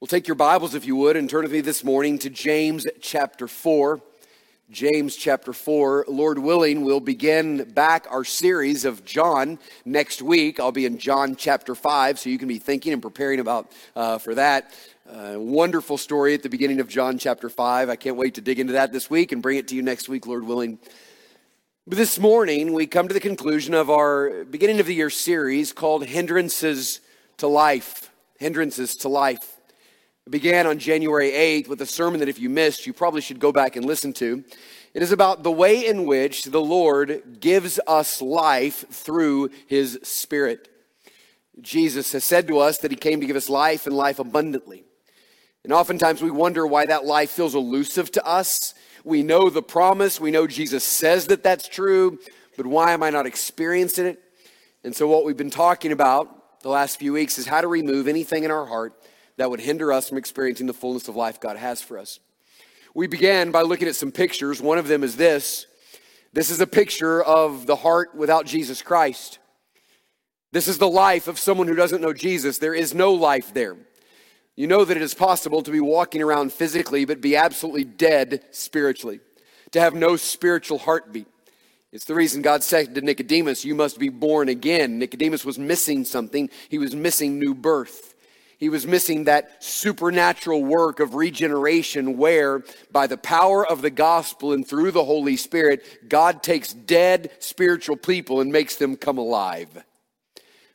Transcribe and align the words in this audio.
Well, 0.00 0.08
take 0.08 0.28
your 0.28 0.34
Bibles, 0.34 0.74
if 0.74 0.86
you 0.86 0.96
would, 0.96 1.18
and 1.18 1.28
turn 1.28 1.42
with 1.42 1.52
me 1.52 1.60
this 1.60 1.84
morning 1.84 2.18
to 2.20 2.30
James 2.30 2.86
chapter 3.02 3.46
4. 3.46 4.00
James 4.70 5.14
chapter 5.14 5.52
4. 5.52 6.06
Lord 6.08 6.38
willing, 6.38 6.86
we'll 6.86 7.00
begin 7.00 7.64
back 7.74 8.06
our 8.08 8.24
series 8.24 8.86
of 8.86 9.04
John 9.04 9.58
next 9.84 10.22
week. 10.22 10.58
I'll 10.58 10.72
be 10.72 10.86
in 10.86 10.96
John 10.96 11.36
chapter 11.36 11.74
5, 11.74 12.18
so 12.18 12.30
you 12.30 12.38
can 12.38 12.48
be 12.48 12.58
thinking 12.58 12.94
and 12.94 13.02
preparing 13.02 13.40
about 13.40 13.70
uh, 13.94 14.16
for 14.16 14.34
that. 14.36 14.72
Uh, 15.06 15.34
wonderful 15.36 15.98
story 15.98 16.32
at 16.32 16.42
the 16.42 16.48
beginning 16.48 16.80
of 16.80 16.88
John 16.88 17.18
chapter 17.18 17.50
5. 17.50 17.90
I 17.90 17.96
can't 17.96 18.16
wait 18.16 18.36
to 18.36 18.40
dig 18.40 18.58
into 18.58 18.72
that 18.72 18.94
this 18.94 19.10
week 19.10 19.32
and 19.32 19.42
bring 19.42 19.58
it 19.58 19.68
to 19.68 19.76
you 19.76 19.82
next 19.82 20.08
week, 20.08 20.26
Lord 20.26 20.44
willing. 20.44 20.78
But 21.86 21.98
this 21.98 22.18
morning, 22.18 22.72
we 22.72 22.86
come 22.86 23.06
to 23.06 23.12
the 23.12 23.20
conclusion 23.20 23.74
of 23.74 23.90
our 23.90 24.46
beginning 24.46 24.80
of 24.80 24.86
the 24.86 24.94
year 24.94 25.10
series 25.10 25.74
called 25.74 26.06
Hindrances 26.06 27.02
to 27.36 27.46
Life. 27.46 28.10
Hindrances 28.38 28.96
to 28.96 29.10
Life. 29.10 29.59
It 30.26 30.30
began 30.30 30.66
on 30.66 30.78
January 30.78 31.30
8th 31.30 31.68
with 31.68 31.80
a 31.80 31.86
sermon 31.86 32.20
that 32.20 32.28
if 32.28 32.38
you 32.38 32.50
missed, 32.50 32.86
you 32.86 32.92
probably 32.92 33.20
should 33.20 33.40
go 33.40 33.52
back 33.52 33.76
and 33.76 33.84
listen 33.84 34.12
to. 34.14 34.44
It 34.92 35.02
is 35.02 35.12
about 35.12 35.42
the 35.42 35.52
way 35.52 35.86
in 35.86 36.04
which 36.04 36.44
the 36.44 36.60
Lord 36.60 37.38
gives 37.40 37.80
us 37.86 38.20
life 38.20 38.84
through 38.90 39.50
his 39.66 39.98
Spirit. 40.02 40.68
Jesus 41.60 42.12
has 42.12 42.24
said 42.24 42.48
to 42.48 42.58
us 42.58 42.78
that 42.78 42.90
he 42.90 42.96
came 42.96 43.20
to 43.20 43.26
give 43.26 43.36
us 43.36 43.48
life 43.48 43.86
and 43.86 43.96
life 43.96 44.18
abundantly. 44.18 44.84
And 45.64 45.72
oftentimes 45.72 46.22
we 46.22 46.30
wonder 46.30 46.66
why 46.66 46.86
that 46.86 47.04
life 47.04 47.30
feels 47.30 47.54
elusive 47.54 48.10
to 48.12 48.26
us. 48.26 48.74
We 49.04 49.22
know 49.22 49.50
the 49.50 49.62
promise, 49.62 50.20
we 50.20 50.30
know 50.30 50.46
Jesus 50.46 50.84
says 50.84 51.26
that 51.26 51.42
that's 51.42 51.68
true, 51.68 52.18
but 52.56 52.66
why 52.66 52.92
am 52.92 53.02
I 53.02 53.10
not 53.10 53.26
experiencing 53.26 54.06
it? 54.06 54.22
And 54.84 54.94
so, 54.94 55.06
what 55.06 55.24
we've 55.24 55.36
been 55.36 55.50
talking 55.50 55.92
about 55.92 56.62
the 56.62 56.68
last 56.68 56.98
few 56.98 57.12
weeks 57.12 57.38
is 57.38 57.46
how 57.46 57.60
to 57.60 57.66
remove 57.66 58.08
anything 58.08 58.44
in 58.44 58.50
our 58.50 58.66
heart 58.66 58.94
that 59.40 59.48
would 59.48 59.60
hinder 59.60 59.90
us 59.90 60.06
from 60.06 60.18
experiencing 60.18 60.66
the 60.66 60.74
fullness 60.74 61.08
of 61.08 61.16
life 61.16 61.40
God 61.40 61.56
has 61.56 61.80
for 61.80 61.96
us. 61.96 62.20
We 62.94 63.06
began 63.06 63.50
by 63.50 63.62
looking 63.62 63.88
at 63.88 63.94
some 63.94 64.12
pictures. 64.12 64.60
One 64.60 64.76
of 64.76 64.86
them 64.86 65.02
is 65.02 65.16
this 65.16 65.64
this 66.34 66.50
is 66.50 66.60
a 66.60 66.66
picture 66.66 67.22
of 67.22 67.64
the 67.64 67.76
heart 67.76 68.14
without 68.14 68.44
Jesus 68.44 68.82
Christ. 68.82 69.38
This 70.52 70.68
is 70.68 70.76
the 70.76 70.90
life 70.90 71.26
of 71.26 71.38
someone 71.38 71.68
who 71.68 71.74
doesn't 71.74 72.02
know 72.02 72.12
Jesus. 72.12 72.58
There 72.58 72.74
is 72.74 72.92
no 72.92 73.14
life 73.14 73.54
there. 73.54 73.78
You 74.56 74.66
know 74.66 74.84
that 74.84 74.98
it 74.98 75.02
is 75.02 75.14
possible 75.14 75.62
to 75.62 75.70
be 75.70 75.80
walking 75.80 76.20
around 76.20 76.52
physically, 76.52 77.06
but 77.06 77.22
be 77.22 77.34
absolutely 77.34 77.84
dead 77.84 78.44
spiritually, 78.50 79.20
to 79.70 79.80
have 79.80 79.94
no 79.94 80.16
spiritual 80.16 80.80
heartbeat. 80.80 81.28
It's 81.92 82.04
the 82.04 82.14
reason 82.14 82.42
God 82.42 82.62
said 82.62 82.94
to 82.94 83.00
Nicodemus, 83.00 83.64
You 83.64 83.74
must 83.74 83.98
be 83.98 84.10
born 84.10 84.50
again. 84.50 84.98
Nicodemus 84.98 85.46
was 85.46 85.58
missing 85.58 86.04
something, 86.04 86.50
he 86.68 86.76
was 86.76 86.94
missing 86.94 87.38
new 87.38 87.54
birth. 87.54 88.10
He 88.60 88.68
was 88.68 88.86
missing 88.86 89.24
that 89.24 89.64
supernatural 89.64 90.62
work 90.62 91.00
of 91.00 91.14
regeneration 91.14 92.18
where, 92.18 92.62
by 92.92 93.06
the 93.06 93.16
power 93.16 93.66
of 93.66 93.80
the 93.80 93.88
gospel 93.88 94.52
and 94.52 94.68
through 94.68 94.90
the 94.90 95.04
Holy 95.04 95.38
Spirit, 95.38 95.82
God 96.10 96.42
takes 96.42 96.74
dead 96.74 97.30
spiritual 97.38 97.96
people 97.96 98.42
and 98.42 98.52
makes 98.52 98.76
them 98.76 98.96
come 98.96 99.16
alive. 99.16 99.82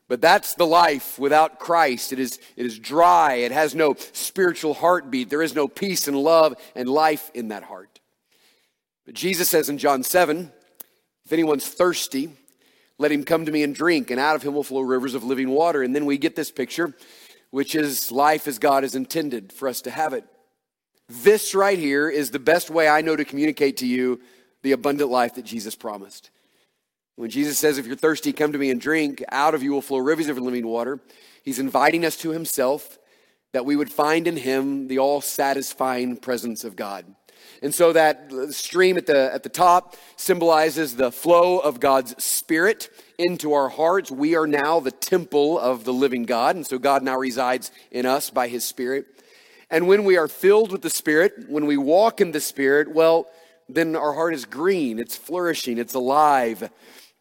But 0.07 0.19
that's 0.19 0.55
the 0.55 0.65
life 0.65 1.19
without 1.19 1.59
Christ. 1.59 2.11
It 2.11 2.17
is, 2.17 2.39
it 2.57 2.65
is 2.65 2.79
dry. 2.79 3.35
It 3.35 3.51
has 3.51 3.75
no 3.75 3.95
spiritual 4.13 4.73
heartbeat. 4.73 5.29
There 5.29 5.43
is 5.43 5.53
no 5.53 5.67
peace 5.67 6.07
and 6.07 6.17
love 6.17 6.55
and 6.75 6.89
life 6.89 7.29
in 7.35 7.49
that 7.49 7.63
heart. 7.63 7.99
But 9.05 9.13
Jesus 9.13 9.47
says 9.47 9.69
in 9.69 9.77
John 9.77 10.01
7 10.01 10.51
if 11.23 11.33
anyone's 11.33 11.67
thirsty, 11.67 12.31
let 12.97 13.11
him 13.11 13.23
come 13.23 13.45
to 13.45 13.51
me 13.51 13.61
and 13.61 13.75
drink, 13.75 14.09
and 14.09 14.19
out 14.19 14.35
of 14.35 14.41
him 14.43 14.53
will 14.53 14.63
flow 14.63 14.81
rivers 14.81 15.15
of 15.15 15.23
living 15.23 15.49
water. 15.49 15.83
And 15.83 15.93
then 15.93 16.05
we 16.05 16.17
get 16.17 16.35
this 16.35 16.49
picture 16.49 16.95
which 17.51 17.75
is 17.75 18.11
life 18.11 18.47
as 18.47 18.59
God 18.59 18.83
has 18.83 18.95
intended 18.95 19.53
for 19.53 19.67
us 19.67 19.81
to 19.81 19.91
have 19.91 20.13
it. 20.13 20.25
This 21.07 21.53
right 21.53 21.77
here 21.77 22.09
is 22.09 22.31
the 22.31 22.39
best 22.39 22.69
way 22.69 22.87
I 22.87 23.01
know 23.01 23.15
to 23.15 23.25
communicate 23.25 23.77
to 23.77 23.87
you 23.87 24.21
the 24.63 24.71
abundant 24.71 25.11
life 25.11 25.35
that 25.35 25.45
Jesus 25.45 25.75
promised. 25.75 26.31
When 27.15 27.29
Jesus 27.29 27.57
says, 27.57 27.77
If 27.77 27.85
you're 27.85 27.95
thirsty, 27.95 28.33
come 28.33 28.51
to 28.51 28.57
me 28.57 28.71
and 28.71 28.81
drink, 28.81 29.23
out 29.29 29.53
of 29.53 29.63
you 29.63 29.71
will 29.71 29.81
flow 29.81 29.99
rivers 29.99 30.27
of 30.27 30.37
living 30.37 30.67
water, 30.67 30.99
he's 31.43 31.59
inviting 31.59 32.03
us 32.03 32.17
to 32.17 32.31
himself 32.31 32.97
that 33.53 33.65
we 33.65 33.75
would 33.75 33.91
find 33.91 34.27
in 34.27 34.35
him 34.35 34.87
the 34.87 34.99
all 34.99 35.21
satisfying 35.21 36.17
presence 36.17 36.63
of 36.63 36.75
God. 36.75 37.05
And 37.61 37.73
so 37.73 37.93
that 37.93 38.31
stream 38.51 38.97
at 38.97 39.05
the, 39.05 39.33
at 39.33 39.43
the 39.43 39.49
top 39.49 39.95
symbolizes 40.17 40.95
the 40.95 41.11
flow 41.11 41.59
of 41.59 41.79
God's 41.79 42.21
Spirit 42.23 42.89
into 43.17 43.53
our 43.53 43.69
hearts. 43.69 44.11
We 44.11 44.35
are 44.35 44.47
now 44.47 44.79
the 44.79 44.91
temple 44.91 45.57
of 45.59 45.83
the 45.83 45.93
living 45.93 46.23
God. 46.23 46.55
And 46.55 46.65
so 46.65 46.77
God 46.77 47.03
now 47.03 47.17
resides 47.17 47.71
in 47.91 48.05
us 48.05 48.29
by 48.29 48.47
his 48.47 48.65
Spirit. 48.65 49.05
And 49.69 49.87
when 49.87 50.03
we 50.03 50.17
are 50.17 50.27
filled 50.27 50.71
with 50.71 50.81
the 50.81 50.89
Spirit, 50.89 51.49
when 51.49 51.65
we 51.65 51.77
walk 51.77 52.21
in 52.21 52.31
the 52.31 52.39
Spirit, 52.39 52.93
well, 52.93 53.27
then 53.67 53.95
our 53.95 54.13
heart 54.13 54.33
is 54.33 54.45
green, 54.45 54.99
it's 54.99 55.15
flourishing, 55.15 55.77
it's 55.77 55.95
alive. 55.95 56.69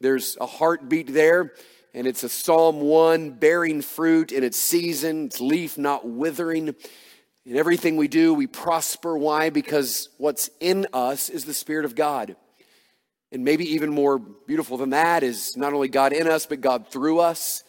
There's 0.00 0.36
a 0.40 0.46
heartbeat 0.46 1.12
there, 1.14 1.54
and 1.94 2.06
it's 2.06 2.22
a 2.22 2.28
Psalm 2.28 2.80
1 2.80 3.30
bearing 3.30 3.80
fruit 3.80 4.30
in 4.30 4.44
its 4.44 4.58
season, 4.58 5.26
its 5.26 5.40
leaf 5.40 5.78
not 5.78 6.06
withering. 6.06 6.74
In 7.46 7.56
everything 7.56 7.96
we 7.96 8.08
do, 8.08 8.32
we 8.32 8.46
prosper. 8.46 9.18
Why? 9.18 9.50
Because 9.50 10.08
what's 10.16 10.48
in 10.60 10.86
us 10.94 11.28
is 11.28 11.44
the 11.44 11.52
Spirit 11.52 11.84
of 11.84 11.94
God. 11.94 12.36
And 13.32 13.44
maybe 13.44 13.74
even 13.74 13.90
more 13.90 14.18
beautiful 14.18 14.78
than 14.78 14.90
that 14.90 15.22
is 15.22 15.54
not 15.56 15.74
only 15.74 15.88
God 15.88 16.12
in 16.14 16.26
us, 16.26 16.46
but 16.46 16.62
God 16.62 16.88
through 16.88 17.20
us. 17.20 17.62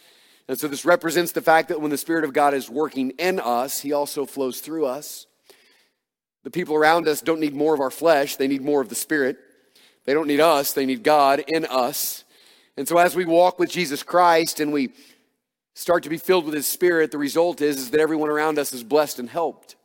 And 0.47 0.57
so 0.57 0.67
this 0.67 0.85
represents 0.85 1.33
the 1.33 1.41
fact 1.41 1.69
that 1.69 1.81
when 1.81 1.91
the 1.91 1.97
Spirit 1.97 2.23
of 2.23 2.31
God 2.31 2.53
is 2.53 2.69
working 2.69 3.11
in 3.17 3.39
us, 3.39 3.81
He 3.81 3.91
also 3.91 4.25
flows 4.25 4.61
through 4.61 4.85
us. 4.85 5.25
The 6.43 6.51
people 6.51 6.75
around 6.75 7.07
us 7.07 7.21
don't 7.21 7.39
need 7.39 7.55
more 7.55 7.73
of 7.73 7.81
our 7.81 7.91
flesh, 7.91 8.37
they 8.37 8.47
need 8.47 8.61
more 8.61 8.79
of 8.79 8.89
the 8.89 8.95
Spirit. 8.95 9.37
They 10.05 10.13
don't 10.13 10.27
need 10.27 10.39
us, 10.39 10.71
they 10.71 10.85
need 10.85 11.03
God 11.03 11.43
in 11.47 11.65
us. 11.65 12.23
And 12.77 12.87
so 12.87 12.97
as 12.97 13.15
we 13.15 13.25
walk 13.25 13.57
with 13.57 13.71
Jesus 13.71 14.03
Christ 14.03 14.59
and 14.59 14.71
we 14.71 14.91
start 15.75 16.03
to 16.03 16.09
be 16.09 16.17
filled 16.17 16.45
with 16.45 16.55
his 16.55 16.67
spirit, 16.67 17.11
the 17.11 17.17
result 17.17 17.61
is, 17.61 17.77
is 17.77 17.91
that 17.91 17.99
everyone 17.99 18.29
around 18.29 18.57
us 18.57 18.73
is 18.73 18.83
blessed 18.83 19.19
and 19.19 19.29
helped. 19.29 19.75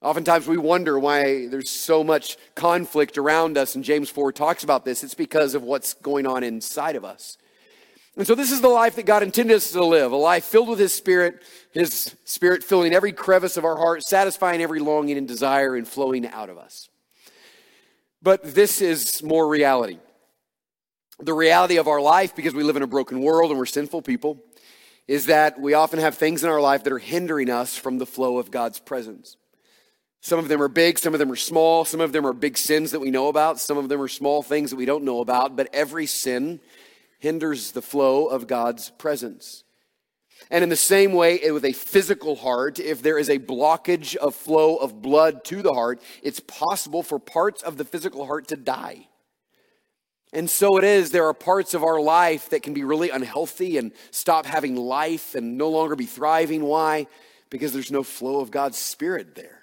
Oftentimes 0.00 0.48
we 0.48 0.56
wonder 0.56 0.98
why 0.98 1.46
there's 1.46 1.70
so 1.70 2.02
much 2.02 2.36
conflict 2.56 3.16
around 3.16 3.56
us, 3.56 3.76
and 3.76 3.84
James 3.84 4.10
4 4.10 4.32
talks 4.32 4.64
about 4.64 4.84
this. 4.84 5.04
It's 5.04 5.14
because 5.14 5.54
of 5.54 5.62
what's 5.62 5.94
going 5.94 6.26
on 6.26 6.42
inside 6.42 6.96
of 6.96 7.04
us. 7.04 7.38
And 8.16 8.26
so, 8.26 8.34
this 8.34 8.50
is 8.50 8.60
the 8.60 8.68
life 8.68 8.96
that 8.96 9.06
God 9.06 9.22
intended 9.22 9.56
us 9.56 9.70
to 9.70 9.82
live 9.84 10.12
a 10.12 10.16
life 10.16 10.44
filled 10.44 10.68
with 10.68 10.78
His 10.78 10.94
Spirit, 10.94 11.42
His 11.72 12.14
Spirit 12.24 12.62
filling 12.62 12.92
every 12.92 13.12
crevice 13.12 13.56
of 13.56 13.64
our 13.64 13.76
heart, 13.76 14.02
satisfying 14.02 14.60
every 14.60 14.80
longing 14.80 15.16
and 15.16 15.26
desire, 15.26 15.76
and 15.76 15.88
flowing 15.88 16.26
out 16.26 16.50
of 16.50 16.58
us. 16.58 16.90
But 18.20 18.54
this 18.54 18.82
is 18.82 19.22
more 19.22 19.48
reality. 19.48 19.98
The 21.20 21.32
reality 21.32 21.76
of 21.76 21.88
our 21.88 22.00
life, 22.00 22.36
because 22.36 22.54
we 22.54 22.64
live 22.64 22.76
in 22.76 22.82
a 22.82 22.86
broken 22.86 23.22
world 23.22 23.50
and 23.50 23.58
we're 23.58 23.66
sinful 23.66 24.02
people, 24.02 24.42
is 25.08 25.26
that 25.26 25.60
we 25.60 25.74
often 25.74 25.98
have 25.98 26.16
things 26.16 26.44
in 26.44 26.50
our 26.50 26.60
life 26.60 26.84
that 26.84 26.92
are 26.92 26.98
hindering 26.98 27.50
us 27.50 27.76
from 27.76 27.98
the 27.98 28.06
flow 28.06 28.38
of 28.38 28.50
God's 28.50 28.78
presence. 28.78 29.36
Some 30.20 30.38
of 30.38 30.46
them 30.48 30.62
are 30.62 30.68
big, 30.68 30.98
some 30.98 31.14
of 31.14 31.18
them 31.18 31.32
are 31.32 31.36
small, 31.36 31.84
some 31.84 32.00
of 32.00 32.12
them 32.12 32.24
are 32.24 32.32
big 32.32 32.56
sins 32.56 32.92
that 32.92 33.00
we 33.00 33.10
know 33.10 33.28
about, 33.28 33.58
some 33.58 33.76
of 33.76 33.88
them 33.88 34.00
are 34.00 34.08
small 34.08 34.42
things 34.42 34.70
that 34.70 34.76
we 34.76 34.86
don't 34.86 35.04
know 35.04 35.20
about, 35.20 35.56
but 35.56 35.68
every 35.72 36.06
sin 36.06 36.60
hinders 37.18 37.72
the 37.72 37.82
flow 37.82 38.26
of 38.26 38.46
God's 38.46 38.90
presence. 38.90 39.64
And 40.50 40.62
in 40.62 40.68
the 40.68 40.76
same 40.76 41.12
way, 41.12 41.40
with 41.50 41.64
a 41.64 41.72
physical 41.72 42.36
heart, 42.36 42.78
if 42.78 43.02
there 43.02 43.18
is 43.18 43.30
a 43.30 43.38
blockage 43.38 44.16
of 44.16 44.34
flow 44.34 44.76
of 44.76 45.02
blood 45.02 45.44
to 45.46 45.62
the 45.62 45.72
heart, 45.72 46.02
it's 46.22 46.40
possible 46.40 47.02
for 47.02 47.18
parts 47.18 47.62
of 47.62 47.76
the 47.76 47.84
physical 47.84 48.26
heart 48.26 48.48
to 48.48 48.56
die. 48.56 49.08
And 50.32 50.48
so 50.48 50.78
it 50.78 50.84
is, 50.84 51.10
there 51.10 51.26
are 51.26 51.34
parts 51.34 51.74
of 51.74 51.84
our 51.84 52.00
life 52.00 52.50
that 52.50 52.62
can 52.62 52.72
be 52.72 52.84
really 52.84 53.10
unhealthy 53.10 53.76
and 53.76 53.92
stop 54.10 54.46
having 54.46 54.76
life 54.76 55.34
and 55.34 55.58
no 55.58 55.68
longer 55.68 55.94
be 55.94 56.06
thriving. 56.06 56.62
Why? 56.62 57.06
Because 57.50 57.72
there's 57.72 57.90
no 57.90 58.02
flow 58.02 58.40
of 58.40 58.50
God's 58.50 58.78
Spirit 58.78 59.34
there. 59.34 59.62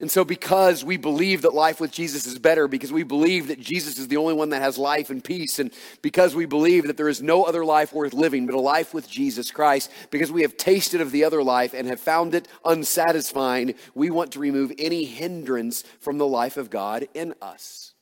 And 0.00 0.10
so, 0.10 0.24
because 0.24 0.84
we 0.84 0.96
believe 0.96 1.42
that 1.42 1.54
life 1.54 1.80
with 1.80 1.90
Jesus 1.90 2.24
is 2.24 2.38
better, 2.38 2.68
because 2.68 2.92
we 2.92 3.02
believe 3.02 3.48
that 3.48 3.58
Jesus 3.58 3.98
is 3.98 4.06
the 4.06 4.18
only 4.18 4.34
one 4.34 4.50
that 4.50 4.62
has 4.62 4.78
life 4.78 5.10
and 5.10 5.24
peace, 5.24 5.58
and 5.58 5.72
because 6.02 6.36
we 6.36 6.46
believe 6.46 6.86
that 6.86 6.96
there 6.96 7.08
is 7.08 7.20
no 7.20 7.42
other 7.42 7.64
life 7.64 7.92
worth 7.92 8.14
living 8.14 8.46
but 8.46 8.54
a 8.54 8.60
life 8.60 8.94
with 8.94 9.10
Jesus 9.10 9.50
Christ, 9.50 9.90
because 10.12 10.30
we 10.30 10.42
have 10.42 10.56
tasted 10.56 11.00
of 11.00 11.10
the 11.10 11.24
other 11.24 11.42
life 11.42 11.74
and 11.74 11.88
have 11.88 11.98
found 11.98 12.32
it 12.36 12.46
unsatisfying, 12.64 13.74
we 13.92 14.08
want 14.08 14.30
to 14.32 14.38
remove 14.38 14.70
any 14.78 15.04
hindrance 15.04 15.82
from 15.98 16.18
the 16.18 16.28
life 16.28 16.56
of 16.56 16.70
God 16.70 17.08
in 17.12 17.34
us. 17.42 17.94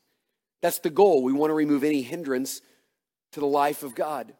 That's 0.66 0.80
the 0.80 0.90
goal. 0.90 1.22
We 1.22 1.32
want 1.32 1.50
to 1.50 1.54
remove 1.54 1.84
any 1.84 2.02
hindrance 2.02 2.60
to 3.30 3.38
the 3.38 3.46
life 3.46 3.84
of 3.84 3.94
God. 3.94 4.32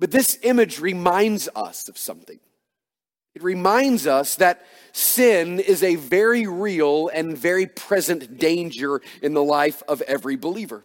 But 0.00 0.10
this 0.10 0.36
image 0.42 0.80
reminds 0.80 1.48
us 1.54 1.88
of 1.88 1.96
something. 1.96 2.40
It 3.36 3.44
reminds 3.44 4.08
us 4.08 4.34
that 4.34 4.66
sin 4.90 5.60
is 5.60 5.84
a 5.84 5.94
very 5.94 6.48
real 6.48 7.08
and 7.14 7.38
very 7.38 7.68
present 7.68 8.36
danger 8.36 9.00
in 9.22 9.32
the 9.32 9.44
life 9.44 9.80
of 9.86 10.02
every 10.02 10.34
believer. 10.34 10.84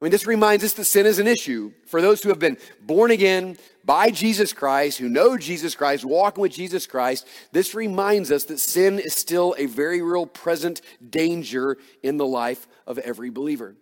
I 0.00 0.04
mean, 0.04 0.12
this 0.12 0.24
reminds 0.24 0.62
us 0.62 0.74
that 0.74 0.84
sin 0.84 1.04
is 1.04 1.18
an 1.18 1.26
issue. 1.26 1.72
For 1.88 2.00
those 2.00 2.22
who 2.22 2.28
have 2.28 2.38
been 2.38 2.56
born 2.80 3.10
again, 3.10 3.56
by 3.84 4.10
Jesus 4.10 4.52
Christ, 4.52 4.98
who 4.98 5.08
know 5.08 5.36
Jesus 5.36 5.74
Christ, 5.74 6.04
walking 6.04 6.42
with 6.42 6.52
Jesus 6.52 6.86
Christ, 6.86 7.26
this 7.52 7.74
reminds 7.74 8.30
us 8.30 8.44
that 8.44 8.60
sin 8.60 8.98
is 8.98 9.14
still 9.14 9.54
a 9.58 9.66
very 9.66 10.02
real 10.02 10.26
present 10.26 10.80
danger 11.08 11.78
in 12.02 12.16
the 12.16 12.26
life 12.26 12.66
of 12.86 12.98
every 12.98 13.30
believer. 13.30 13.74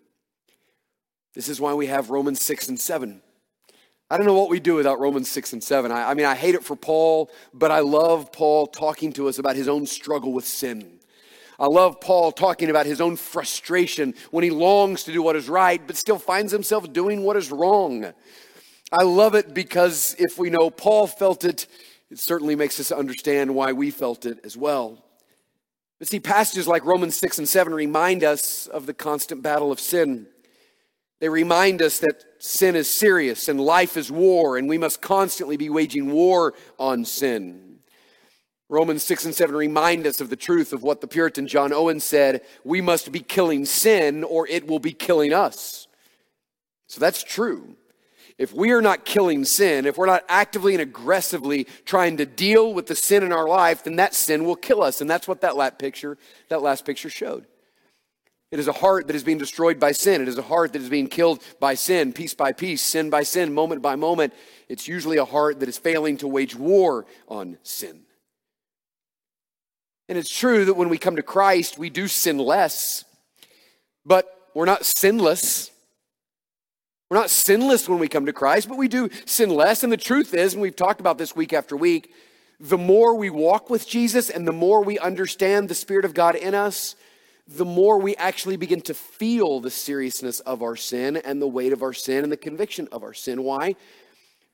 This 1.34 1.48
is 1.48 1.60
why 1.60 1.74
we 1.74 1.86
have 1.86 2.10
Romans 2.10 2.40
6 2.42 2.68
and 2.68 2.80
7. 2.80 3.22
I 4.10 4.16
don't 4.16 4.26
know 4.26 4.34
what 4.34 4.50
we 4.50 4.58
do 4.58 4.74
without 4.74 4.98
Romans 4.98 5.30
6 5.30 5.52
and 5.52 5.62
7. 5.62 5.92
I, 5.92 6.10
I, 6.10 6.14
mean, 6.14 6.26
I 6.26 6.34
hate 6.34 6.56
it 6.56 6.64
for 6.64 6.74
Paul, 6.74 7.30
but 7.54 7.70
I 7.70 7.78
love 7.80 8.32
Paul 8.32 8.66
talking 8.66 9.12
to 9.12 9.28
us 9.28 9.38
about 9.38 9.54
his 9.54 9.68
own 9.68 9.86
struggle 9.86 10.32
with 10.32 10.44
sin. 10.44 10.98
I 11.60 11.66
love 11.66 12.00
Paul 12.00 12.32
talking 12.32 12.70
about 12.70 12.86
his 12.86 13.00
own 13.00 13.16
frustration 13.16 14.14
when 14.30 14.42
he 14.42 14.50
longs 14.50 15.04
to 15.04 15.12
do 15.12 15.22
what 15.22 15.36
is 15.36 15.48
right, 15.48 15.80
but 15.86 15.96
still 15.96 16.18
finds 16.18 16.50
himself 16.50 16.92
doing 16.92 17.22
what 17.22 17.36
is 17.36 17.52
wrong. 17.52 18.12
I 18.92 19.04
love 19.04 19.34
it 19.34 19.54
because 19.54 20.16
if 20.18 20.36
we 20.36 20.50
know 20.50 20.68
Paul 20.68 21.06
felt 21.06 21.44
it, 21.44 21.66
it 22.10 22.18
certainly 22.18 22.56
makes 22.56 22.80
us 22.80 22.90
understand 22.90 23.54
why 23.54 23.72
we 23.72 23.90
felt 23.90 24.26
it 24.26 24.40
as 24.44 24.56
well. 24.56 24.98
But 26.00 26.08
see, 26.08 26.18
passages 26.18 26.66
like 26.66 26.84
Romans 26.84 27.14
6 27.16 27.38
and 27.38 27.48
7 27.48 27.72
remind 27.72 28.24
us 28.24 28.66
of 28.66 28.86
the 28.86 28.94
constant 28.94 29.42
battle 29.42 29.70
of 29.70 29.78
sin. 29.78 30.26
They 31.20 31.28
remind 31.28 31.82
us 31.82 31.98
that 31.98 32.24
sin 32.38 32.74
is 32.74 32.90
serious 32.90 33.48
and 33.48 33.60
life 33.60 33.96
is 33.96 34.10
war, 34.10 34.56
and 34.56 34.68
we 34.68 34.78
must 34.78 35.02
constantly 35.02 35.56
be 35.56 35.68
waging 35.68 36.10
war 36.10 36.54
on 36.78 37.04
sin. 37.04 37.78
Romans 38.70 39.04
6 39.04 39.26
and 39.26 39.34
7 39.34 39.54
remind 39.54 40.06
us 40.06 40.20
of 40.20 40.30
the 40.30 40.36
truth 40.36 40.72
of 40.72 40.82
what 40.82 41.00
the 41.00 41.08
Puritan 41.08 41.46
John 41.46 41.72
Owen 41.72 42.00
said 42.00 42.42
we 42.64 42.80
must 42.80 43.12
be 43.12 43.20
killing 43.20 43.64
sin 43.64 44.24
or 44.24 44.48
it 44.48 44.66
will 44.66 44.78
be 44.78 44.92
killing 44.92 45.32
us. 45.32 45.86
So 46.86 47.00
that's 47.00 47.22
true. 47.22 47.76
If 48.40 48.54
we 48.54 48.70
are 48.70 48.80
not 48.80 49.04
killing 49.04 49.44
sin, 49.44 49.84
if 49.84 49.98
we're 49.98 50.06
not 50.06 50.24
actively 50.26 50.72
and 50.72 50.80
aggressively 50.80 51.64
trying 51.84 52.16
to 52.16 52.24
deal 52.24 52.72
with 52.72 52.86
the 52.86 52.96
sin 52.96 53.22
in 53.22 53.32
our 53.32 53.46
life, 53.46 53.84
then 53.84 53.96
that 53.96 54.14
sin 54.14 54.46
will 54.46 54.56
kill 54.56 54.82
us. 54.82 55.02
And 55.02 55.10
that's 55.10 55.28
what 55.28 55.42
that 55.42 55.58
last 55.58 55.78
picture, 55.78 56.16
that 56.48 56.62
last 56.62 56.86
picture 56.86 57.10
showed. 57.10 57.44
It 58.50 58.58
is 58.58 58.66
a 58.66 58.72
heart 58.72 59.08
that 59.08 59.14
is 59.14 59.24
being 59.24 59.36
destroyed 59.36 59.78
by 59.78 59.92
sin. 59.92 60.22
It 60.22 60.28
is 60.28 60.38
a 60.38 60.42
heart 60.42 60.72
that 60.72 60.80
is 60.80 60.88
being 60.88 61.08
killed 61.08 61.42
by 61.60 61.74
sin, 61.74 62.14
piece 62.14 62.32
by 62.32 62.52
piece, 62.52 62.80
sin 62.80 63.10
by 63.10 63.24
sin, 63.24 63.52
moment 63.52 63.82
by 63.82 63.94
moment. 63.94 64.32
It's 64.70 64.88
usually 64.88 65.18
a 65.18 65.26
heart 65.26 65.60
that 65.60 65.68
is 65.68 65.76
failing 65.76 66.16
to 66.16 66.26
wage 66.26 66.56
war 66.56 67.04
on 67.28 67.58
sin. 67.62 68.04
And 70.08 70.16
it's 70.16 70.34
true 70.34 70.64
that 70.64 70.78
when 70.78 70.88
we 70.88 70.96
come 70.96 71.16
to 71.16 71.22
Christ, 71.22 71.78
we 71.78 71.90
do 71.90 72.08
sin 72.08 72.38
less, 72.38 73.04
but 74.06 74.34
we're 74.54 74.64
not 74.64 74.86
sinless. 74.86 75.70
We're 77.10 77.16
not 77.16 77.30
sinless 77.30 77.88
when 77.88 77.98
we 77.98 78.06
come 78.06 78.26
to 78.26 78.32
Christ, 78.32 78.68
but 78.68 78.78
we 78.78 78.86
do 78.86 79.10
sin 79.26 79.50
less. 79.50 79.82
And 79.82 79.92
the 79.92 79.96
truth 79.96 80.32
is, 80.32 80.52
and 80.52 80.62
we've 80.62 80.76
talked 80.76 81.00
about 81.00 81.18
this 81.18 81.34
week 81.34 81.52
after 81.52 81.76
week, 81.76 82.14
the 82.60 82.78
more 82.78 83.16
we 83.16 83.30
walk 83.30 83.68
with 83.68 83.88
Jesus 83.88 84.30
and 84.30 84.46
the 84.46 84.52
more 84.52 84.84
we 84.84 84.96
understand 84.96 85.68
the 85.68 85.74
Spirit 85.74 86.04
of 86.04 86.14
God 86.14 86.36
in 86.36 86.54
us, 86.54 86.94
the 87.48 87.64
more 87.64 87.98
we 87.98 88.14
actually 88.14 88.56
begin 88.56 88.80
to 88.82 88.94
feel 88.94 89.58
the 89.58 89.72
seriousness 89.72 90.38
of 90.40 90.62
our 90.62 90.76
sin 90.76 91.16
and 91.16 91.42
the 91.42 91.48
weight 91.48 91.72
of 91.72 91.82
our 91.82 91.92
sin 91.92 92.22
and 92.22 92.30
the 92.30 92.36
conviction 92.36 92.86
of 92.92 93.02
our 93.02 93.14
sin. 93.14 93.42
Why? 93.42 93.74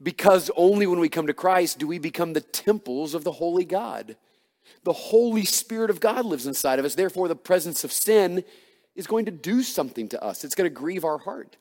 Because 0.03 0.50
only 0.56 0.87
when 0.87 0.99
we 0.99 1.11
come 1.11 1.26
to 1.26 1.35
Christ 1.35 1.79
do 1.79 1.87
we 1.87 1.99
become 1.99 2.32
the 2.32 2.41
temples 2.41 3.12
of 3.12 3.23
the 3.23 3.32
Holy 3.32 3.67
God. 3.67 4.17
The 4.85 4.94
Holy 4.94 5.44
Spirit 5.44 5.91
of 5.91 6.00
God 6.00 6.25
lives 6.25 6.47
inside 6.47 6.79
of 6.79 6.87
us. 6.87 6.94
Therefore, 6.94 7.29
the 7.29 7.37
presence 7.37 7.85
of 7.85 7.93
sin 7.93 8.44
is 8.94 9.06
going 9.06 9.26
to 9.26 9.31
do 9.31 9.62
something 9.62 10.08
to 10.08 10.25
us, 10.25 10.43
it's 10.43 10.55
going 10.55 10.70
to 10.70 10.75
grieve 10.75 11.05
our 11.05 11.19
heart. 11.19 11.58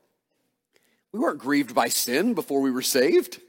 We 1.15 1.21
weren't 1.21 1.39
grieved 1.39 1.73
by 1.73 1.87
sin 1.87 2.33
before 2.33 2.59
we 2.59 2.71
were 2.71 2.81
saved. 2.81 3.39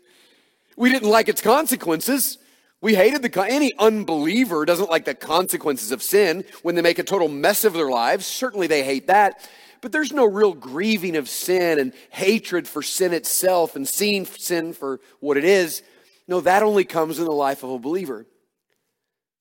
We 0.77 0.93
didn't 0.93 1.11
like 1.11 1.29
its 1.29 1.41
consequences. 1.41 2.39
We 2.81 2.95
hated 2.95 3.23
the 3.23 3.43
any 3.43 3.77
unbeliever 3.77 4.65
doesn't 4.65 4.89
like 4.89 5.05
the 5.05 5.17
consequences 5.17 5.91
of 5.91 6.01
sin 6.01 6.45
when 6.63 6.77
they 6.77 6.81
make 6.81 7.01
a 7.01 7.03
total 7.03 7.27
mess 7.27 7.65
of 7.65 7.73
their 7.73 7.91
lives. 7.91 8.25
Certainly 8.25 8.69
they 8.69 8.85
hate 8.85 9.09
that. 9.09 9.51
But 9.81 9.91
there's 9.91 10.13
no 10.13 10.27
real 10.27 10.55
grieving 10.55 11.17
of 11.17 11.29
sin 11.29 11.81
and 11.81 11.93
hatred 12.11 12.69
for 12.69 12.83
sin 12.83 13.13
itself 13.13 13.75
and 13.75 13.89
seeing 13.89 14.27
sin 14.27 14.73
for 14.73 15.01
what 15.19 15.37
it 15.37 15.45
is. 15.45 15.83
No, 16.29 16.41
that 16.43 16.63
only 16.63 16.85
comes 16.85 17.19
in 17.19 17.25
the 17.25 17.33
life 17.33 17.65
of 17.65 17.71
a 17.71 17.81
believer. 17.81 18.27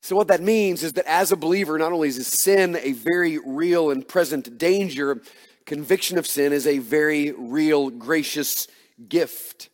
So, 0.01 0.15
what 0.15 0.29
that 0.29 0.41
means 0.41 0.83
is 0.83 0.93
that 0.93 1.05
as 1.05 1.31
a 1.31 1.35
believer, 1.35 1.77
not 1.77 1.91
only 1.91 2.07
is 2.07 2.25
sin 2.25 2.75
a 2.75 2.93
very 2.93 3.37
real 3.37 3.91
and 3.91 4.07
present 4.07 4.57
danger, 4.57 5.21
conviction 5.65 6.17
of 6.17 6.27
sin 6.27 6.53
is 6.53 6.67
a 6.67 6.77
very 6.77 7.31
real, 7.31 7.89
gracious 7.89 8.67
gift. 9.09 9.69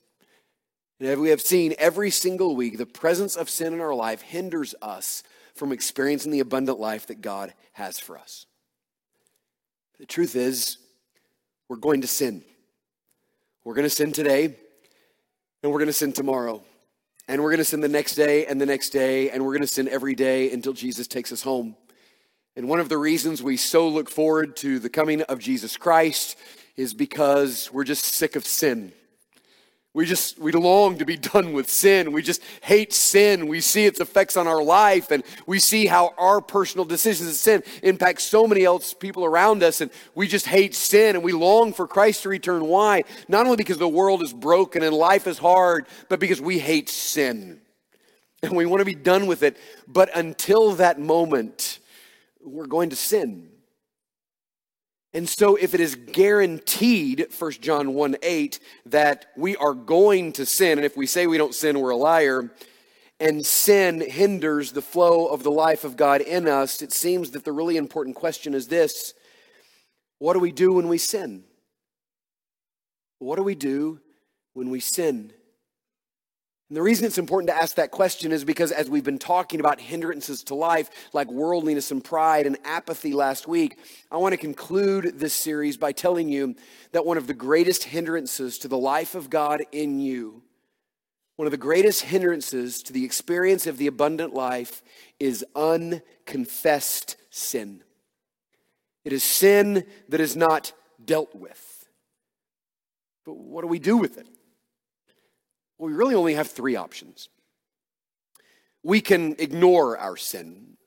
And 1.00 1.20
we 1.20 1.30
have 1.30 1.42
seen 1.42 1.74
every 1.78 2.12
single 2.12 2.56
week, 2.56 2.78
the 2.78 2.86
presence 2.86 3.36
of 3.36 3.50
sin 3.50 3.74
in 3.74 3.82
our 3.82 3.96
life 3.96 4.22
hinders 4.22 4.76
us 4.82 5.24
from 5.56 5.72
experiencing 5.72 6.32
the 6.32 6.40
abundant 6.40 6.80
life 6.80 7.08
that 7.08 7.22
God 7.22 7.54
has 7.74 8.00
for 8.00 8.18
us. 8.18 8.46
The 10.00 10.06
truth 10.06 10.36
is, 10.36 10.78
we're 11.68 11.78
going 11.78 12.02
to 12.02 12.08
sin. 12.08 12.44
We're 13.64 13.76
going 13.76 13.86
to 13.86 13.90
sin 13.90 14.12
today, 14.12 14.46
and 14.46 15.72
we're 15.72 15.78
going 15.78 15.88
to 15.88 15.94
sin 15.94 16.14
tomorrow. 16.14 16.64
And 17.28 17.42
we're 17.42 17.52
going 17.52 17.60
to 17.60 17.66
sin 17.66 17.82
the 17.82 17.88
next 17.88 18.16
day, 18.16 18.46
and 18.46 18.60
the 18.60 18.66
next 18.66 18.90
day, 18.90 19.30
and 19.30 19.46
we're 19.46 19.52
going 19.52 19.62
to 19.62 19.68
sin 19.68 19.88
every 19.88 20.16
day 20.16 20.52
until 20.52 20.74
Jesus 20.74 21.08
takes 21.08 21.32
us 21.32 21.44
home. 21.44 21.76
And 22.56 22.68
one 22.68 22.82
of 22.82 22.90
the 22.90 22.98
reasons 22.98 23.42
we 23.42 23.56
so 23.56 23.88
look 23.88 24.10
forward 24.10 24.58
to 24.58 24.78
the 24.78 24.90
coming 24.90 25.22
of 25.24 25.40
Jesus 25.40 25.78
Christ 25.78 26.38
is 26.76 26.94
because 26.94 27.72
we're 27.72 27.86
just 27.86 28.04
sick 28.04 28.36
of 28.36 28.46
sin. 28.46 28.92
We 29.94 30.06
just, 30.06 30.40
we 30.40 30.52
long 30.54 30.98
to 31.00 31.06
be 31.06 31.18
done 31.18 31.52
with 31.54 31.70
sin. 31.70 32.14
We 32.14 32.22
just 32.22 32.42
hate 32.62 32.94
sin. 32.94 33.48
We 33.48 33.60
see 33.60 33.86
its 33.86 34.00
effects 34.00 34.38
on 34.38 34.48
our 34.48 34.64
life 34.64 35.12
and 35.12 35.24
we 35.46 35.60
see 35.60 35.86
how 35.86 36.14
our 36.18 36.42
personal 36.42 36.86
decisions 36.86 37.30
of 37.30 37.36
sin 37.36 37.64
impact 37.84 38.22
so 38.22 38.48
many 38.48 38.64
else 38.64 38.94
people 38.94 39.26
around 39.26 39.64
us. 39.64 39.82
And 39.82 39.92
we 40.16 40.28
just 40.28 40.46
hate 40.46 40.76
sin 40.76 41.16
and 41.16 41.24
we 41.24 41.34
long 41.34 41.74
for 41.74 41.88
Christ 41.88 42.24
to 42.24 42.30
return. 42.30 42.66
Why? 42.66 43.04
Not 43.28 43.46
only 43.46 43.58
because 43.58 43.78
the 43.78 43.88
world 43.88 44.22
is 44.24 44.32
broken 44.34 44.82
and 44.82 44.96
life 44.96 45.28
is 45.28 45.38
hard, 45.38 45.88
but 46.08 46.20
because 46.20 46.42
we 46.42 46.60
hate 46.60 46.88
sin. 46.88 47.62
And 48.44 48.56
we 48.56 48.66
want 48.66 48.80
to 48.80 48.86
be 48.86 48.96
done 48.96 49.28
with 49.28 49.44
it. 49.44 49.58
But 49.88 50.10
until 50.16 50.72
that 50.76 51.00
moment, 51.00 51.80
we're 52.44 52.68
going 52.68 52.90
to 52.90 52.96
sin. 52.96 53.50
And 55.14 55.28
so, 55.28 55.56
if 55.56 55.74
it 55.74 55.82
is 55.82 55.96
guaranteed, 55.96 57.28
1 57.38 57.52
John 57.54 57.94
1 57.94 58.16
8, 58.22 58.60
that 58.88 59.26
we 59.36 59.58
are 59.58 59.74
going 59.74 60.32
to 60.34 60.46
sin, 60.46 60.78
and 60.78 60.86
if 60.86 60.96
we 60.96 61.06
say 61.06 61.28
we 61.28 61.38
don't 61.38 61.54
sin, 61.54 61.80
we're 61.80 61.90
a 61.90 61.98
liar, 61.98 62.50
and 63.20 63.46
sin 63.46 64.02
hinders 64.02 64.72
the 64.72 64.82
flow 64.82 65.28
of 65.28 65.44
the 65.44 65.52
life 65.52 65.84
of 65.84 65.98
God 65.98 66.22
in 66.22 66.48
us, 66.48 66.82
it 66.82 66.94
seems 66.94 67.32
that 67.32 67.44
the 67.44 67.52
really 67.52 67.76
important 67.78 68.16
question 68.16 68.54
is 68.54 68.68
this 68.68 69.14
What 70.20 70.34
do 70.34 70.40
we 70.40 70.54
do 70.54 70.74
when 70.74 70.88
we 70.88 70.98
sin? 70.98 71.44
What 73.20 73.36
do 73.36 73.44
we 73.44 73.56
do 73.56 74.00
when 74.54 74.70
we 74.70 74.80
sin? 74.80 75.34
And 76.72 76.78
the 76.78 76.82
reason 76.82 77.06
it's 77.06 77.18
important 77.18 77.50
to 77.50 77.54
ask 77.54 77.76
that 77.76 77.92
question 77.92 78.32
is 78.32 78.46
because 78.46 78.72
as 78.72 78.90
we've 78.90 79.04
been 79.04 79.20
talking 79.20 79.60
about 79.60 79.82
hindrances 79.82 80.42
to 80.46 80.56
life, 80.56 80.90
like 81.12 81.30
worldliness 81.30 81.92
and 81.92 82.02
pride 82.02 82.48
and 82.48 82.58
apathy 82.64 83.12
last 83.12 83.46
week, 83.46 83.78
I 84.10 84.16
want 84.16 84.32
to 84.32 84.38
conclude 84.38 85.20
this 85.20 85.34
series 85.34 85.76
by 85.76 85.92
telling 85.92 86.30
you 86.30 86.56
that 86.94 87.06
one 87.06 87.18
of 87.18 87.28
the 87.28 87.34
greatest 87.34 87.84
hindrances 87.84 88.58
to 88.60 88.70
the 88.70 88.78
life 88.78 89.16
of 89.16 89.30
God 89.30 89.66
in 89.74 90.00
you, 90.00 90.44
one 91.36 91.46
of 91.46 91.52
the 91.52 91.58
greatest 91.58 92.04
hindrances 92.04 92.82
to 92.84 92.94
the 92.94 93.04
experience 93.04 93.68
of 93.68 93.78
the 93.78 93.88
abundant 93.88 94.34
life 94.34 94.82
is 95.20 95.44
unconfessed 95.54 97.18
sin. 97.30 97.84
It 99.04 99.12
is 99.12 99.26
sin 99.26 99.84
that 100.08 100.22
is 100.22 100.38
not 100.38 100.72
dealt 101.04 101.36
with. 101.36 101.86
But 103.26 103.36
what 103.36 103.60
do 103.60 103.68
we 103.68 103.80
do 103.80 103.98
with 103.98 104.18
it? 104.18 104.28
Well, 105.82 105.90
we 105.90 105.96
really 105.96 106.14
only 106.14 106.36
have 106.36 106.48
three 106.48 106.76
options. 106.76 107.30
We 108.84 109.02
can 109.02 109.36
ignore 109.40 109.98
our 109.98 110.16
sin, 110.16 110.78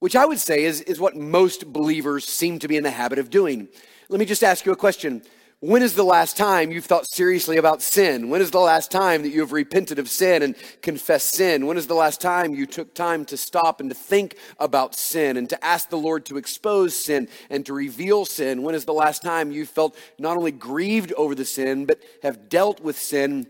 which 0.00 0.16
I 0.16 0.26
would 0.26 0.40
say 0.40 0.64
is, 0.64 0.80
is 0.80 0.98
what 0.98 1.14
most 1.14 1.72
believers 1.72 2.24
seem 2.24 2.58
to 2.58 2.66
be 2.66 2.76
in 2.76 2.82
the 2.82 2.90
habit 2.90 3.20
of 3.20 3.30
doing. 3.30 3.68
Let 4.08 4.18
me 4.18 4.26
just 4.26 4.42
ask 4.42 4.66
you 4.66 4.72
a 4.72 4.76
question. 4.76 5.22
When 5.60 5.82
is 5.82 5.94
the 5.94 6.02
last 6.02 6.36
time 6.36 6.72
you've 6.72 6.86
thought 6.86 7.08
seriously 7.08 7.58
about 7.58 7.80
sin? 7.80 8.28
When 8.28 8.40
is 8.40 8.50
the 8.50 8.58
last 8.58 8.90
time 8.90 9.22
that 9.22 9.28
you 9.28 9.38
have 9.38 9.52
repented 9.52 10.00
of 10.00 10.10
sin 10.10 10.42
and 10.42 10.56
confessed 10.82 11.34
sin? 11.34 11.68
When 11.68 11.76
is 11.76 11.86
the 11.86 11.94
last 11.94 12.20
time 12.20 12.54
you 12.54 12.66
took 12.66 12.96
time 12.96 13.24
to 13.26 13.36
stop 13.36 13.80
and 13.80 13.88
to 13.88 13.94
think 13.94 14.34
about 14.58 14.96
sin 14.96 15.36
and 15.36 15.48
to 15.48 15.64
ask 15.64 15.90
the 15.90 15.96
Lord 15.96 16.26
to 16.26 16.38
expose 16.38 16.96
sin 16.96 17.28
and 17.50 17.64
to 17.66 17.72
reveal 17.72 18.24
sin? 18.24 18.64
When 18.64 18.74
is 18.74 18.84
the 18.84 18.92
last 18.92 19.22
time 19.22 19.52
you 19.52 19.64
felt 19.64 19.96
not 20.18 20.36
only 20.36 20.50
grieved 20.50 21.12
over 21.12 21.36
the 21.36 21.44
sin, 21.44 21.86
but 21.86 22.02
have 22.24 22.48
dealt 22.48 22.80
with 22.80 22.98
sin 22.98 23.46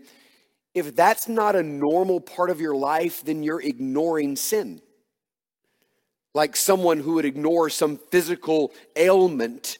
if 0.73 0.95
that's 0.95 1.27
not 1.27 1.55
a 1.55 1.63
normal 1.63 2.19
part 2.19 2.49
of 2.49 2.59
your 2.59 2.75
life, 2.75 3.23
then 3.23 3.43
you're 3.43 3.61
ignoring 3.61 4.35
sin. 4.35 4.81
Like 6.33 6.55
someone 6.55 6.99
who 6.99 7.13
would 7.13 7.25
ignore 7.25 7.69
some 7.69 7.97
physical 8.09 8.71
ailment 8.95 9.77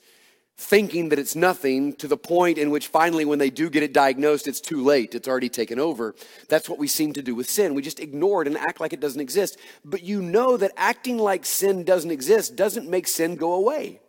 thinking 0.55 1.09
that 1.09 1.17
it's 1.17 1.35
nothing 1.35 1.93
to 1.93 2.07
the 2.07 2.15
point 2.15 2.59
in 2.59 2.69
which 2.69 2.87
finally, 2.87 3.25
when 3.25 3.39
they 3.39 3.49
do 3.49 3.69
get 3.69 3.81
it 3.81 3.91
diagnosed, 3.91 4.47
it's 4.47 4.61
too 4.61 4.83
late. 4.83 5.15
It's 5.15 5.27
already 5.27 5.49
taken 5.49 5.79
over. 5.79 6.13
That's 6.47 6.69
what 6.69 6.77
we 6.77 6.87
seem 6.87 7.11
to 7.13 7.23
do 7.23 7.33
with 7.33 7.49
sin. 7.49 7.73
We 7.73 7.81
just 7.81 7.99
ignore 7.99 8.43
it 8.43 8.47
and 8.47 8.57
act 8.57 8.79
like 8.79 8.93
it 8.93 8.99
doesn't 8.99 9.19
exist. 9.19 9.57
But 9.83 10.03
you 10.03 10.21
know 10.21 10.55
that 10.57 10.71
acting 10.77 11.17
like 11.17 11.45
sin 11.45 11.83
doesn't 11.83 12.11
exist 12.11 12.55
doesn't 12.55 12.87
make 12.87 13.07
sin 13.07 13.35
go 13.35 13.53
away. 13.53 13.99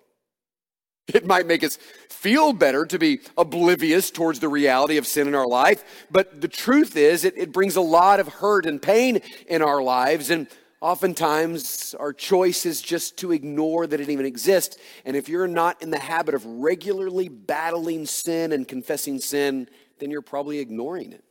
It 1.08 1.26
might 1.26 1.46
make 1.46 1.62
us 1.62 1.76
feel 2.08 2.52
better 2.52 2.86
to 2.86 2.98
be 2.98 3.20
oblivious 3.36 4.10
towards 4.10 4.40
the 4.40 4.48
reality 4.48 4.96
of 4.96 5.06
sin 5.06 5.28
in 5.28 5.34
our 5.34 5.46
life, 5.46 6.06
but 6.10 6.40
the 6.40 6.48
truth 6.48 6.96
is, 6.96 7.24
it, 7.24 7.36
it 7.36 7.52
brings 7.52 7.76
a 7.76 7.82
lot 7.82 8.20
of 8.20 8.28
hurt 8.28 8.64
and 8.64 8.80
pain 8.80 9.20
in 9.46 9.60
our 9.60 9.82
lives. 9.82 10.30
And 10.30 10.48
Oftentimes, 10.84 11.94
our 11.98 12.12
choice 12.12 12.66
is 12.66 12.82
just 12.82 13.16
to 13.16 13.32
ignore 13.32 13.86
that 13.86 14.02
it 14.02 14.10
even 14.10 14.26
exists. 14.26 14.76
And 15.06 15.16
if 15.16 15.30
you're 15.30 15.48
not 15.48 15.80
in 15.82 15.88
the 15.88 15.98
habit 15.98 16.34
of 16.34 16.44
regularly 16.44 17.30
battling 17.30 18.04
sin 18.04 18.52
and 18.52 18.68
confessing 18.68 19.18
sin, 19.18 19.66
then 19.98 20.10
you're 20.10 20.20
probably 20.20 20.58
ignoring 20.58 21.12
it. 21.12 21.24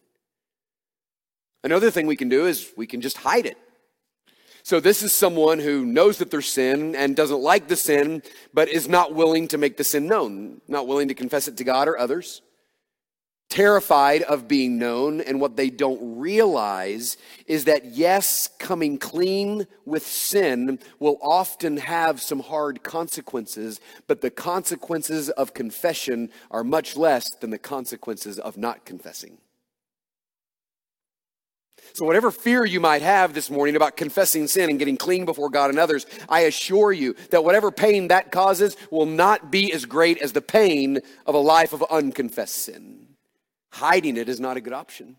Another 1.63 1.91
thing 1.91 2.07
we 2.07 2.15
can 2.15 2.29
do 2.29 2.47
is 2.47 2.71
we 2.75 2.87
can 2.87 2.99
just 2.99 3.17
hide 3.17 3.45
it. 3.45 3.57
So, 4.63 4.79
this 4.79 5.03
is 5.03 5.13
someone 5.13 5.59
who 5.59 5.85
knows 5.85 6.17
that 6.17 6.31
they're 6.31 6.41
sin 6.41 6.95
and 6.95 7.15
doesn't 7.15 7.41
like 7.41 7.67
the 7.67 7.75
sin, 7.75 8.23
but 8.53 8.69
is 8.69 8.87
not 8.87 9.13
willing 9.13 9.47
to 9.49 9.57
make 9.57 9.77
the 9.77 9.83
sin 9.83 10.07
known, 10.07 10.61
not 10.67 10.87
willing 10.87 11.09
to 11.09 11.13
confess 11.13 11.47
it 11.47 11.57
to 11.57 11.63
God 11.63 11.87
or 11.87 11.97
others 11.97 12.41
terrified 13.53 14.23
of 14.23 14.47
being 14.47 14.79
known, 14.79 15.21
and 15.21 15.39
what 15.39 15.55
they 15.55 15.69
don't 15.69 16.17
realize 16.17 17.17
is 17.45 17.65
that, 17.65 17.85
yes, 17.85 18.49
coming 18.57 18.97
clean 18.97 19.67
with 19.85 20.03
sin 20.03 20.79
will 20.97 21.19
often 21.21 21.77
have 21.77 22.19
some 22.19 22.39
hard 22.39 22.81
consequences, 22.81 23.79
but 24.07 24.21
the 24.21 24.31
consequences 24.31 25.29
of 25.29 25.53
confession 25.53 26.31
are 26.49 26.63
much 26.63 26.97
less 26.97 27.29
than 27.35 27.51
the 27.51 27.59
consequences 27.59 28.39
of 28.39 28.57
not 28.57 28.85
confessing. 28.85 29.37
So, 31.91 32.05
whatever 32.05 32.31
fear 32.31 32.65
you 32.65 32.79
might 32.79 33.01
have 33.01 33.33
this 33.33 33.49
morning 33.49 33.75
about 33.75 33.97
confessing 33.97 34.47
sin 34.47 34.69
and 34.69 34.79
getting 34.79 34.97
clean 34.97 35.25
before 35.25 35.49
God 35.49 35.69
and 35.69 35.77
others, 35.77 36.05
I 36.29 36.41
assure 36.41 36.91
you 36.91 37.15
that 37.29 37.43
whatever 37.43 37.71
pain 37.71 38.07
that 38.07 38.31
causes 38.31 38.77
will 38.89 39.05
not 39.05 39.51
be 39.51 39.71
as 39.73 39.85
great 39.85 40.17
as 40.19 40.33
the 40.33 40.41
pain 40.41 41.01
of 41.25 41.35
a 41.35 41.39
life 41.39 41.73
of 41.73 41.83
unconfessed 41.91 42.55
sin. 42.55 43.07
Hiding 43.71 44.17
it 44.17 44.29
is 44.29 44.39
not 44.39 44.57
a 44.57 44.61
good 44.61 44.73
option. 44.73 45.17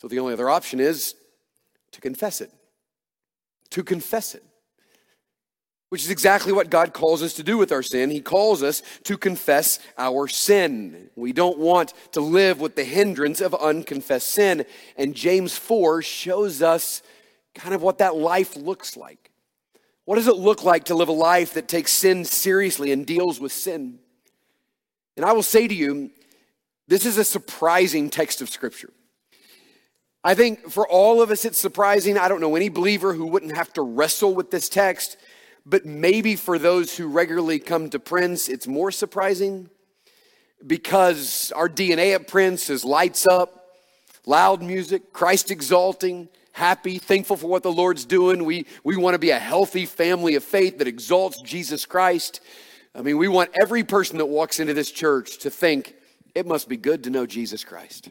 So 0.00 0.08
the 0.08 0.18
only 0.20 0.32
other 0.32 0.48
option 0.48 0.80
is 0.80 1.14
to 1.92 2.00
confess 2.00 2.40
it. 2.40 2.50
To 3.70 3.82
confess 3.82 4.34
it. 4.34 4.42
Which 5.90 6.04
is 6.04 6.10
exactly 6.10 6.52
what 6.52 6.68
God 6.68 6.92
calls 6.92 7.22
us 7.22 7.32
to 7.34 7.42
do 7.42 7.56
with 7.56 7.72
our 7.72 7.82
sin. 7.82 8.10
He 8.10 8.20
calls 8.20 8.62
us 8.62 8.82
to 9.04 9.16
confess 9.16 9.78
our 9.96 10.28
sin. 10.28 11.08
We 11.16 11.32
don't 11.32 11.58
want 11.58 11.94
to 12.12 12.20
live 12.20 12.60
with 12.60 12.76
the 12.76 12.84
hindrance 12.84 13.40
of 13.40 13.54
unconfessed 13.54 14.28
sin. 14.28 14.66
And 14.96 15.14
James 15.14 15.56
4 15.56 16.02
shows 16.02 16.60
us 16.60 17.02
kind 17.54 17.74
of 17.74 17.82
what 17.82 17.98
that 17.98 18.16
life 18.16 18.54
looks 18.54 18.96
like. 18.96 19.30
What 20.04 20.16
does 20.16 20.28
it 20.28 20.36
look 20.36 20.62
like 20.62 20.84
to 20.84 20.94
live 20.94 21.08
a 21.08 21.12
life 21.12 21.54
that 21.54 21.68
takes 21.68 21.92
sin 21.92 22.24
seriously 22.24 22.92
and 22.92 23.06
deals 23.06 23.40
with 23.40 23.52
sin? 23.52 23.98
And 25.16 25.24
I 25.24 25.32
will 25.32 25.42
say 25.42 25.68
to 25.68 25.74
you, 25.74 26.10
this 26.86 27.04
is 27.04 27.18
a 27.18 27.24
surprising 27.24 28.08
text 28.08 28.40
of 28.40 28.48
Scripture. 28.48 28.90
I 30.24 30.34
think 30.34 30.70
for 30.70 30.86
all 30.86 31.20
of 31.20 31.30
us, 31.30 31.44
it's 31.44 31.58
surprising. 31.58 32.18
I 32.18 32.28
don't 32.28 32.40
know 32.40 32.56
any 32.56 32.68
believer 32.68 33.12
who 33.14 33.26
wouldn't 33.26 33.56
have 33.56 33.72
to 33.74 33.82
wrestle 33.82 34.34
with 34.34 34.50
this 34.50 34.68
text, 34.68 35.16
but 35.68 35.84
maybe 35.84 36.34
for 36.34 36.58
those 36.58 36.96
who 36.96 37.08
regularly 37.08 37.58
come 37.58 37.90
to 37.90 37.98
Prince, 37.98 38.48
it's 38.48 38.66
more 38.66 38.90
surprising 38.90 39.68
because 40.66 41.52
our 41.54 41.68
DNA 41.68 42.14
at 42.14 42.26
Prince 42.26 42.70
is 42.70 42.84
lights 42.84 43.26
up, 43.26 43.66
loud 44.24 44.62
music, 44.62 45.12
Christ 45.12 45.50
exalting, 45.50 46.28
happy, 46.52 46.98
thankful 46.98 47.36
for 47.36 47.48
what 47.48 47.62
the 47.62 47.72
Lord's 47.72 48.06
doing. 48.06 48.46
We, 48.46 48.66
we 48.82 48.96
want 48.96 49.14
to 49.14 49.18
be 49.18 49.30
a 49.30 49.38
healthy 49.38 49.84
family 49.84 50.36
of 50.36 50.42
faith 50.42 50.78
that 50.78 50.88
exalts 50.88 51.42
Jesus 51.42 51.84
Christ. 51.84 52.40
I 52.94 53.02
mean, 53.02 53.18
we 53.18 53.28
want 53.28 53.50
every 53.60 53.84
person 53.84 54.18
that 54.18 54.26
walks 54.26 54.60
into 54.60 54.72
this 54.72 54.90
church 54.90 55.38
to 55.40 55.50
think, 55.50 55.94
it 56.34 56.46
must 56.46 56.68
be 56.68 56.78
good 56.78 57.04
to 57.04 57.10
know 57.10 57.26
Jesus 57.26 57.62
Christ. 57.62 58.08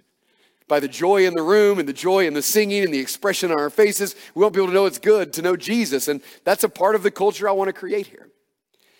By 0.68 0.80
the 0.80 0.88
joy 0.88 1.26
in 1.26 1.34
the 1.34 1.44
room 1.44 1.80
and 1.80 1.88
the 1.88 1.94
joy 1.94 2.28
in 2.28 2.34
the 2.34 2.42
singing 2.42 2.84
and 2.84 2.94
the 2.94 3.00
expression 3.00 3.52
on 3.52 3.60
our 3.60 3.70
faces, 3.70 4.16
we 4.36 4.42
won't 4.42 4.54
be 4.54 4.60
able 4.60 4.68
to 4.68 4.74
know 4.74 4.86
it's 4.86 5.00
good 5.00 5.32
to 5.34 5.42
know 5.42 5.56
Jesus. 5.56 6.08
And 6.08 6.22
that's 6.44 6.64
a 6.64 6.70
part 6.70 6.96
of 6.96 7.04
the 7.04 7.12
culture 7.12 7.48
I 7.48 7.54
want 7.54 7.70
to 7.70 7.74
create 7.74 8.08
here. 8.08 8.30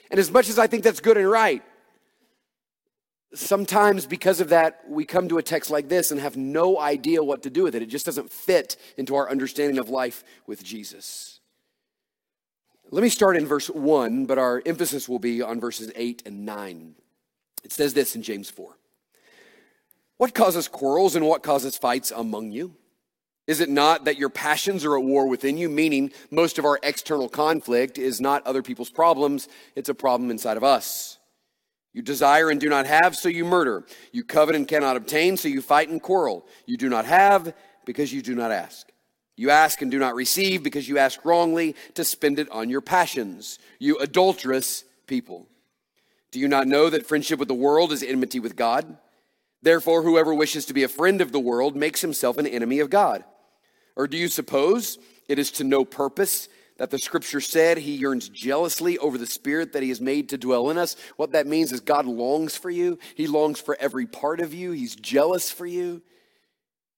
And 0.10 0.20
as 0.20 0.32
much 0.32 0.48
as 0.48 0.58
I 0.58 0.68
think 0.68 0.84
that's 0.84 1.02
good 1.02 1.18
and 1.18 1.30
right, 1.30 1.62
sometimes 3.34 4.06
because 4.06 4.40
of 4.40 4.50
that, 4.50 4.82
we 4.88 5.06
come 5.06 5.28
to 5.28 5.38
a 5.38 5.44
text 5.44 5.70
like 5.70 5.90
this 5.90 6.12
and 6.12 6.20
have 6.22 6.38
no 6.38 6.80
idea 6.80 7.22
what 7.24 7.44
to 7.44 7.50
do 7.50 7.64
with 7.64 7.76
it. 7.76 7.82
It 7.82 7.90
just 7.90 8.06
doesn't 8.06 8.32
fit 8.32 8.78
into 8.96 9.16
our 9.16 9.30
understanding 9.30 9.78
of 9.78 9.90
life 9.90 10.24
with 10.46 10.64
Jesus. 10.64 11.42
Let 12.90 13.04
me 13.04 13.10
start 13.10 13.36
in 13.36 13.46
verse 13.46 13.70
1, 13.70 14.26
but 14.26 14.38
our 14.38 14.62
emphasis 14.66 15.10
will 15.10 15.20
be 15.20 15.42
on 15.42 15.60
verses 15.60 15.92
8 15.96 16.24
and 16.26 16.46
9. 16.46 16.96
It 17.66 17.74
says 17.74 17.94
this 17.94 18.16
in 18.16 18.22
James 18.22 18.50
4. 18.50 18.78
What 20.18 20.34
causes 20.34 20.68
quarrels 20.68 21.16
and 21.16 21.28
what 21.28 21.44
causes 21.44 21.78
fights 21.78 22.12
among 22.12 22.52
you? 22.52 22.76
Is 23.46 23.62
it 23.62 23.70
not 23.70 24.06
that 24.06 24.18
your 24.18 24.30
passions 24.30 24.84
are 24.84 24.98
at 24.98 25.04
war 25.04 25.28
within 25.28 25.58
you? 25.58 25.70
Meaning, 25.70 26.12
most 26.32 26.60
of 26.60 26.66
our 26.66 26.80
external 26.84 27.30
conflict 27.30 27.98
is 27.98 28.20
not 28.20 28.46
other 28.46 28.62
people's 28.62 28.90
problems, 28.90 29.48
it's 29.76 29.90
a 29.90 29.94
problem 29.94 30.30
inside 30.30 30.58
of 30.58 30.64
us. 30.64 31.18
You 31.94 32.02
desire 32.02 32.50
and 32.50 32.60
do 32.60 32.70
not 32.70 32.86
have, 32.86 33.16
so 33.16 33.30
you 33.30 33.46
murder. 33.46 33.86
You 34.12 34.24
covet 34.24 34.56
and 34.56 34.68
cannot 34.68 34.98
obtain, 34.98 35.38
so 35.38 35.48
you 35.48 35.62
fight 35.62 35.90
and 35.90 36.02
quarrel. 36.02 36.46
You 36.66 36.78
do 36.78 36.90
not 36.90 37.06
have 37.06 37.54
because 37.86 38.12
you 38.12 38.22
do 38.22 38.36
not 38.36 38.52
ask. 38.52 38.92
You 39.38 39.50
ask 39.52 39.82
and 39.82 39.90
do 39.90 40.00
not 40.00 40.16
receive 40.16 40.62
because 40.62 40.90
you 40.90 40.98
ask 40.98 41.24
wrongly 41.24 41.76
to 41.94 42.04
spend 42.04 42.40
it 42.40 42.50
on 42.52 42.70
your 42.70 42.82
passions. 42.82 43.60
You 43.80 43.98
adulterous 44.00 44.84
people. 45.06 45.48
Do 46.32 46.40
you 46.40 46.48
not 46.48 46.68
know 46.68 46.90
that 46.90 47.06
friendship 47.06 47.40
with 47.40 47.48
the 47.48 47.54
world 47.54 47.92
is 47.92 48.04
enmity 48.04 48.40
with 48.40 48.56
God? 48.56 48.98
Therefore, 49.62 50.04
whoever 50.04 50.34
wishes 50.34 50.66
to 50.68 50.74
be 50.74 50.84
a 50.84 50.88
friend 50.88 51.22
of 51.22 51.32
the 51.32 51.40
world 51.40 51.76
makes 51.76 52.02
himself 52.02 52.38
an 52.38 52.48
enemy 52.48 52.80
of 52.80 52.90
God. 52.90 53.24
Or 53.96 54.08
do 54.08 54.18
you 54.18 54.28
suppose 54.28 55.00
it 55.28 55.40
is 55.40 55.52
to 55.54 55.64
no 55.64 55.84
purpose 55.84 56.48
that 56.78 56.92
the 56.92 57.00
scripture 57.00 57.42
said 57.42 57.80
he 57.80 57.96
yearns 57.96 58.30
jealously 58.30 59.00
over 59.00 59.18
the 59.18 59.26
spirit 59.26 59.74
that 59.74 59.82
he 59.82 59.90
has 59.90 60.00
made 60.00 60.30
to 60.30 60.38
dwell 60.38 60.70
in 60.70 60.78
us? 60.78 60.96
What 61.16 61.32
that 61.32 61.48
means 61.48 61.72
is 61.72 61.80
God 61.80 62.06
longs 62.06 62.56
for 62.56 62.70
you, 62.70 63.00
he 63.16 63.26
longs 63.26 63.60
for 63.60 63.76
every 63.80 64.06
part 64.06 64.40
of 64.40 64.54
you, 64.54 64.72
he's 64.72 64.96
jealous 64.96 65.52
for 65.52 65.66
you. 65.66 66.04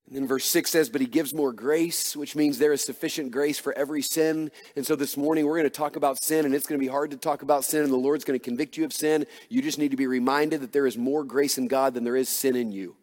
And 0.10 0.18
then 0.18 0.28
verse 0.28 0.46
6 0.46 0.72
says, 0.72 0.89
But 0.89 1.01
he 1.01 1.08
gives 1.08 1.36
more 1.36 1.54
grace, 1.54 2.16
which 2.16 2.36
means 2.36 2.58
there 2.58 2.74
is 2.74 2.84
sufficient 2.84 3.32
grace 3.32 3.60
for 3.60 3.78
every 3.78 4.01
sin. 4.01 4.50
And 4.75 4.84
so 4.86 4.96
this 4.96 5.16
morning 5.16 5.46
we're 5.46 5.58
going 5.58 5.66
to 5.66 5.70
talk 5.70 5.96
about 5.96 6.24
sin, 6.24 6.46
and 6.46 6.56
it's 6.56 6.66
going 6.66 6.80
to 6.80 6.84
be 6.84 6.89
hard 6.89 7.12
to 7.12 7.18
talk 7.18 7.44
about 7.44 7.63
sin, 7.63 7.84
and 7.84 7.94
the 7.94 7.98
Lord's 7.98 8.24
going 8.24 8.39
to 8.39 8.44
convict 8.44 8.75
you 8.75 8.86
of 8.86 8.92
sin. 8.92 9.28
You 9.50 9.62
just 9.62 9.78
need 9.78 9.92
to 9.92 9.98
be 9.98 10.08
reminded 10.08 10.62
that 10.62 10.72
there 10.72 10.88
is 10.88 10.98
more 10.98 11.24
grace 11.24 11.60
in 11.60 11.68
God 11.68 11.94
than 11.94 12.06
there 12.06 12.16
is 12.16 12.28
sin 12.28 12.56
in 12.56 12.72
you. 12.72 12.96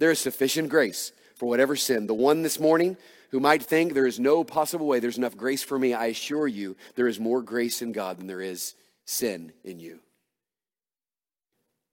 There 0.00 0.10
is 0.10 0.18
sufficient 0.18 0.70
grace 0.70 1.12
for 1.36 1.46
whatever 1.46 1.76
sin. 1.76 2.06
The 2.06 2.14
one 2.14 2.40
this 2.40 2.58
morning 2.58 2.96
who 3.30 3.38
might 3.38 3.62
think 3.62 3.92
there 3.92 4.06
is 4.06 4.18
no 4.18 4.44
possible 4.44 4.86
way 4.86 4.98
there's 4.98 5.18
enough 5.18 5.36
grace 5.36 5.62
for 5.62 5.78
me, 5.78 5.92
I 5.92 6.06
assure 6.06 6.46
you, 6.46 6.74
there 6.94 7.08
is 7.08 7.20
more 7.20 7.42
grace 7.42 7.82
in 7.82 7.92
God 7.92 8.18
than 8.18 8.28
there 8.28 8.40
is 8.40 8.74
sin 9.04 9.52
in 9.62 9.78
you. 9.78 10.00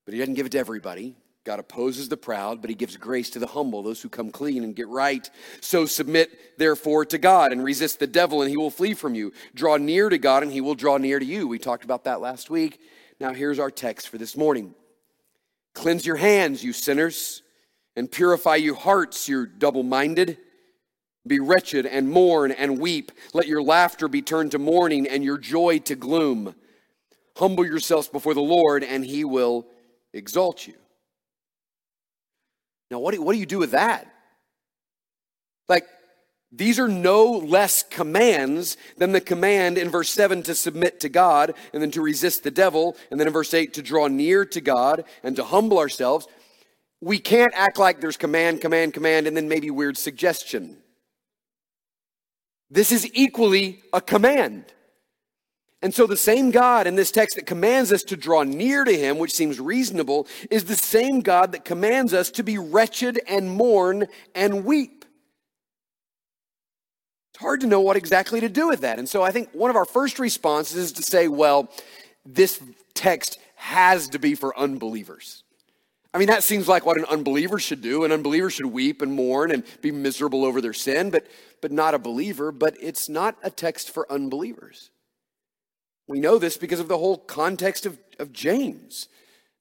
But 0.06 0.14
he 0.14 0.20
doesn't 0.20 0.36
give 0.36 0.46
it 0.46 0.54
to 0.54 0.60
everybody. 0.60 1.16
God 1.44 1.60
opposes 1.60 2.08
the 2.08 2.18
proud, 2.18 2.62
but 2.62 2.70
he 2.70 2.76
gives 2.76 2.98
grace 2.98 3.32
to 3.32 3.40
the 3.40 3.48
humble, 3.48 3.82
those 3.82 4.02
who 4.02 4.10
come 4.10 4.30
clean 4.30 4.64
and 4.64 4.76
get 4.76 4.88
right. 4.88 5.28
So 5.60 5.86
submit, 5.86 6.58
therefore, 6.60 7.04
to 7.06 7.18
God 7.18 7.52
and 7.52 7.64
resist 7.64 8.00
the 8.00 8.06
devil, 8.06 8.42
and 8.42 8.50
he 8.50 8.58
will 8.58 8.70
flee 8.70 8.94
from 8.94 9.16
you. 9.16 9.34
Draw 9.56 9.78
near 9.78 10.10
to 10.10 10.20
God, 10.20 10.44
and 10.44 10.52
he 10.52 10.62
will 10.62 10.76
draw 10.76 10.98
near 10.98 11.18
to 11.18 11.26
you. 11.26 11.48
We 11.48 11.58
talked 11.58 11.84
about 11.84 12.04
that 12.04 12.22
last 12.22 12.52
week. 12.52 12.80
Now, 13.20 13.34
here's 13.34 13.58
our 13.58 13.72
text 13.72 14.10
for 14.10 14.20
this 14.20 14.38
morning 14.38 14.76
Cleanse 15.74 16.06
your 16.06 16.18
hands, 16.18 16.64
you 16.64 16.74
sinners, 16.74 17.42
and 17.96 18.12
purify 18.12 18.58
your 18.58 18.76
hearts, 18.76 19.28
you 19.28 19.48
double 19.48 19.84
minded. 19.84 20.38
Be 21.26 21.40
wretched 21.40 21.86
and 21.86 22.10
mourn 22.10 22.52
and 22.52 22.80
weep. 22.80 23.12
Let 23.34 23.48
your 23.48 23.62
laughter 23.62 24.08
be 24.08 24.24
turned 24.24 24.52
to 24.52 24.60
mourning 24.60 25.08
and 25.08 25.24
your 25.24 25.38
joy 25.38 25.80
to 25.80 25.96
gloom. 25.96 26.56
Humble 27.38 27.66
yourselves 27.66 28.08
before 28.08 28.34
the 28.34 28.42
Lord, 28.42 28.84
and 28.84 29.06
he 29.06 29.24
will 29.24 29.68
exalt 30.14 30.66
you. 30.68 30.74
Now, 32.92 33.00
what 33.00 33.16
do, 33.16 33.22
what 33.22 33.34
do 33.34 33.40
you 33.40 33.46
do 33.46 33.58
with 33.58 33.72
that? 33.72 34.14
Like, 35.70 35.88
these 36.52 36.78
are 36.78 36.90
no 36.90 37.32
less 37.32 37.82
commands 37.82 38.76
than 38.98 39.14
the 39.14 39.22
command 39.22 39.78
in 39.78 39.90
verse 39.90 40.10
7 40.10 40.44
to 40.44 40.54
submit 40.54 41.00
to 41.00 41.10
God 41.10 41.54
and 41.72 41.82
then 41.82 41.92
to 41.92 42.02
resist 42.02 42.44
the 42.44 42.52
devil, 42.52 42.98
and 43.10 43.18
then 43.18 43.28
in 43.28 43.34
verse 43.34 43.54
8 43.54 43.74
to 43.76 43.82
draw 43.82 44.08
near 44.08 44.44
to 44.44 44.60
God 44.60 45.06
and 45.24 45.38
to 45.38 45.46
humble 45.46 45.80
ourselves. 45.80 46.28
We 47.00 47.18
can't 47.18 47.54
act 47.56 47.80
like 47.80 48.02
there's 48.02 48.18
command, 48.18 48.60
command, 48.60 48.94
command, 48.94 49.26
and 49.26 49.38
then 49.38 49.48
maybe 49.48 49.72
weird 49.72 49.98
suggestion. 49.98 50.78
This 52.70 52.92
is 52.92 53.10
equally 53.14 53.82
a 53.94 54.02
command. 54.02 54.66
And 55.84 55.94
so, 55.94 56.06
the 56.06 56.18
same 56.18 56.52
God 56.52 56.86
in 56.86 56.96
this 56.96 57.10
text 57.10 57.36
that 57.38 57.48
commands 57.48 57.92
us 57.92 58.04
to 58.04 58.16
draw 58.16 58.44
near 58.44 58.84
to 58.84 58.96
Him, 58.96 59.18
which 59.18 59.34
seems 59.34 59.60
reasonable, 59.60 60.28
is 60.52 60.66
the 60.66 60.76
same 60.76 61.22
God 61.22 61.54
that 61.54 61.66
commands 61.66 62.14
us 62.14 62.30
to 62.32 62.44
be 62.44 62.60
wretched 62.60 63.20
and 63.28 63.50
mourn 63.50 64.08
and 64.36 64.64
weep. 64.64 65.06
It's 67.34 67.42
hard 67.42 67.62
to 67.62 67.68
know 67.68 67.82
what 67.82 67.98
exactly 67.98 68.40
to 68.42 68.50
do 68.50 68.68
with 68.68 68.82
that. 68.82 69.00
And 69.00 69.10
so, 69.10 69.24
I 69.24 69.32
think 69.32 69.50
one 69.54 69.72
of 69.72 69.76
our 69.76 69.86
first 69.86 70.20
responses 70.20 70.78
is 70.78 70.92
to 70.94 71.04
say, 71.04 71.28
well, 71.28 71.68
this 72.24 72.62
text 72.94 73.40
has 73.56 74.08
to 74.10 74.20
be 74.20 74.36
for 74.36 74.58
unbelievers. 74.58 75.44
I 76.14 76.20
mean, 76.20 76.28
that 76.28 76.44
seems 76.44 76.68
like 76.68 76.86
what 76.86 76.98
an 76.98 77.06
unbeliever 77.06 77.58
should 77.58 77.82
do. 77.82 78.04
An 78.04 78.12
unbeliever 78.12 78.50
should 78.50 78.66
weep 78.68 79.02
and 79.02 79.14
mourn 79.14 79.50
and 79.50 79.64
be 79.82 79.92
miserable 79.92 80.44
over 80.44 80.62
their 80.62 80.74
sin, 80.74 81.10
but, 81.10 81.26
but 81.62 81.72
not 81.72 81.94
a 81.94 82.00
believer. 82.00 82.52
But 82.52 82.76
it's 82.82 83.08
not 83.08 83.36
a 83.42 83.50
text 83.50 83.90
for 83.90 84.12
unbelievers. 84.12 84.92
We 86.12 86.20
know 86.20 86.38
this 86.38 86.58
because 86.58 86.82
of 86.82 86.90
the 86.90 86.98
whole 86.98 87.18
context 87.18 87.86
of, 87.86 87.98
of 88.20 88.34
James. 88.34 89.08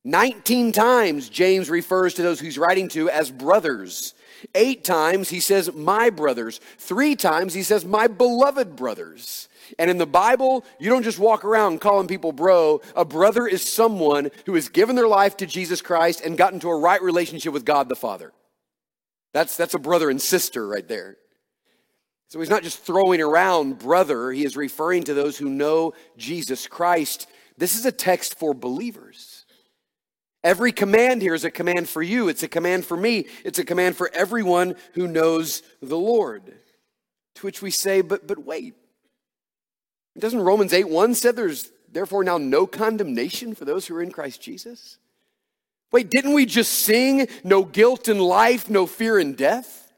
19 0.04 0.72
times 0.72 1.28
James 1.28 1.70
refers 1.70 2.14
to 2.14 2.22
those 2.22 2.40
he's 2.40 2.58
writing 2.58 2.88
to 2.88 3.08
as 3.08 3.30
brothers. 3.30 4.14
Eight 4.56 4.82
times 4.82 5.28
he 5.28 5.38
says, 5.38 5.72
my 5.72 6.10
brothers. 6.10 6.60
Three 6.76 7.14
times 7.14 7.54
he 7.54 7.62
says, 7.62 7.84
my 7.84 8.08
beloved 8.08 8.74
brothers. 8.74 9.48
And 9.78 9.92
in 9.92 9.98
the 9.98 10.06
Bible, 10.06 10.64
you 10.80 10.90
don't 10.90 11.04
just 11.04 11.20
walk 11.20 11.44
around 11.44 11.80
calling 11.80 12.08
people 12.08 12.32
bro. 12.32 12.80
A 12.96 13.04
brother 13.04 13.46
is 13.46 13.62
someone 13.62 14.32
who 14.46 14.56
has 14.56 14.68
given 14.68 14.96
their 14.96 15.06
life 15.06 15.36
to 15.36 15.46
Jesus 15.46 15.80
Christ 15.80 16.20
and 16.20 16.36
gotten 16.36 16.58
to 16.60 16.70
a 16.70 16.78
right 16.80 17.00
relationship 17.00 17.52
with 17.52 17.64
God 17.64 17.88
the 17.88 17.94
Father. 17.94 18.32
That's, 19.34 19.56
that's 19.56 19.74
a 19.74 19.78
brother 19.78 20.10
and 20.10 20.20
sister 20.20 20.66
right 20.66 20.88
there. 20.88 21.16
So 22.30 22.38
he's 22.38 22.48
not 22.48 22.62
just 22.62 22.78
throwing 22.78 23.20
around 23.20 23.80
brother, 23.80 24.30
he 24.30 24.44
is 24.44 24.56
referring 24.56 25.02
to 25.04 25.14
those 25.14 25.36
who 25.36 25.50
know 25.50 25.94
Jesus 26.16 26.68
Christ. 26.68 27.26
This 27.58 27.76
is 27.76 27.84
a 27.84 27.92
text 27.92 28.38
for 28.38 28.54
believers. 28.54 29.44
Every 30.44 30.70
command 30.70 31.22
here 31.22 31.34
is 31.34 31.44
a 31.44 31.50
command 31.50 31.88
for 31.88 32.02
you, 32.02 32.28
it's 32.28 32.44
a 32.44 32.48
command 32.48 32.86
for 32.86 32.96
me, 32.96 33.26
it's 33.44 33.58
a 33.58 33.64
command 33.64 33.96
for 33.96 34.08
everyone 34.14 34.76
who 34.94 35.08
knows 35.08 35.64
the 35.82 35.98
Lord. 35.98 36.54
To 37.34 37.46
which 37.46 37.62
we 37.62 37.72
say, 37.72 38.00
but, 38.00 38.28
but 38.28 38.38
wait. 38.44 38.74
Doesn't 40.16 40.40
Romans 40.40 40.72
8 40.72 40.88
1 40.88 41.14
said 41.14 41.34
there's 41.34 41.72
therefore 41.90 42.22
now 42.22 42.38
no 42.38 42.64
condemnation 42.64 43.56
for 43.56 43.64
those 43.64 43.86
who 43.86 43.96
are 43.96 44.02
in 44.02 44.12
Christ 44.12 44.40
Jesus? 44.40 44.98
Wait, 45.90 46.08
didn't 46.08 46.34
we 46.34 46.46
just 46.46 46.72
sing 46.72 47.26
no 47.42 47.64
guilt 47.64 48.08
in 48.08 48.20
life, 48.20 48.70
no 48.70 48.86
fear 48.86 49.18
in 49.18 49.34
death? 49.34 49.92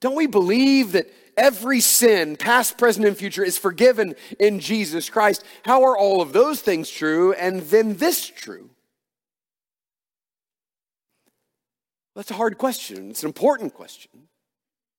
Don't 0.00 0.16
we 0.16 0.26
believe 0.26 0.92
that 0.92 1.10
Every 1.38 1.78
sin, 1.78 2.36
past, 2.36 2.76
present, 2.76 3.06
and 3.06 3.16
future, 3.16 3.44
is 3.44 3.56
forgiven 3.56 4.16
in 4.40 4.58
Jesus 4.58 5.08
Christ. 5.08 5.44
How 5.62 5.84
are 5.84 5.96
all 5.96 6.20
of 6.20 6.32
those 6.32 6.60
things 6.60 6.90
true 6.90 7.32
and 7.32 7.62
then 7.62 7.96
this 7.96 8.26
true? 8.26 8.70
That's 12.16 12.32
a 12.32 12.34
hard 12.34 12.58
question. 12.58 13.10
It's 13.10 13.22
an 13.22 13.28
important 13.28 13.72
question. 13.72 14.10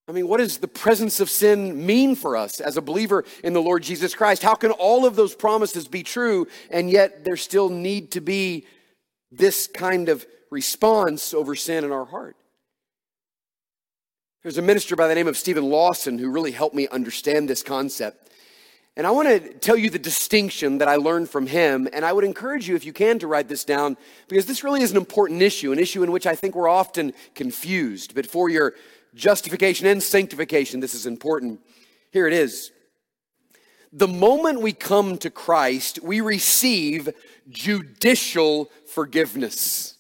I 0.08 0.14
mean, 0.14 0.30
what 0.30 0.38
does 0.38 0.60
the 0.60 0.70
presence 0.70 1.20
of 1.20 1.30
sin 1.30 1.86
mean 1.86 2.16
for 2.16 2.38
us 2.38 2.62
as 2.62 2.78
a 2.78 2.82
believer 2.82 3.26
in 3.44 3.52
the 3.52 3.62
Lord 3.62 3.84
Jesus 3.84 4.16
Christ? 4.16 4.42
How 4.42 4.56
can 4.56 4.72
all 4.72 5.06
of 5.06 5.18
those 5.18 5.36
promises 5.36 5.90
be 5.90 6.04
true 6.04 6.48
and 6.72 6.90
yet 6.90 7.26
there 7.26 7.36
still 7.36 7.68
need 7.68 8.12
to 8.12 8.22
be 8.22 8.66
this 9.30 9.68
kind 9.68 10.08
of 10.08 10.26
response 10.50 11.34
over 11.34 11.54
sin 11.54 11.84
in 11.84 11.92
our 11.92 12.06
heart? 12.06 12.38
There's 14.42 14.58
a 14.58 14.62
minister 14.62 14.96
by 14.96 15.10
the 15.10 15.16
name 15.16 15.28
of 15.28 15.36
Steven 15.36 15.70
Lawson 15.70 16.18
who 16.18 16.32
really 16.32 16.52
helped 16.52 16.74
me 16.74 16.88
understand 16.88 17.50
this 17.50 17.62
concept. 17.62 18.30
And 18.96 19.06
I 19.06 19.12
want 19.12 19.28
to 19.28 19.54
tell 19.56 19.76
you 19.76 19.90
the 19.90 20.00
distinction 20.00 20.78
that 20.78 20.88
I 20.88 20.96
learned 20.96 21.30
from 21.30 21.46
him. 21.46 21.90
And 21.92 22.06
I 22.06 22.14
would 22.14 22.24
encourage 22.24 22.68
you, 22.68 22.76
if 22.78 22.86
you 22.86 22.94
can, 22.94 23.20
to 23.20 23.28
write 23.28 23.50
this 23.50 23.66
down 23.66 23.98
because 24.30 24.46
this 24.46 24.64
really 24.64 24.82
is 24.82 24.92
an 24.92 24.98
important 24.98 25.42
issue, 25.42 25.74
an 25.74 25.80
issue 25.80 26.04
in 26.04 26.12
which 26.14 26.26
I 26.26 26.36
think 26.36 26.56
we're 26.56 26.70
often 26.70 27.12
confused. 27.36 28.16
But 28.16 28.28
for 28.28 28.50
your 28.50 28.76
justification 29.14 29.88
and 29.88 30.02
sanctification, 30.02 30.80
this 30.80 30.94
is 30.94 31.06
important. 31.06 31.60
Here 32.12 32.26
it 32.26 32.34
is. 32.34 32.72
The 33.92 34.08
moment 34.08 34.62
we 34.62 34.72
come 34.72 35.18
to 35.18 35.30
Christ, 35.30 36.00
we 36.02 36.22
receive 36.22 37.10
judicial 37.50 38.70
forgiveness. 38.88 39.98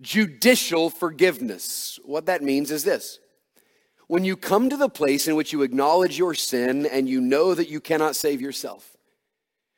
Judicial 0.00 0.88
forgiveness. 0.88 1.98
What 2.04 2.26
that 2.26 2.42
means 2.42 2.70
is 2.70 2.84
this 2.84 3.18
when 4.08 4.24
you 4.24 4.36
come 4.36 4.68
to 4.70 4.76
the 4.76 4.88
place 4.88 5.28
in 5.28 5.36
which 5.36 5.52
you 5.52 5.62
acknowledge 5.62 6.18
your 6.18 6.34
sin 6.34 6.86
and 6.86 7.08
you 7.08 7.20
know 7.20 7.54
that 7.54 7.68
you 7.68 7.80
cannot 7.80 8.16
save 8.16 8.40
yourself, 8.40 8.96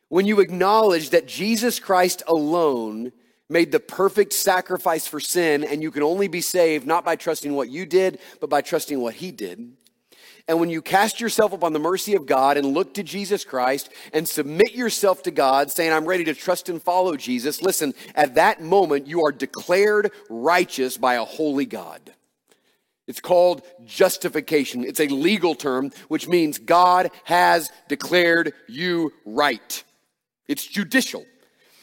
when 0.08 0.26
you 0.26 0.40
acknowledge 0.40 1.10
that 1.10 1.26
Jesus 1.26 1.78
Christ 1.78 2.22
alone 2.26 3.12
made 3.48 3.72
the 3.72 3.80
perfect 3.80 4.32
sacrifice 4.32 5.06
for 5.06 5.20
sin 5.20 5.64
and 5.64 5.82
you 5.82 5.90
can 5.90 6.04
only 6.04 6.28
be 6.28 6.40
saved 6.40 6.86
not 6.86 7.04
by 7.04 7.16
trusting 7.16 7.52
what 7.52 7.68
you 7.68 7.84
did, 7.84 8.20
but 8.40 8.48
by 8.48 8.62
trusting 8.62 9.00
what 9.00 9.14
he 9.14 9.32
did. 9.32 9.72
And 10.48 10.58
when 10.58 10.70
you 10.70 10.82
cast 10.82 11.20
yourself 11.20 11.52
upon 11.52 11.72
the 11.72 11.78
mercy 11.78 12.14
of 12.14 12.26
God 12.26 12.56
and 12.56 12.74
look 12.74 12.94
to 12.94 13.02
Jesus 13.02 13.44
Christ 13.44 13.88
and 14.12 14.28
submit 14.28 14.72
yourself 14.72 15.22
to 15.24 15.30
God, 15.30 15.70
saying, 15.70 15.92
I'm 15.92 16.06
ready 16.06 16.24
to 16.24 16.34
trust 16.34 16.68
and 16.68 16.82
follow 16.82 17.16
Jesus, 17.16 17.62
listen, 17.62 17.94
at 18.14 18.36
that 18.36 18.60
moment 18.60 19.06
you 19.06 19.24
are 19.24 19.32
declared 19.32 20.12
righteous 20.28 20.96
by 20.96 21.14
a 21.14 21.24
holy 21.24 21.66
God. 21.66 22.14
It's 23.10 23.20
called 23.20 23.62
justification. 23.84 24.84
It's 24.84 25.00
a 25.00 25.08
legal 25.08 25.56
term, 25.56 25.90
which 26.06 26.28
means 26.28 26.58
God 26.58 27.10
has 27.24 27.72
declared 27.88 28.52
you 28.68 29.12
right. 29.26 29.82
It's 30.46 30.64
judicial. 30.64 31.24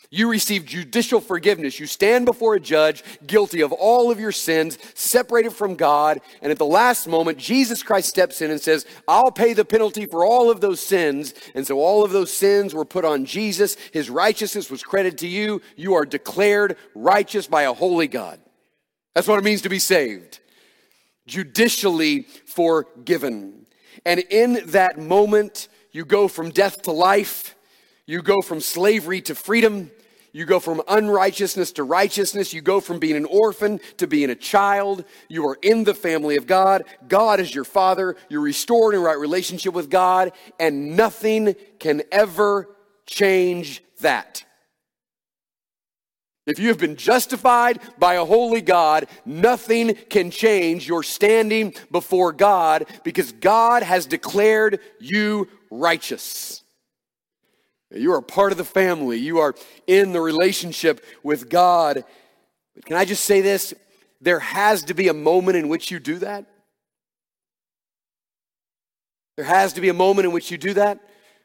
You 0.09 0.31
receive 0.31 0.65
judicial 0.65 1.19
forgiveness. 1.19 1.81
You 1.81 1.85
stand 1.85 2.25
before 2.25 2.55
a 2.55 2.61
judge 2.61 3.03
guilty 3.25 3.59
of 3.59 3.73
all 3.73 4.09
of 4.09 4.21
your 4.21 4.31
sins, 4.31 4.77
separated 4.93 5.51
from 5.51 5.75
God. 5.75 6.21
And 6.41 6.49
at 6.49 6.57
the 6.57 6.65
last 6.65 7.09
moment, 7.09 7.39
Jesus 7.39 7.83
Christ 7.83 8.07
steps 8.07 8.41
in 8.41 8.49
and 8.49 8.61
says, 8.61 8.85
I'll 9.05 9.31
pay 9.31 9.51
the 9.51 9.65
penalty 9.65 10.05
for 10.05 10.25
all 10.25 10.49
of 10.49 10.61
those 10.61 10.79
sins. 10.79 11.33
And 11.55 11.67
so 11.67 11.81
all 11.81 12.05
of 12.05 12.11
those 12.13 12.31
sins 12.31 12.73
were 12.73 12.85
put 12.85 13.03
on 13.03 13.25
Jesus. 13.25 13.75
His 13.91 14.09
righteousness 14.09 14.71
was 14.71 14.81
credited 14.81 15.19
to 15.19 15.27
you. 15.27 15.61
You 15.75 15.95
are 15.95 16.05
declared 16.05 16.77
righteous 16.95 17.47
by 17.47 17.63
a 17.63 17.73
holy 17.73 18.07
God. 18.07 18.39
That's 19.13 19.27
what 19.27 19.39
it 19.39 19.43
means 19.43 19.63
to 19.63 19.69
be 19.69 19.79
saved 19.79 20.39
judicially 21.27 22.23
forgiven. 22.45 23.67
And 24.05 24.19
in 24.19 24.61
that 24.67 24.97
moment, 24.97 25.67
you 25.91 26.05
go 26.05 26.27
from 26.27 26.49
death 26.49 26.81
to 26.83 26.91
life, 26.91 27.55
you 28.05 28.21
go 28.21 28.41
from 28.41 28.61
slavery 28.61 29.21
to 29.21 29.35
freedom, 29.35 29.91
you 30.37 30.45
go 30.45 30.59
from 30.59 30.83
unrighteousness 30.87 31.71
to 31.73 31.83
righteousness. 31.83 32.53
You 32.53 32.61
go 32.61 32.79
from 32.79 32.99
being 32.99 33.15
an 33.15 33.25
orphan 33.25 33.79
to 33.97 34.05
being 34.05 34.29
a 34.29 34.35
child. 34.35 35.03
You 35.29 35.47
are 35.47 35.57
in 35.63 35.83
the 35.83 35.95
family 35.95 36.35
of 36.35 36.45
God. 36.45 36.83
God 37.07 37.39
is 37.39 37.55
your 37.55 37.63
father. 37.63 38.15
You're 38.29 38.41
restored 38.41 38.93
in 38.93 39.01
right 39.01 39.17
relationship 39.17 39.73
with 39.73 39.89
God, 39.89 40.33
and 40.59 40.95
nothing 40.95 41.55
can 41.79 42.03
ever 42.11 42.69
change 43.07 43.81
that. 44.01 44.43
If 46.47 46.59
you 46.59 46.69
have 46.69 46.77
been 46.77 46.95
justified 46.95 47.79
by 47.99 48.13
a 48.13 48.23
holy 48.23 48.61
God, 48.61 49.07
nothing 49.25 49.93
can 50.09 50.31
change 50.31 50.87
your 50.87 51.03
standing 51.03 51.75
before 51.91 52.31
God 52.31 52.87
because 53.03 53.33
God 53.33 53.83
has 53.83 54.05
declared 54.05 54.79
you 54.99 55.49
righteous. 55.69 56.63
You 57.91 58.13
are 58.13 58.21
part 58.21 58.53
of 58.53 58.57
the 58.57 58.63
family. 58.63 59.17
You 59.17 59.39
are 59.39 59.55
in 59.87 60.13
the 60.13 60.21
relationship 60.21 61.05
with 61.21 61.49
God. 61.49 62.05
Can 62.85 62.95
I 62.95 63.03
just 63.03 63.25
say 63.25 63.41
this? 63.41 63.73
There 64.21 64.39
has 64.39 64.83
to 64.83 64.93
be 64.93 65.09
a 65.09 65.13
moment 65.13 65.57
in 65.57 65.67
which 65.67 65.91
you 65.91 65.99
do 65.99 66.17
that. 66.19 66.45
There 69.35 69.45
has 69.45 69.73
to 69.73 69.81
be 69.81 69.89
a 69.89 69.93
moment 69.93 70.25
in 70.25 70.31
which 70.31 70.49
you 70.49 70.57
do 70.57 70.73
that. 70.75 70.99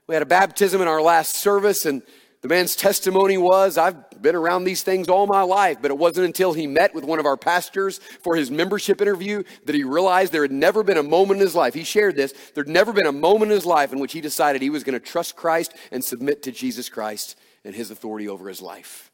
We 0.07 0.15
had 0.15 0.23
a 0.23 0.27
baptism 0.27 0.81
in 0.81 0.89
our 0.89 1.03
last 1.03 1.37
service, 1.37 1.87
and 1.87 2.03
the 2.41 2.49
man's 2.49 2.75
testimony 2.75 3.37
was, 3.37 3.77
I've 3.79 3.97
been 4.23 4.35
around 4.35 4.65
these 4.65 4.83
things 4.83 5.09
all 5.09 5.27
my 5.27 5.43
life, 5.43 5.79
but 5.83 5.91
it 5.91 5.99
wasn't 5.99 6.27
until 6.27 6.53
he 6.53 6.67
met 6.67 6.95
with 6.95 7.05
one 7.05 7.19
of 7.19 7.27
our 7.27 7.37
pastors 7.37 7.99
for 8.23 8.37
his 8.37 8.51
membership 8.51 9.01
interview 9.01 9.43
that 9.67 9.75
he 9.75 9.85
realized 9.85 10.33
there 10.33 10.43
had 10.43 10.53
never 10.53 10.83
been 10.83 10.97
a 10.97 11.03
moment 11.03 11.41
in 11.41 11.47
his 11.47 11.55
life. 11.55 11.75
He 11.75 11.85
shared 11.85 12.17
this. 12.17 12.33
There'd 12.55 12.69
never 12.69 12.93
been 12.93 13.07
a 13.07 13.13
moment 13.13 13.51
in 13.51 13.57
his 13.57 13.67
life 13.67 13.93
in 13.93 14.01
which 14.01 14.13
he 14.13 14.21
decided 14.21 14.63
he 14.63 14.71
was 14.71 14.85
going 14.85 14.99
to 14.99 15.07
trust 15.07 15.37
Christ 15.37 15.75
and 15.91 16.03
submit 16.03 16.43
to 16.45 16.53
Jesus 16.53 16.89
Christ 16.89 17.39
and 17.65 17.75
his 17.75 17.91
authority 17.91 18.29
over 18.29 18.49
his 18.49 18.63
life. 18.63 19.12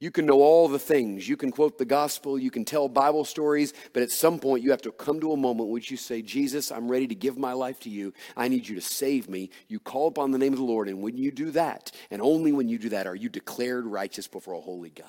You 0.00 0.10
can 0.10 0.24
know 0.24 0.40
all 0.40 0.66
the 0.66 0.78
things. 0.78 1.28
You 1.28 1.36
can 1.36 1.52
quote 1.52 1.76
the 1.76 1.84
gospel. 1.84 2.38
You 2.38 2.50
can 2.50 2.64
tell 2.64 2.88
Bible 2.88 3.26
stories. 3.26 3.74
But 3.92 4.02
at 4.02 4.10
some 4.10 4.38
point, 4.38 4.64
you 4.64 4.70
have 4.70 4.80
to 4.82 4.92
come 4.92 5.20
to 5.20 5.32
a 5.32 5.36
moment 5.36 5.68
which 5.68 5.90
you 5.90 5.98
say, 5.98 6.22
Jesus, 6.22 6.72
I'm 6.72 6.90
ready 6.90 7.06
to 7.06 7.14
give 7.14 7.36
my 7.36 7.52
life 7.52 7.78
to 7.80 7.90
you. 7.90 8.14
I 8.34 8.48
need 8.48 8.66
you 8.66 8.74
to 8.76 8.80
save 8.80 9.28
me. 9.28 9.50
You 9.68 9.78
call 9.78 10.08
upon 10.08 10.30
the 10.30 10.38
name 10.38 10.54
of 10.54 10.58
the 10.58 10.64
Lord. 10.64 10.88
And 10.88 11.02
when 11.02 11.18
you 11.18 11.30
do 11.30 11.50
that, 11.50 11.92
and 12.10 12.22
only 12.22 12.50
when 12.50 12.66
you 12.66 12.78
do 12.78 12.88
that, 12.88 13.06
are 13.06 13.14
you 13.14 13.28
declared 13.28 13.84
righteous 13.84 14.26
before 14.26 14.54
a 14.54 14.60
holy 14.60 14.88
God. 14.88 15.06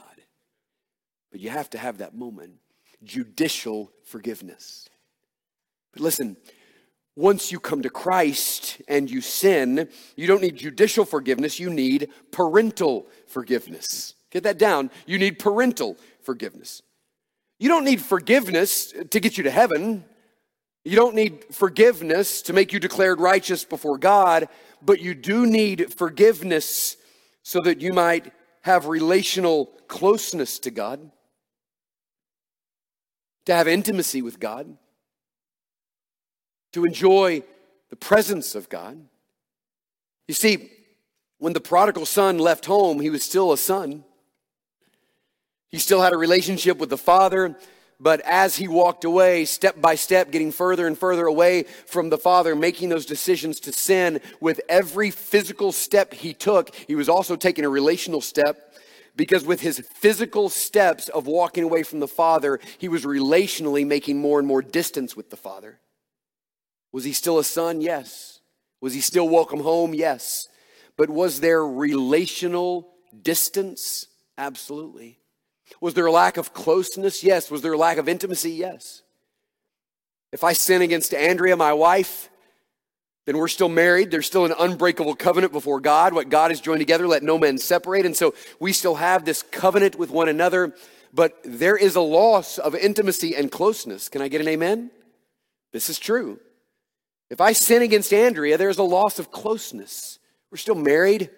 But 1.31 1.39
you 1.39 1.49
have 1.49 1.69
to 1.69 1.77
have 1.77 1.99
that 1.99 2.13
moment 2.13 2.55
judicial 3.01 3.91
forgiveness. 4.03 4.89
But 5.93 6.01
listen, 6.01 6.35
once 7.15 7.49
you 7.51 7.59
come 7.61 7.81
to 7.81 7.89
Christ 7.89 8.81
and 8.89 9.09
you 9.09 9.21
sin, 9.21 9.87
you 10.17 10.27
don't 10.27 10.41
need 10.41 10.57
judicial 10.57 11.05
forgiveness, 11.05 11.59
you 11.59 11.69
need 11.69 12.09
parental 12.31 13.07
forgiveness. 13.27 14.15
Get 14.31 14.43
that 14.43 14.57
down. 14.57 14.89
You 15.05 15.19
need 15.19 15.39
parental 15.39 15.97
forgiveness. 16.23 16.81
You 17.59 17.69
don't 17.69 17.85
need 17.85 18.01
forgiveness 18.01 18.93
to 19.11 19.19
get 19.19 19.37
you 19.37 19.43
to 19.43 19.51
heaven. 19.51 20.03
You 20.83 20.95
don't 20.95 21.15
need 21.15 21.45
forgiveness 21.51 22.41
to 22.43 22.53
make 22.53 22.73
you 22.73 22.79
declared 22.79 23.19
righteous 23.19 23.63
before 23.63 23.97
God, 23.97 24.47
but 24.81 24.99
you 24.99 25.13
do 25.13 25.45
need 25.45 25.93
forgiveness 25.93 26.97
so 27.43 27.59
that 27.63 27.81
you 27.81 27.93
might 27.93 28.31
have 28.61 28.87
relational 28.87 29.67
closeness 29.87 30.59
to 30.59 30.71
God, 30.71 31.11
to 33.45 33.53
have 33.53 33.67
intimacy 33.67 34.21
with 34.21 34.39
God 34.39 34.77
to 36.73 36.85
enjoy 36.85 37.43
the 37.89 37.95
presence 37.95 38.55
of 38.55 38.69
God. 38.69 38.97
You 40.27 40.33
see, 40.33 40.71
when 41.37 41.53
the 41.53 41.59
prodigal 41.59 42.05
son 42.05 42.37
left 42.37 42.65
home, 42.65 42.99
he 42.99 43.09
was 43.09 43.23
still 43.23 43.51
a 43.51 43.57
son. 43.57 44.03
He 45.71 45.79
still 45.79 46.01
had 46.01 46.13
a 46.13 46.17
relationship 46.17 46.77
with 46.77 46.89
the 46.89 46.97
father, 46.97 47.55
but 47.99 48.19
as 48.21 48.57
he 48.57 48.67
walked 48.67 49.05
away, 49.05 49.45
step 49.45 49.79
by 49.79 49.95
step, 49.95 50.31
getting 50.31 50.51
further 50.51 50.87
and 50.87 50.97
further 50.97 51.25
away 51.25 51.63
from 51.85 52.09
the 52.09 52.17
father, 52.17 52.55
making 52.55 52.89
those 52.89 53.05
decisions 53.05 53.59
to 53.61 53.71
sin, 53.71 54.19
with 54.39 54.59
every 54.67 55.11
physical 55.11 55.71
step 55.71 56.13
he 56.13 56.33
took, 56.33 56.75
he 56.75 56.95
was 56.95 57.07
also 57.07 57.35
taking 57.35 57.63
a 57.63 57.69
relational 57.69 58.19
step 58.19 58.75
because 59.15 59.45
with 59.45 59.61
his 59.61 59.79
physical 59.93 60.49
steps 60.49 61.09
of 61.09 61.27
walking 61.27 61.63
away 61.63 61.83
from 61.83 61.99
the 61.99 62.07
father, 62.07 62.59
he 62.77 62.89
was 62.89 63.05
relationally 63.05 63.85
making 63.85 64.19
more 64.19 64.39
and 64.39 64.47
more 64.47 64.61
distance 64.61 65.15
with 65.15 65.29
the 65.29 65.37
father. 65.37 65.79
Was 66.91 67.03
he 67.03 67.13
still 67.13 67.39
a 67.39 67.43
son? 67.43 67.81
Yes. 67.81 68.39
Was 68.81 68.93
he 68.93 69.01
still 69.01 69.29
welcome 69.29 69.61
home? 69.61 69.93
Yes. 69.93 70.47
But 70.97 71.09
was 71.09 71.39
there 71.39 71.65
relational 71.65 72.89
distance? 73.21 74.07
Absolutely. 74.37 75.20
Was 75.79 75.93
there 75.93 76.05
a 76.05 76.11
lack 76.11 76.37
of 76.37 76.53
closeness? 76.53 77.23
Yes. 77.23 77.49
Was 77.49 77.61
there 77.61 77.73
a 77.73 77.77
lack 77.77 77.97
of 77.97 78.09
intimacy? 78.09 78.51
Yes. 78.51 79.03
If 80.31 80.43
I 80.43 80.53
sin 80.53 80.81
against 80.81 81.13
Andrea, 81.13 81.55
my 81.57 81.73
wife, 81.73 82.29
then 83.25 83.37
we're 83.37 83.47
still 83.47 83.69
married. 83.69 84.11
There's 84.11 84.25
still 84.25 84.45
an 84.45 84.53
unbreakable 84.57 85.15
covenant 85.15 85.53
before 85.53 85.79
God. 85.79 86.13
What 86.13 86.29
God 86.29 86.51
has 86.51 86.61
joined 86.61 86.79
together, 86.79 87.07
let 87.07 87.23
no 87.23 87.37
man 87.37 87.57
separate. 87.57 88.05
And 88.05 88.15
so 88.15 88.33
we 88.59 88.73
still 88.73 88.95
have 88.95 89.25
this 89.25 89.43
covenant 89.43 89.97
with 89.97 90.09
one 90.09 90.29
another, 90.29 90.73
but 91.13 91.37
there 91.43 91.75
is 91.77 91.95
a 91.95 92.01
loss 92.01 92.57
of 92.57 92.75
intimacy 92.75 93.35
and 93.35 93.51
closeness. 93.51 94.09
Can 94.09 94.21
I 94.21 94.27
get 94.27 94.41
an 94.41 94.47
amen? 94.47 94.91
This 95.71 95.89
is 95.89 95.99
true. 95.99 96.39
If 97.29 97.39
I 97.39 97.53
sin 97.53 97.81
against 97.81 98.13
Andrea, 98.13 98.57
there's 98.57 98.77
a 98.77 98.83
loss 98.83 99.19
of 99.19 99.31
closeness. 99.31 100.19
We're 100.49 100.57
still 100.57 100.75
married, 100.75 101.29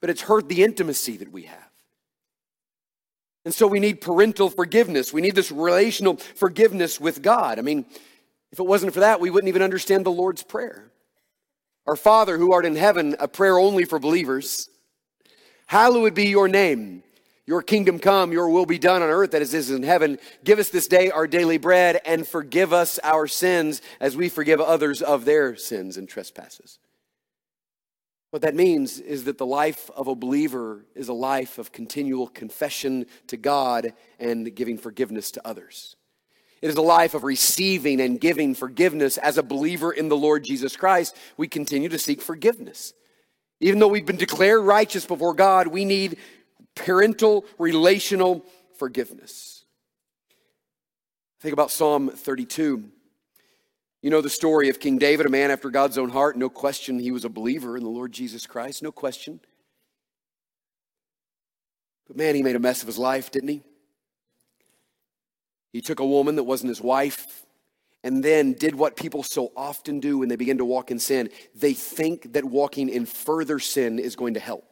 but 0.00 0.10
it's 0.10 0.22
hurt 0.22 0.48
the 0.48 0.64
intimacy 0.64 1.16
that 1.18 1.30
we 1.30 1.42
have. 1.42 1.71
And 3.44 3.52
so 3.52 3.66
we 3.66 3.80
need 3.80 4.00
parental 4.00 4.50
forgiveness. 4.50 5.12
We 5.12 5.20
need 5.20 5.34
this 5.34 5.50
relational 5.50 6.16
forgiveness 6.16 7.00
with 7.00 7.22
God. 7.22 7.58
I 7.58 7.62
mean, 7.62 7.86
if 8.52 8.60
it 8.60 8.66
wasn't 8.66 8.94
for 8.94 9.00
that, 9.00 9.20
we 9.20 9.30
wouldn't 9.30 9.48
even 9.48 9.62
understand 9.62 10.06
the 10.06 10.12
Lord's 10.12 10.42
Prayer. 10.42 10.90
Our 11.86 11.96
Father 11.96 12.38
who 12.38 12.52
art 12.52 12.64
in 12.64 12.76
heaven, 12.76 13.16
a 13.18 13.26
prayer 13.26 13.58
only 13.58 13.84
for 13.84 13.98
believers. 13.98 14.68
Hallowed 15.66 16.14
be 16.14 16.26
your 16.26 16.46
name. 16.46 17.02
Your 17.44 17.62
kingdom 17.62 17.98
come, 17.98 18.30
your 18.30 18.48
will 18.48 18.66
be 18.66 18.78
done 18.78 19.02
on 19.02 19.08
earth 19.08 19.34
as 19.34 19.52
it 19.52 19.58
is 19.58 19.70
in 19.70 19.82
heaven. 19.82 20.18
Give 20.44 20.60
us 20.60 20.68
this 20.68 20.86
day 20.86 21.10
our 21.10 21.26
daily 21.26 21.58
bread 21.58 22.00
and 22.04 22.26
forgive 22.26 22.72
us 22.72 23.00
our 23.02 23.26
sins 23.26 23.82
as 24.00 24.16
we 24.16 24.28
forgive 24.28 24.60
others 24.60 25.02
of 25.02 25.24
their 25.24 25.56
sins 25.56 25.96
and 25.96 26.08
trespasses. 26.08 26.78
What 28.32 28.40
that 28.42 28.54
means 28.54 28.98
is 28.98 29.24
that 29.24 29.36
the 29.36 29.44
life 29.44 29.90
of 29.94 30.08
a 30.08 30.14
believer 30.14 30.86
is 30.94 31.08
a 31.08 31.12
life 31.12 31.58
of 31.58 31.70
continual 31.70 32.28
confession 32.28 33.04
to 33.26 33.36
God 33.36 33.92
and 34.18 34.54
giving 34.54 34.78
forgiveness 34.78 35.32
to 35.32 35.46
others. 35.46 35.96
It 36.62 36.70
is 36.70 36.76
a 36.76 36.80
life 36.82 37.12
of 37.12 37.24
receiving 37.24 38.00
and 38.00 38.18
giving 38.18 38.54
forgiveness. 38.54 39.18
As 39.18 39.36
a 39.36 39.42
believer 39.42 39.92
in 39.92 40.08
the 40.08 40.16
Lord 40.16 40.44
Jesus 40.44 40.76
Christ, 40.76 41.14
we 41.36 41.46
continue 41.46 41.90
to 41.90 41.98
seek 41.98 42.22
forgiveness. 42.22 42.94
Even 43.60 43.80
though 43.80 43.88
we've 43.88 44.06
been 44.06 44.16
declared 44.16 44.64
righteous 44.64 45.04
before 45.04 45.34
God, 45.34 45.66
we 45.66 45.84
need 45.84 46.16
parental 46.74 47.44
relational 47.58 48.46
forgiveness. 48.78 49.66
Think 51.40 51.52
about 51.52 51.70
Psalm 51.70 52.08
32. 52.08 52.84
You 54.02 54.10
know 54.10 54.20
the 54.20 54.28
story 54.28 54.68
of 54.68 54.80
King 54.80 54.98
David, 54.98 55.26
a 55.26 55.30
man 55.30 55.52
after 55.52 55.70
God's 55.70 55.96
own 55.96 56.10
heart. 56.10 56.36
No 56.36 56.50
question 56.50 56.98
he 56.98 57.12
was 57.12 57.24
a 57.24 57.28
believer 57.28 57.76
in 57.76 57.84
the 57.84 57.88
Lord 57.88 58.10
Jesus 58.10 58.46
Christ. 58.46 58.82
No 58.82 58.90
question. 58.90 59.40
But 62.08 62.16
man, 62.16 62.34
he 62.34 62.42
made 62.42 62.56
a 62.56 62.60
mess 62.60 62.82
of 62.82 62.88
his 62.88 62.98
life, 62.98 63.30
didn't 63.30 63.48
he? 63.48 63.62
He 65.72 65.80
took 65.80 66.00
a 66.00 66.06
woman 66.06 66.34
that 66.34 66.42
wasn't 66.42 66.70
his 66.70 66.80
wife 66.80 67.46
and 68.02 68.24
then 68.24 68.54
did 68.54 68.74
what 68.74 68.96
people 68.96 69.22
so 69.22 69.52
often 69.56 70.00
do 70.00 70.18
when 70.18 70.28
they 70.28 70.36
begin 70.36 70.58
to 70.58 70.64
walk 70.64 70.90
in 70.90 70.98
sin. 70.98 71.30
They 71.54 71.72
think 71.72 72.32
that 72.32 72.44
walking 72.44 72.88
in 72.88 73.06
further 73.06 73.60
sin 73.60 74.00
is 74.00 74.16
going 74.16 74.34
to 74.34 74.40
help 74.40 74.71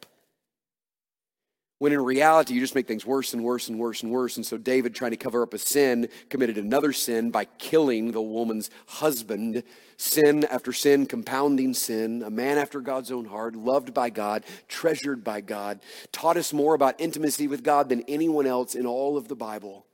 when 1.81 1.93
in 1.93 1.99
reality, 1.99 2.53
you 2.53 2.59
just 2.59 2.75
make 2.75 2.87
things 2.87 3.07
worse 3.07 3.33
and 3.33 3.43
worse 3.43 3.67
and 3.67 3.79
worse 3.79 4.03
and 4.03 4.11
worse. 4.11 4.37
And 4.37 4.45
so, 4.45 4.55
David, 4.55 4.93
trying 4.93 5.09
to 5.11 5.17
cover 5.17 5.41
up 5.41 5.55
a 5.55 5.57
sin, 5.57 6.09
committed 6.29 6.59
another 6.59 6.93
sin 6.93 7.31
by 7.31 7.45
killing 7.45 8.11
the 8.11 8.21
woman's 8.21 8.69
husband. 8.85 9.63
Sin 9.97 10.45
after 10.51 10.73
sin, 10.73 11.07
compounding 11.07 11.73
sin. 11.73 12.21
A 12.21 12.29
man 12.29 12.59
after 12.59 12.81
God's 12.81 13.09
own 13.09 13.25
heart, 13.25 13.55
loved 13.55 13.95
by 13.95 14.11
God, 14.11 14.43
treasured 14.67 15.23
by 15.23 15.41
God, 15.41 15.79
taught 16.11 16.37
us 16.37 16.53
more 16.53 16.75
about 16.75 17.01
intimacy 17.01 17.47
with 17.47 17.63
God 17.63 17.89
than 17.89 18.03
anyone 18.07 18.45
else 18.45 18.75
in 18.75 18.85
all 18.85 19.17
of 19.17 19.27
the 19.27 19.35
Bible. 19.35 19.87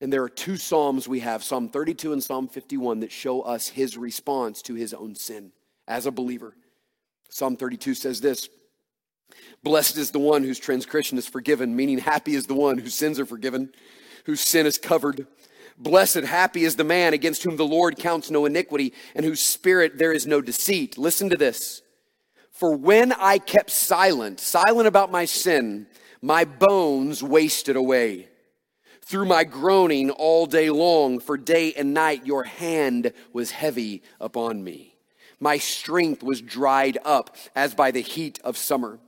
And 0.00 0.10
there 0.10 0.22
are 0.22 0.30
two 0.30 0.56
Psalms 0.56 1.06
we 1.06 1.20
have, 1.20 1.44
Psalm 1.44 1.68
32 1.68 2.14
and 2.14 2.24
Psalm 2.24 2.48
51, 2.48 3.00
that 3.00 3.12
show 3.12 3.42
us 3.42 3.68
his 3.68 3.98
response 3.98 4.62
to 4.62 4.72
his 4.72 4.94
own 4.94 5.14
sin 5.14 5.52
as 5.86 6.06
a 6.06 6.10
believer. 6.10 6.56
Psalm 7.28 7.58
32 7.58 7.92
says 7.92 8.22
this 8.22 8.48
Blessed 9.62 9.96
is 9.96 10.12
the 10.12 10.18
one 10.18 10.44
whose 10.44 10.60
transgression 10.60 11.18
is 11.18 11.26
forgiven, 11.26 11.74
meaning 11.74 11.98
happy 11.98 12.34
is 12.34 12.46
the 12.46 12.54
one 12.54 12.78
whose 12.78 12.94
sins 12.94 13.18
are 13.18 13.26
forgiven, 13.26 13.72
whose 14.24 14.40
sin 14.40 14.64
is 14.64 14.78
covered. 14.78 15.26
Blessed, 15.76 16.22
happy 16.22 16.64
is 16.64 16.76
the 16.76 16.84
man 16.84 17.12
against 17.14 17.42
whom 17.42 17.56
the 17.56 17.66
Lord 17.66 17.96
counts 17.96 18.30
no 18.30 18.46
iniquity, 18.46 18.92
and 19.14 19.26
whose 19.26 19.40
spirit 19.40 19.98
there 19.98 20.12
is 20.12 20.26
no 20.26 20.40
deceit. 20.40 20.96
Listen 20.96 21.28
to 21.30 21.36
this. 21.36 21.82
For 22.50 22.76
when 22.76 23.12
I 23.12 23.38
kept 23.38 23.70
silent, 23.70 24.40
silent 24.40 24.86
about 24.86 25.10
my 25.10 25.24
sin, 25.24 25.88
my 26.22 26.44
bones 26.44 27.22
wasted 27.22 27.76
away. 27.76 28.28
Through 29.02 29.26
my 29.26 29.44
groaning 29.44 30.10
all 30.10 30.46
day 30.46 30.70
long, 30.70 31.18
for 31.18 31.36
day 31.36 31.72
and 31.74 31.92
night 31.92 32.24
your 32.24 32.44
hand 32.44 33.12
was 33.32 33.50
heavy 33.50 34.02
upon 34.20 34.64
me. 34.64 34.96
My 35.38 35.58
strength 35.58 36.22
was 36.22 36.40
dried 36.40 36.98
up 37.04 37.36
as 37.54 37.74
by 37.74 37.90
the 37.90 38.00
heat 38.00 38.40
of 38.42 38.56
summer. 38.56 38.98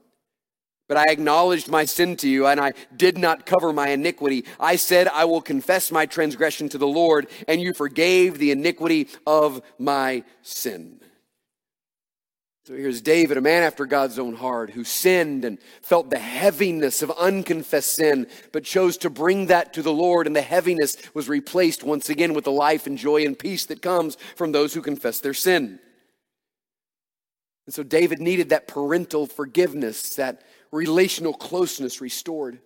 But 0.88 0.96
I 0.96 1.04
acknowledged 1.08 1.68
my 1.68 1.84
sin 1.84 2.16
to 2.16 2.28
you, 2.28 2.46
and 2.46 2.58
I 2.58 2.72
did 2.96 3.18
not 3.18 3.44
cover 3.44 3.72
my 3.74 3.90
iniquity. 3.90 4.46
I 4.58 4.76
said, 4.76 5.06
I 5.06 5.26
will 5.26 5.42
confess 5.42 5.92
my 5.92 6.06
transgression 6.06 6.70
to 6.70 6.78
the 6.78 6.86
Lord, 6.86 7.28
and 7.46 7.60
you 7.60 7.74
forgave 7.74 8.38
the 8.38 8.50
iniquity 8.50 9.08
of 9.26 9.60
my 9.78 10.24
sin. 10.42 11.00
So 12.64 12.74
here's 12.74 13.00
David, 13.00 13.38
a 13.38 13.40
man 13.42 13.62
after 13.62 13.86
God's 13.86 14.18
own 14.18 14.34
heart, 14.34 14.70
who 14.70 14.84
sinned 14.84 15.44
and 15.44 15.58
felt 15.80 16.10
the 16.10 16.18
heaviness 16.18 17.00
of 17.00 17.10
unconfessed 17.12 17.94
sin, 17.94 18.26
but 18.52 18.64
chose 18.64 18.98
to 18.98 19.08
bring 19.08 19.46
that 19.46 19.72
to 19.74 19.82
the 19.82 19.92
Lord, 19.92 20.26
and 20.26 20.36
the 20.36 20.42
heaviness 20.42 20.96
was 21.14 21.30
replaced 21.30 21.82
once 21.82 22.10
again 22.10 22.34
with 22.34 22.44
the 22.44 22.52
life 22.52 22.86
and 22.86 22.98
joy 22.98 23.24
and 23.24 23.38
peace 23.38 23.64
that 23.66 23.80
comes 23.80 24.16
from 24.36 24.52
those 24.52 24.74
who 24.74 24.82
confess 24.82 25.20
their 25.20 25.32
sin. 25.32 25.80
And 27.66 27.74
so 27.74 27.82
David 27.82 28.20
needed 28.20 28.48
that 28.50 28.68
parental 28.68 29.26
forgiveness, 29.26 30.14
that 30.16 30.42
relational 30.70 31.32
closeness 31.32 32.00
restored. 32.00 32.58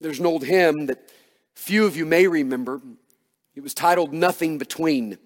There's 0.00 0.20
an 0.20 0.26
old 0.26 0.44
hymn 0.44 0.86
that 0.86 1.10
few 1.54 1.86
of 1.86 1.96
you 1.96 2.06
may 2.06 2.26
remember. 2.26 2.80
It 3.54 3.62
was 3.62 3.74
titled 3.74 4.12
Nothing 4.12 4.58
Between. 4.58 5.18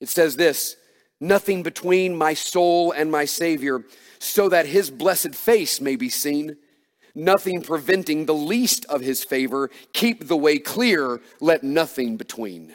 It 0.00 0.08
says 0.08 0.36
this 0.36 0.76
Nothing 1.20 1.62
between 1.62 2.16
my 2.16 2.34
soul 2.34 2.92
and 2.92 3.10
my 3.10 3.24
Savior, 3.24 3.84
so 4.18 4.48
that 4.48 4.66
his 4.66 4.90
blessed 4.90 5.34
face 5.34 5.80
may 5.80 5.96
be 5.96 6.08
seen. 6.08 6.56
Nothing 7.14 7.62
preventing 7.62 8.26
the 8.26 8.34
least 8.34 8.84
of 8.86 9.00
his 9.00 9.22
favor. 9.22 9.70
Keep 9.92 10.26
the 10.26 10.36
way 10.36 10.58
clear, 10.58 11.20
let 11.40 11.62
nothing 11.62 12.16
between. 12.16 12.74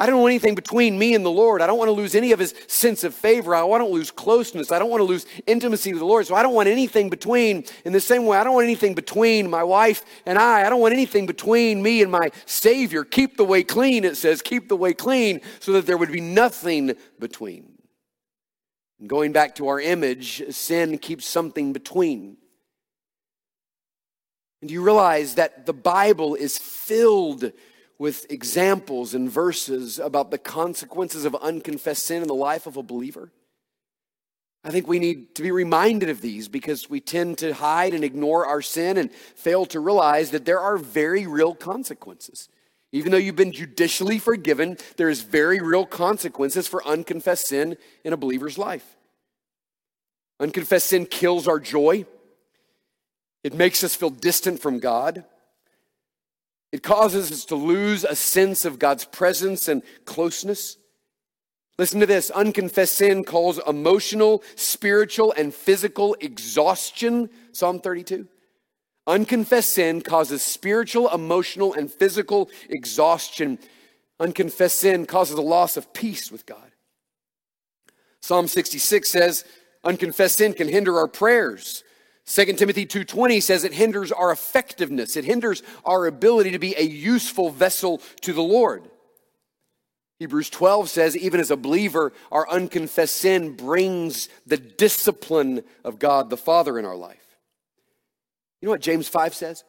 I 0.00 0.06
don't 0.06 0.22
want 0.22 0.30
anything 0.30 0.54
between 0.54 0.98
me 0.98 1.14
and 1.14 1.22
the 1.22 1.30
Lord. 1.30 1.60
I 1.60 1.66
don't 1.66 1.76
want 1.76 1.88
to 1.88 1.92
lose 1.92 2.14
any 2.14 2.32
of 2.32 2.38
his 2.38 2.54
sense 2.68 3.04
of 3.04 3.14
favor. 3.14 3.54
I 3.54 3.60
don't 3.60 3.68
want 3.68 3.82
to 3.82 3.86
lose 3.86 4.10
closeness. 4.10 4.72
I 4.72 4.78
don't 4.78 4.88
want 4.88 5.02
to 5.02 5.04
lose 5.04 5.26
intimacy 5.46 5.92
with 5.92 6.00
the 6.00 6.06
Lord. 6.06 6.26
So 6.26 6.34
I 6.34 6.42
don't 6.42 6.54
want 6.54 6.70
anything 6.70 7.10
between, 7.10 7.64
in 7.84 7.92
the 7.92 8.00
same 8.00 8.24
way, 8.24 8.38
I 8.38 8.44
don't 8.44 8.54
want 8.54 8.64
anything 8.64 8.94
between 8.94 9.50
my 9.50 9.62
wife 9.62 10.02
and 10.24 10.38
I. 10.38 10.64
I 10.64 10.70
don't 10.70 10.80
want 10.80 10.94
anything 10.94 11.26
between 11.26 11.82
me 11.82 12.00
and 12.00 12.10
my 12.10 12.30
Savior. 12.46 13.04
Keep 13.04 13.36
the 13.36 13.44
way 13.44 13.62
clean, 13.62 14.04
it 14.04 14.16
says. 14.16 14.40
Keep 14.40 14.70
the 14.70 14.76
way 14.76 14.94
clean 14.94 15.42
so 15.58 15.72
that 15.72 15.84
there 15.84 15.98
would 15.98 16.10
be 16.10 16.22
nothing 16.22 16.94
between. 17.18 17.70
And 19.00 19.06
going 19.06 19.32
back 19.32 19.54
to 19.56 19.68
our 19.68 19.78
image, 19.78 20.42
sin 20.48 20.96
keeps 20.96 21.26
something 21.26 21.74
between. 21.74 22.38
And 24.62 24.70
you 24.70 24.82
realize 24.82 25.34
that 25.34 25.66
the 25.66 25.74
Bible 25.74 26.36
is 26.36 26.56
filled 26.56 27.52
with 28.00 28.24
examples 28.32 29.12
and 29.12 29.30
verses 29.30 29.98
about 29.98 30.30
the 30.30 30.38
consequences 30.38 31.26
of 31.26 31.34
unconfessed 31.34 32.06
sin 32.06 32.22
in 32.22 32.28
the 32.28 32.34
life 32.34 32.66
of 32.66 32.78
a 32.78 32.82
believer? 32.82 33.30
I 34.64 34.70
think 34.70 34.88
we 34.88 34.98
need 34.98 35.34
to 35.34 35.42
be 35.42 35.50
reminded 35.50 36.08
of 36.08 36.22
these 36.22 36.48
because 36.48 36.88
we 36.88 37.00
tend 37.00 37.36
to 37.38 37.52
hide 37.52 37.92
and 37.92 38.02
ignore 38.02 38.46
our 38.46 38.62
sin 38.62 38.96
and 38.96 39.12
fail 39.12 39.66
to 39.66 39.80
realize 39.80 40.30
that 40.30 40.46
there 40.46 40.60
are 40.60 40.78
very 40.78 41.26
real 41.26 41.54
consequences. 41.54 42.48
Even 42.90 43.12
though 43.12 43.18
you've 43.18 43.36
been 43.36 43.52
judicially 43.52 44.18
forgiven, 44.18 44.78
there 44.96 45.10
is 45.10 45.20
very 45.20 45.60
real 45.60 45.84
consequences 45.84 46.66
for 46.66 46.82
unconfessed 46.86 47.48
sin 47.48 47.76
in 48.02 48.14
a 48.14 48.16
believer's 48.16 48.56
life. 48.56 48.96
Unconfessed 50.40 50.86
sin 50.86 51.04
kills 51.04 51.46
our 51.46 51.60
joy. 51.60 52.06
It 53.44 53.52
makes 53.52 53.84
us 53.84 53.94
feel 53.94 54.08
distant 54.08 54.62
from 54.62 54.78
God. 54.78 55.26
It 56.72 56.82
causes 56.82 57.32
us 57.32 57.44
to 57.46 57.56
lose 57.56 58.04
a 58.04 58.14
sense 58.14 58.64
of 58.64 58.78
God's 58.78 59.04
presence 59.04 59.66
and 59.68 59.82
closeness. 60.04 60.76
Listen 61.78 62.00
to 62.00 62.06
this 62.06 62.30
unconfessed 62.30 62.96
sin 62.96 63.24
calls 63.24 63.58
emotional, 63.66 64.42
spiritual, 64.54 65.32
and 65.32 65.52
physical 65.52 66.16
exhaustion. 66.20 67.30
Psalm 67.52 67.80
32. 67.80 68.28
Unconfessed 69.06 69.72
sin 69.72 70.02
causes 70.02 70.42
spiritual, 70.42 71.08
emotional, 71.08 71.72
and 71.74 71.90
physical 71.90 72.50
exhaustion. 72.68 73.58
Unconfessed 74.20 74.78
sin 74.78 75.06
causes 75.06 75.36
a 75.36 75.42
loss 75.42 75.76
of 75.76 75.92
peace 75.92 76.30
with 76.30 76.46
God. 76.46 76.70
Psalm 78.20 78.46
66 78.46 79.08
says, 79.08 79.44
Unconfessed 79.82 80.36
sin 80.36 80.52
can 80.52 80.68
hinder 80.68 80.98
our 80.98 81.08
prayers. 81.08 81.82
2 82.26 82.56
Timothy 82.56 82.86
2:20 82.86 83.40
says 83.40 83.64
it 83.64 83.72
hinders 83.72 84.12
our 84.12 84.30
effectiveness. 84.30 85.16
It 85.16 85.24
hinders 85.24 85.62
our 85.84 86.06
ability 86.06 86.52
to 86.52 86.58
be 86.58 86.74
a 86.76 86.84
useful 86.84 87.50
vessel 87.50 88.00
to 88.22 88.32
the 88.32 88.42
Lord. 88.42 88.88
Hebrews 90.20 90.50
12 90.50 90.90
says 90.90 91.16
even 91.16 91.40
as 91.40 91.50
a 91.50 91.56
believer 91.56 92.12
our 92.30 92.48
unconfessed 92.48 93.16
sin 93.16 93.56
brings 93.56 94.28
the 94.46 94.58
discipline 94.58 95.64
of 95.82 95.98
God 95.98 96.28
the 96.28 96.36
Father 96.36 96.78
in 96.78 96.84
our 96.84 96.96
life. 96.96 97.38
You 98.60 98.66
know 98.66 98.72
what 98.72 98.82
James 98.82 99.08
5 99.08 99.34
says? 99.34 99.64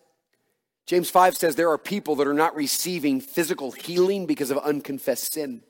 James 0.86 1.10
5 1.10 1.38
says 1.38 1.56
there 1.56 1.70
are 1.70 1.78
people 1.78 2.18
that 2.18 2.28
are 2.28 2.34
not 2.34 2.56
receiving 2.56 3.22
physical 3.22 3.72
healing 3.72 4.26
because 4.26 4.52
of 4.52 4.58
unconfessed 4.58 5.34
sin. 5.34 5.64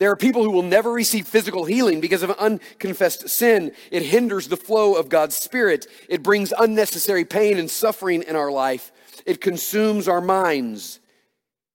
There 0.00 0.10
are 0.10 0.16
people 0.16 0.42
who 0.42 0.50
will 0.50 0.62
never 0.62 0.90
receive 0.90 1.28
physical 1.28 1.66
healing 1.66 2.00
because 2.00 2.22
of 2.22 2.30
unconfessed 2.30 3.28
sin. 3.28 3.72
It 3.90 4.02
hinders 4.02 4.48
the 4.48 4.56
flow 4.56 4.94
of 4.94 5.10
God's 5.10 5.36
Spirit. 5.36 5.86
It 6.08 6.22
brings 6.22 6.54
unnecessary 6.58 7.26
pain 7.26 7.58
and 7.58 7.70
suffering 7.70 8.22
in 8.22 8.34
our 8.34 8.50
life. 8.50 8.92
It 9.26 9.42
consumes 9.42 10.08
our 10.08 10.22
minds. 10.22 11.00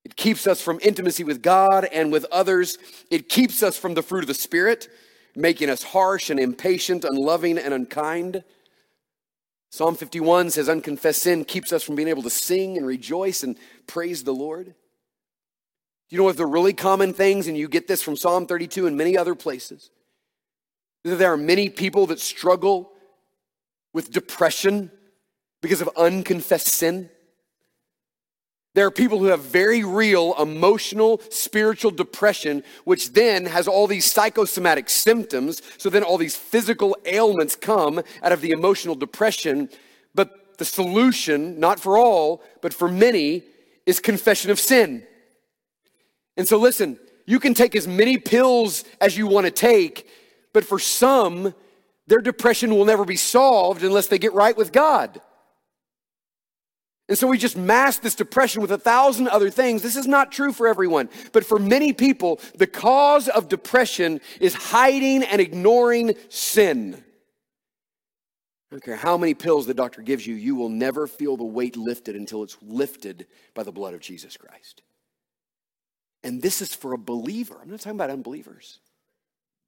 It 0.04 0.16
keeps 0.16 0.48
us 0.48 0.60
from 0.60 0.80
intimacy 0.82 1.24
with 1.24 1.44
God 1.44 1.86
and 1.86 2.12
with 2.12 2.26
others. 2.32 2.80
It 3.12 3.30
keeps 3.30 3.62
us 3.62 3.78
from 3.78 3.94
the 3.94 4.02
fruit 4.02 4.24
of 4.24 4.28
the 4.28 4.34
Spirit, 4.34 4.90
making 5.36 5.70
us 5.70 5.84
harsh 5.84 6.32
and 6.32 6.40
impatient, 6.40 7.04
unloving 7.04 7.60
and 7.60 7.76
unkind. 7.76 8.44
Psalm 9.70 9.94
51 9.94 10.50
says, 10.50 10.68
Unconfessed 10.68 11.22
sin 11.22 11.46
keeps 11.46 11.72
us 11.72 11.84
from 11.84 11.96
being 11.96 12.08
able 12.08 12.24
to 12.24 12.32
sing 12.32 12.76
and 12.76 12.88
rejoice 12.88 13.44
and 13.44 13.56
praise 13.86 14.24
the 14.24 14.34
Lord. 14.34 14.74
Do 16.10 16.16
you 16.16 16.20
know 16.20 16.26
what 16.26 16.38
the 16.38 16.46
really 16.46 16.74
common 16.74 17.14
things, 17.14 17.48
and 17.48 17.58
you 17.58 17.68
get 17.68 17.88
this 17.88 18.04
from 18.04 18.16
Psalm 18.16 18.46
32 18.46 18.86
and 18.86 18.96
many 18.96 19.18
other 19.18 19.34
places, 19.36 19.90
that 21.04 21.16
there 21.16 21.34
are 21.34 21.38
many 21.38 21.70
people 21.70 22.06
that 22.08 22.20
struggle 22.20 22.92
with 23.94 24.12
depression 24.12 24.92
because 25.62 25.82
of 25.82 25.90
unconfessed 25.98 26.68
sin? 26.68 27.10
There 28.76 28.86
are 28.86 28.92
people 28.92 29.20
who 29.20 29.26
have 29.28 29.40
very 29.40 29.86
real 29.86 30.36
emotional, 30.38 31.22
spiritual 31.30 31.92
depression, 31.92 32.62
which 32.84 33.14
then 33.14 33.46
has 33.46 33.70
all 33.70 33.88
these 33.88 34.06
psychosomatic 34.06 34.90
symptoms. 34.90 35.62
So 35.78 35.90
then 35.90 36.04
all 36.04 36.18
these 36.18 36.36
physical 36.36 36.98
ailments 37.06 37.56
come 37.56 38.04
out 38.22 38.34
of 38.34 38.42
the 38.42 38.52
emotional 38.52 38.96
depression. 38.96 39.70
But 40.14 40.58
the 40.58 40.66
solution, 40.66 41.58
not 41.58 41.80
for 41.80 41.98
all, 41.98 42.44
but 42.62 42.74
for 42.74 42.90
many, 42.90 43.44
is 43.86 44.02
confession 44.02 44.52
of 44.52 44.60
sin. 44.60 45.08
And 46.38 46.48
so, 46.48 46.58
listen, 46.58 47.00
you 47.26 47.40
can 47.40 47.54
take 47.54 47.76
as 47.76 47.88
many 47.88 48.18
pills 48.18 48.84
as 49.02 49.18
you 49.18 49.28
want 49.28 49.46
to 49.46 49.52
take, 49.52 50.10
but 50.54 50.66
for 50.66 50.80
some, 50.80 51.54
their 52.08 52.22
depression 52.22 52.76
will 52.76 52.86
never 52.86 53.06
be 53.06 53.16
solved 53.16 53.84
unless 53.84 54.08
they 54.08 54.20
get 54.20 54.34
right 54.34 54.56
with 54.56 54.72
God. 54.72 55.22
And 57.08 57.18
so 57.18 57.28
we 57.28 57.38
just 57.38 57.56
mask 57.56 58.02
this 58.02 58.16
depression 58.16 58.62
with 58.62 58.72
a 58.72 58.80
thousand 58.80 59.28
other 59.28 59.52
things. 59.52 59.84
This 59.84 59.96
is 59.96 60.08
not 60.08 60.32
true 60.32 60.52
for 60.52 60.68
everyone. 60.68 61.10
But 61.34 61.46
for 61.46 61.60
many 61.60 61.94
people, 61.94 62.40
the 62.56 62.66
cause 62.66 63.30
of 63.30 63.48
depression 63.48 64.22
is 64.40 64.56
hiding 64.56 65.24
and 65.24 65.40
ignoring 65.40 66.16
sin. 66.30 67.04
I 68.72 68.76
don't 68.76 68.84
care 68.84 68.96
how 68.96 69.18
many 69.18 69.36
pills 69.36 69.68
the 69.68 69.76
doctor 69.76 70.02
gives 70.02 70.26
you, 70.26 70.34
you 70.34 70.56
will 70.56 70.70
never 70.70 71.06
feel 71.06 71.38
the 71.38 71.44
weight 71.44 71.78
lifted 71.78 72.16
until 72.16 72.42
it's 72.42 72.58
lifted 72.62 73.28
by 73.54 73.62
the 73.62 73.72
blood 73.72 73.94
of 73.94 74.02
Jesus 74.02 74.36
Christ. 74.36 74.82
And 76.26 76.42
this 76.42 76.60
is 76.60 76.74
for 76.74 76.94
a 76.94 76.98
believer. 76.98 77.56
I'm 77.62 77.70
not 77.70 77.82
talking 77.82 77.98
about 77.98 78.10
unbelievers. 78.10 78.80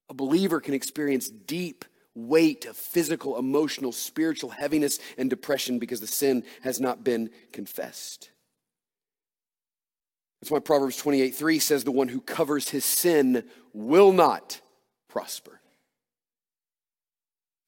A 0.10 0.16
believer 0.16 0.60
can 0.60 0.74
experience 0.74 1.30
deep 1.30 1.86
weight 2.16 2.66
of 2.66 2.76
physical, 2.76 3.38
emotional, 3.38 3.92
spiritual 3.92 4.50
heaviness 4.50 4.98
and 5.20 5.30
depression 5.30 5.78
because 5.78 6.02
the 6.02 6.08
sin 6.08 6.44
has 6.64 6.80
not 6.80 7.04
been 7.04 7.30
confessed. 7.52 8.32
That's 10.42 10.50
why 10.50 10.58
Proverbs 10.58 10.98
28 10.98 11.36
3 11.36 11.60
says, 11.60 11.84
The 11.84 11.92
one 11.92 12.08
who 12.08 12.22
covers 12.22 12.70
his 12.70 12.86
sin 12.86 13.44
will 13.72 14.12
not 14.12 14.60
prosper. 15.10 15.62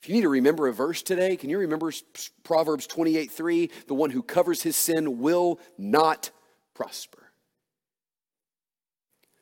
If 0.02 0.10
you 0.10 0.16
need 0.16 0.22
to 0.22 0.30
remember 0.30 0.68
a 0.68 0.74
verse 0.74 1.04
today, 1.04 1.36
can 1.38 1.52
you 1.52 1.60
remember 1.60 1.92
Proverbs 2.44 2.88
28 2.88 3.32
3? 3.32 3.70
The 3.88 3.94
one 3.94 4.10
who 4.10 4.24
covers 4.24 4.64
his 4.64 4.76
sin 4.76 5.20
will 5.20 5.60
not 5.78 6.32
prosper. 6.74 7.29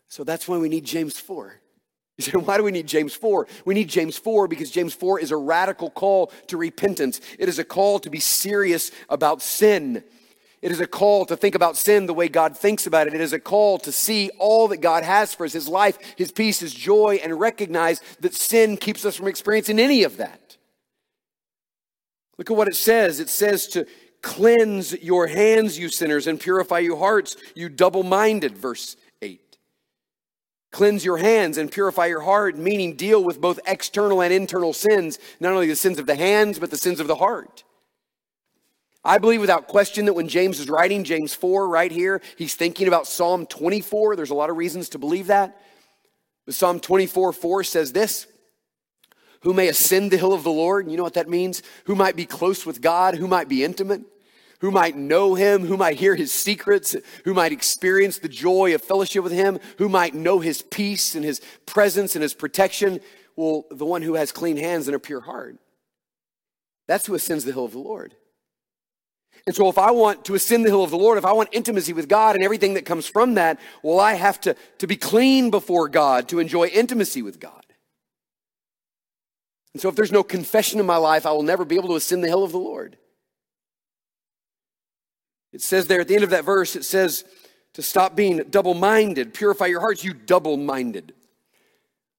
So 0.10 0.24
that's 0.24 0.48
why 0.48 0.58
we 0.58 0.70
need 0.70 0.86
James 0.86 1.20
4. 1.20 1.62
You 2.18 2.24
say, 2.24 2.32
why 2.32 2.58
do 2.58 2.64
we 2.64 2.72
need 2.72 2.88
James 2.88 3.14
4? 3.14 3.48
We 3.66 3.76
need 3.76 3.90
James 3.90 4.18
4 4.18 4.48
because 4.48 4.72
James 4.72 4.94
4 4.94 5.20
is 5.20 5.32
a 5.32 5.38
radical 5.38 5.92
call 5.92 6.32
to 6.48 6.58
repentance. 6.58 7.22
It 7.38 7.48
is 7.48 7.60
a 7.60 7.64
call 7.64 8.00
to 8.00 8.10
be 8.10 8.20
serious 8.20 8.92
about 9.08 9.42
sin. 9.42 10.04
It 10.60 10.72
is 10.72 10.80
a 10.80 10.88
call 10.88 11.28
to 11.28 11.38
think 11.38 11.54
about 11.54 11.78
sin 11.78 12.08
the 12.08 12.16
way 12.16 12.28
God 12.28 12.58
thinks 12.58 12.88
about 12.88 13.06
it. 13.06 13.14
It 13.14 13.22
is 13.22 13.34
a 13.34 13.40
call 13.40 13.78
to 13.80 13.92
see 13.92 14.32
all 14.40 14.68
that 14.70 14.78
God 14.78 15.04
has 15.04 15.36
for 15.36 15.46
us 15.46 15.54
His 15.54 15.68
life, 15.68 16.00
His 16.18 16.32
peace, 16.32 16.60
His 16.60 16.74
joy, 16.74 17.20
and 17.22 17.40
recognize 17.40 18.02
that 18.22 18.34
sin 18.34 18.78
keeps 18.78 19.06
us 19.06 19.16
from 19.16 19.28
experiencing 19.28 19.78
any 19.78 20.04
of 20.04 20.18
that. 20.18 20.58
Look 22.40 22.50
at 22.50 22.58
what 22.58 22.68
it 22.68 22.76
says. 22.76 23.20
It 23.20 23.30
says 23.30 23.68
to 23.70 23.86
cleanse 24.24 24.94
your 24.94 25.28
hands, 25.28 25.78
you 25.78 25.90
sinners, 25.90 26.26
and 26.26 26.40
purify 26.40 26.80
your 26.80 26.98
hearts, 26.98 27.38
you 27.54 27.70
double 27.70 28.02
minded, 28.02 28.58
verse 28.58 28.98
Cleanse 30.72 31.06
your 31.06 31.18
hands 31.18 31.58
and 31.58 31.72
purify 31.72 32.08
your 32.08 32.22
heart, 32.22 32.58
meaning 32.58 32.96
deal 32.96 33.24
with 33.24 33.40
both 33.40 33.60
external 33.66 34.22
and 34.22 34.34
internal 34.34 34.74
sins, 34.74 35.18
not 35.40 35.54
only 35.54 35.68
the 35.68 35.76
sins 35.76 35.98
of 35.98 36.06
the 36.06 36.16
hands, 36.16 36.60
but 36.60 36.72
the 36.72 36.78
sins 36.78 37.00
of 37.00 37.08
the 37.08 37.16
heart. 37.16 37.64
I 39.04 39.20
believe 39.20 39.40
without 39.40 39.68
question 39.68 40.06
that 40.06 40.14
when 40.14 40.28
James 40.28 40.60
is 40.60 40.70
writing 40.70 41.06
James 41.06 41.34
4 41.34 41.70
right 41.70 41.92
here, 41.92 42.22
he's 42.38 42.56
thinking 42.56 42.90
about 42.90 43.08
Psalm 43.08 43.46
24. 43.46 44.18
There's 44.18 44.32
a 44.32 44.36
lot 44.36 44.50
of 44.50 44.58
reasons 44.58 44.90
to 44.90 45.00
believe 45.00 45.28
that. 45.28 45.62
But 46.46 46.56
Psalm 46.56 46.82
24 46.82 47.32
4 47.32 47.64
says 47.64 47.94
this 47.94 48.28
Who 49.42 49.54
may 49.54 49.70
ascend 49.70 50.12
the 50.12 50.18
hill 50.18 50.34
of 50.34 50.44
the 50.44 50.52
Lord? 50.52 50.92
You 50.92 50.98
know 50.98 51.04
what 51.04 51.14
that 51.14 51.30
means? 51.30 51.64
Who 51.86 51.96
might 51.96 52.18
be 52.18 52.26
close 52.26 52.66
with 52.66 52.82
God? 52.82 53.16
Who 53.16 53.28
might 53.28 53.48
be 53.48 53.64
intimate? 53.64 54.02
Who 54.60 54.72
might 54.72 54.96
know 54.96 55.36
him, 55.36 55.66
who 55.66 55.78
might 55.78 55.98
hear 55.98 56.16
his 56.16 56.32
secrets, 56.32 56.96
who 57.26 57.34
might 57.34 57.52
experience 57.52 58.18
the 58.18 58.30
joy 58.30 58.74
of 58.74 58.82
fellowship 58.82 59.24
with 59.24 59.34
him, 59.34 59.60
who 59.78 59.88
might 59.88 60.16
know 60.16 60.40
his 60.40 60.62
peace 60.62 61.16
and 61.16 61.24
his 61.24 61.42
presence 61.66 62.16
and 62.16 62.24
his 62.24 62.34
protection. 62.34 63.00
Well, 63.36 63.66
the 63.70 63.86
one 63.86 64.02
who 64.02 64.16
has 64.16 64.32
clean 64.32 64.58
hands 64.58 64.88
and 64.88 64.96
a 64.96 65.00
pure 65.00 65.22
heart. 65.22 65.58
That's 66.88 67.06
who 67.06 67.16
ascends 67.16 67.44
the 67.46 67.52
hill 67.52 67.66
of 67.66 67.74
the 67.74 67.80
Lord. 67.80 68.16
And 69.46 69.56
so, 69.56 69.70
if 69.70 69.78
I 69.78 69.92
want 69.92 70.26
to 70.26 70.36
ascend 70.36 70.66
the 70.66 70.70
hill 70.70 70.84
of 70.84 70.90
the 70.90 70.98
Lord, 70.98 71.18
if 71.18 71.26
I 71.26 71.34
want 71.34 71.50
intimacy 71.52 71.94
with 71.94 72.10
God 72.10 72.36
and 72.36 72.44
everything 72.44 72.74
that 72.74 72.86
comes 72.86 73.08
from 73.08 73.36
that, 73.36 73.60
well, 73.84 74.00
I 74.00 74.14
have 74.14 74.42
to, 74.42 74.56
to 74.80 74.88
be 74.88 74.96
clean 74.96 75.52
before 75.52 75.88
God 75.88 76.28
to 76.30 76.40
enjoy 76.40 76.68
intimacy 76.68 77.22
with 77.22 77.40
God. 77.40 77.66
And 79.74 79.82
so, 79.82 79.90
if 79.90 79.96
there's 79.96 80.12
no 80.12 80.24
confession 80.24 80.80
in 80.80 80.86
my 80.86 80.98
life, 80.98 81.26
I 81.26 81.32
will 81.32 81.44
never 81.44 81.64
be 81.64 81.76
able 81.76 81.90
to 81.90 81.96
ascend 81.96 82.24
the 82.24 82.28
hill 82.28 82.44
of 82.44 82.52
the 82.52 82.58
Lord. 82.58 82.98
It 85.58 85.64
says 85.64 85.88
there 85.88 86.02
at 86.02 86.08
the 86.08 86.14
end 86.14 86.24
of 86.24 86.30
that 86.30 86.46
verse, 86.46 86.76
it 86.76 86.86
says 86.86 87.24
to 87.74 87.82
stop 87.82 88.16
being 88.16 88.44
double 88.52 88.76
minded, 88.76 89.34
purify 89.34 89.66
your 89.66 89.80
hearts, 89.80 90.04
you 90.04 90.14
double 90.14 90.56
minded. 90.56 91.16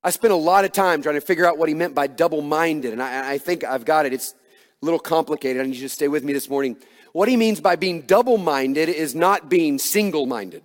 I 0.02 0.10
spent 0.10 0.32
a 0.32 0.36
lot 0.36 0.64
of 0.64 0.72
time 0.72 1.02
trying 1.02 1.14
to 1.14 1.20
figure 1.20 1.46
out 1.46 1.56
what 1.56 1.68
he 1.68 1.74
meant 1.76 1.94
by 1.94 2.08
double 2.08 2.42
minded, 2.42 2.92
and 2.92 3.00
I, 3.00 3.34
I 3.34 3.38
think 3.38 3.62
I've 3.62 3.84
got 3.84 4.06
it. 4.06 4.12
It's 4.12 4.34
a 4.82 4.84
little 4.84 4.98
complicated. 4.98 5.62
I 5.62 5.66
need 5.66 5.76
you 5.76 5.82
to 5.82 5.88
stay 5.88 6.08
with 6.08 6.24
me 6.24 6.32
this 6.32 6.50
morning. 6.50 6.78
What 7.12 7.28
he 7.28 7.36
means 7.36 7.60
by 7.60 7.76
being 7.76 8.00
double 8.00 8.38
minded 8.38 8.88
is 8.88 9.14
not 9.14 9.48
being 9.48 9.78
single 9.78 10.26
minded. 10.26 10.64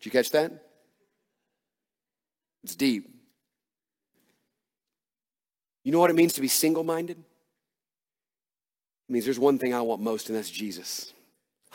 Did 0.00 0.06
you 0.06 0.10
catch 0.10 0.32
that? 0.32 0.50
It's 2.64 2.74
deep. 2.74 3.08
You 5.84 5.92
know 5.92 6.00
what 6.00 6.10
it 6.10 6.16
means 6.16 6.32
to 6.32 6.40
be 6.40 6.48
single 6.48 6.82
minded? 6.82 7.18
It 9.08 9.12
means 9.12 9.24
there's 9.24 9.38
one 9.38 9.60
thing 9.60 9.72
I 9.72 9.82
want 9.82 10.02
most, 10.02 10.30
and 10.30 10.36
that's 10.36 10.50
Jesus. 10.50 11.12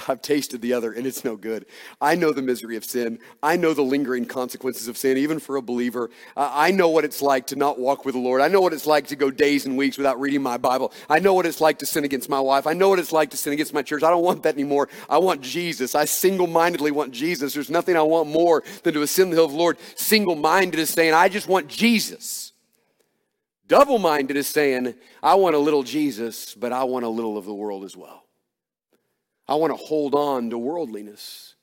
I've 0.09 0.21
tasted 0.21 0.61
the 0.61 0.73
other 0.73 0.91
and 0.91 1.07
it's 1.07 1.23
no 1.23 1.37
good. 1.37 1.65
I 2.01 2.15
know 2.15 2.33
the 2.33 2.41
misery 2.41 2.75
of 2.75 2.83
sin. 2.83 3.17
I 3.41 3.55
know 3.55 3.73
the 3.73 3.81
lingering 3.81 4.25
consequences 4.25 4.89
of 4.89 4.97
sin, 4.97 5.17
even 5.17 5.39
for 5.39 5.55
a 5.55 5.61
believer. 5.61 6.09
I 6.35 6.71
know 6.71 6.89
what 6.89 7.05
it's 7.05 7.21
like 7.21 7.47
to 7.47 7.55
not 7.55 7.79
walk 7.79 8.03
with 8.03 8.13
the 8.13 8.19
Lord. 8.19 8.41
I 8.41 8.49
know 8.49 8.59
what 8.59 8.73
it's 8.73 8.85
like 8.85 9.07
to 9.07 9.15
go 9.15 9.31
days 9.31 9.65
and 9.65 9.77
weeks 9.77 9.97
without 9.97 10.19
reading 10.19 10.41
my 10.41 10.57
Bible. 10.57 10.91
I 11.09 11.19
know 11.19 11.33
what 11.33 11.45
it's 11.45 11.61
like 11.61 11.79
to 11.79 11.85
sin 11.85 12.03
against 12.03 12.27
my 12.27 12.41
wife. 12.41 12.67
I 12.67 12.73
know 12.73 12.89
what 12.89 12.99
it's 12.99 13.13
like 13.13 13.29
to 13.29 13.37
sin 13.37 13.53
against 13.53 13.73
my 13.73 13.81
church. 13.81 14.03
I 14.03 14.09
don't 14.09 14.23
want 14.23 14.43
that 14.43 14.55
anymore. 14.55 14.89
I 15.09 15.17
want 15.17 15.39
Jesus. 15.39 15.95
I 15.95 16.03
single 16.03 16.47
mindedly 16.47 16.91
want 16.91 17.13
Jesus. 17.13 17.53
There's 17.53 17.69
nothing 17.69 17.95
I 17.95 18.01
want 18.01 18.29
more 18.29 18.63
than 18.83 18.93
to 18.95 19.01
ascend 19.01 19.31
the 19.31 19.37
hill 19.37 19.45
of 19.45 19.51
the 19.51 19.57
Lord. 19.57 19.77
Single 19.95 20.35
minded 20.35 20.79
is 20.79 20.89
saying, 20.89 21.13
I 21.13 21.29
just 21.29 21.47
want 21.47 21.69
Jesus. 21.69 22.51
Double 23.69 23.97
minded 23.97 24.35
is 24.35 24.47
saying, 24.47 24.93
I 25.23 25.35
want 25.35 25.55
a 25.55 25.59
little 25.59 25.83
Jesus, 25.83 26.53
but 26.53 26.73
I 26.73 26.83
want 26.83 27.05
a 27.05 27.09
little 27.09 27.37
of 27.37 27.45
the 27.45 27.53
world 27.53 27.85
as 27.85 27.95
well. 27.95 28.24
I 29.47 29.55
want 29.55 29.71
to 29.71 29.77
hold 29.77 30.15
on 30.15 30.49
to 30.49 30.57
worldliness. 30.57 31.55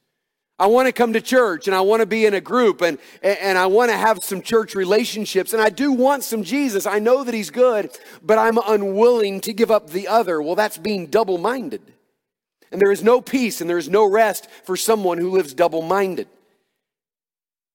I 0.58 0.66
want 0.66 0.86
to 0.86 0.92
come 0.92 1.12
to 1.14 1.20
church 1.20 1.66
and 1.66 1.74
I 1.74 1.80
want 1.80 2.00
to 2.00 2.06
be 2.06 2.24
in 2.24 2.34
a 2.34 2.40
group 2.40 2.82
and, 2.82 2.98
and 3.22 3.58
I 3.58 3.66
want 3.66 3.90
to 3.90 3.96
have 3.96 4.22
some 4.22 4.42
church 4.42 4.76
relationships. 4.76 5.52
And 5.52 5.60
I 5.60 5.70
do 5.70 5.90
want 5.92 6.22
some 6.22 6.44
Jesus. 6.44 6.86
I 6.86 7.00
know 7.00 7.24
that 7.24 7.34
He's 7.34 7.50
good, 7.50 7.90
but 8.22 8.38
I'm 8.38 8.58
unwilling 8.58 9.40
to 9.40 9.52
give 9.52 9.72
up 9.72 9.90
the 9.90 10.06
other. 10.06 10.40
Well, 10.40 10.54
that's 10.54 10.78
being 10.78 11.06
double 11.06 11.38
minded. 11.38 11.82
And 12.70 12.80
there 12.80 12.92
is 12.92 13.02
no 13.02 13.20
peace 13.20 13.60
and 13.60 13.68
there 13.68 13.78
is 13.78 13.88
no 13.88 14.08
rest 14.08 14.48
for 14.62 14.76
someone 14.76 15.18
who 15.18 15.30
lives 15.30 15.52
double 15.52 15.82
minded. 15.82 16.28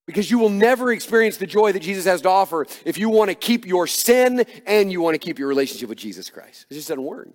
Because 0.05 0.31
you 0.31 0.39
will 0.39 0.49
never 0.49 0.93
experience 0.93 1.35
the 1.35 1.45
joy 1.45 1.73
that 1.73 1.81
Jesus 1.81 2.05
has 2.05 2.21
to 2.21 2.29
offer 2.29 2.65
if 2.85 2.97
you 2.97 3.09
want 3.09 3.29
to 3.29 3.35
keep 3.35 3.67
your 3.67 3.85
sin 3.85 4.45
and 4.65 4.89
you 4.89 5.01
want 5.01 5.15
to 5.15 5.19
keep 5.19 5.37
your 5.37 5.49
relationship 5.49 5.89
with 5.89 5.97
Jesus 5.97 6.29
Christ. 6.29 6.65
It 6.69 6.75
just 6.75 6.87
doesn't 6.87 7.03
work. 7.03 7.27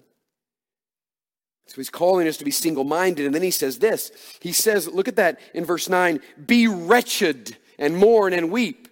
So 1.67 1.77
he's 1.77 1.91
calling 1.91 2.29
us 2.29 2.37
to 2.39 2.45
be 2.45 2.51
single 2.51 2.85
minded. 2.85 3.27
And 3.27 3.35
then 3.35 3.43
he 3.43 3.51
says 3.51 3.79
this 3.79 4.13
He 4.41 4.53
says, 4.53 4.89
look 4.89 5.09
at 5.09 5.17
that 5.17 5.41
in 5.55 5.65
verse 5.65 5.89
9 5.89 6.21
be 6.47 6.67
wretched 6.67 7.57
and 7.79 7.97
mourn 7.97 8.33
and 8.33 8.51
weep. 8.51 8.89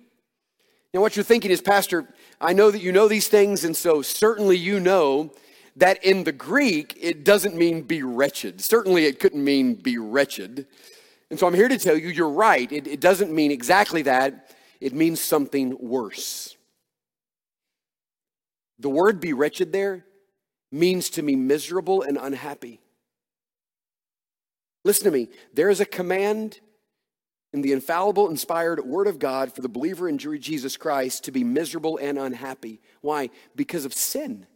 Now, 0.92 1.00
what 1.00 1.14
you're 1.14 1.24
thinking 1.24 1.50
is, 1.50 1.60
Pastor, 1.60 2.08
I 2.40 2.52
know 2.52 2.70
that 2.70 2.82
you 2.82 2.90
know 2.90 3.06
these 3.06 3.28
things, 3.28 3.64
and 3.64 3.76
so 3.76 4.02
certainly 4.02 4.56
you 4.56 4.80
know 4.80 5.32
that 5.76 6.02
in 6.04 6.24
the 6.24 6.32
Greek, 6.32 6.98
it 7.00 7.22
doesn't 7.22 7.54
mean 7.54 7.82
be 7.82 8.02
wretched. 8.02 8.60
Certainly, 8.60 9.06
it 9.06 9.20
couldn't 9.20 9.44
mean 9.44 9.74
be 9.74 9.98
wretched. 9.98 10.66
And 11.30 11.38
so 11.38 11.46
I'm 11.46 11.54
here 11.54 11.68
to 11.68 11.78
tell 11.78 11.96
you, 11.96 12.08
you're 12.08 12.28
right. 12.28 12.70
It, 12.72 12.88
it 12.88 13.00
doesn't 13.00 13.32
mean 13.32 13.52
exactly 13.52 14.02
that, 14.02 14.56
it 14.80 14.92
means 14.92 15.20
something 15.20 15.76
worse. 15.78 16.56
The 18.80 18.88
word 18.88 19.20
be 19.20 19.32
wretched 19.32 19.72
there 19.72 20.06
means 20.72 21.10
to 21.10 21.22
me 21.22 21.36
miserable 21.36 22.02
and 22.02 22.16
unhappy. 22.20 22.80
Listen 24.84 25.04
to 25.04 25.10
me. 25.10 25.28
There 25.52 25.70
is 25.70 25.80
a 25.80 25.86
command 25.86 26.60
in 27.52 27.62
the 27.62 27.72
infallible, 27.72 28.28
inspired 28.30 28.80
Word 28.84 29.06
of 29.06 29.18
God 29.18 29.52
for 29.52 29.60
the 29.60 29.68
believer 29.68 30.08
in 30.08 30.18
Jesus 30.18 30.76
Christ 30.76 31.24
to 31.24 31.32
be 31.32 31.42
miserable 31.42 31.98
and 31.98 32.18
unhappy. 32.18 32.80
Why? 33.00 33.30
Because 33.56 33.84
of 33.84 33.92
sin. 33.92 34.46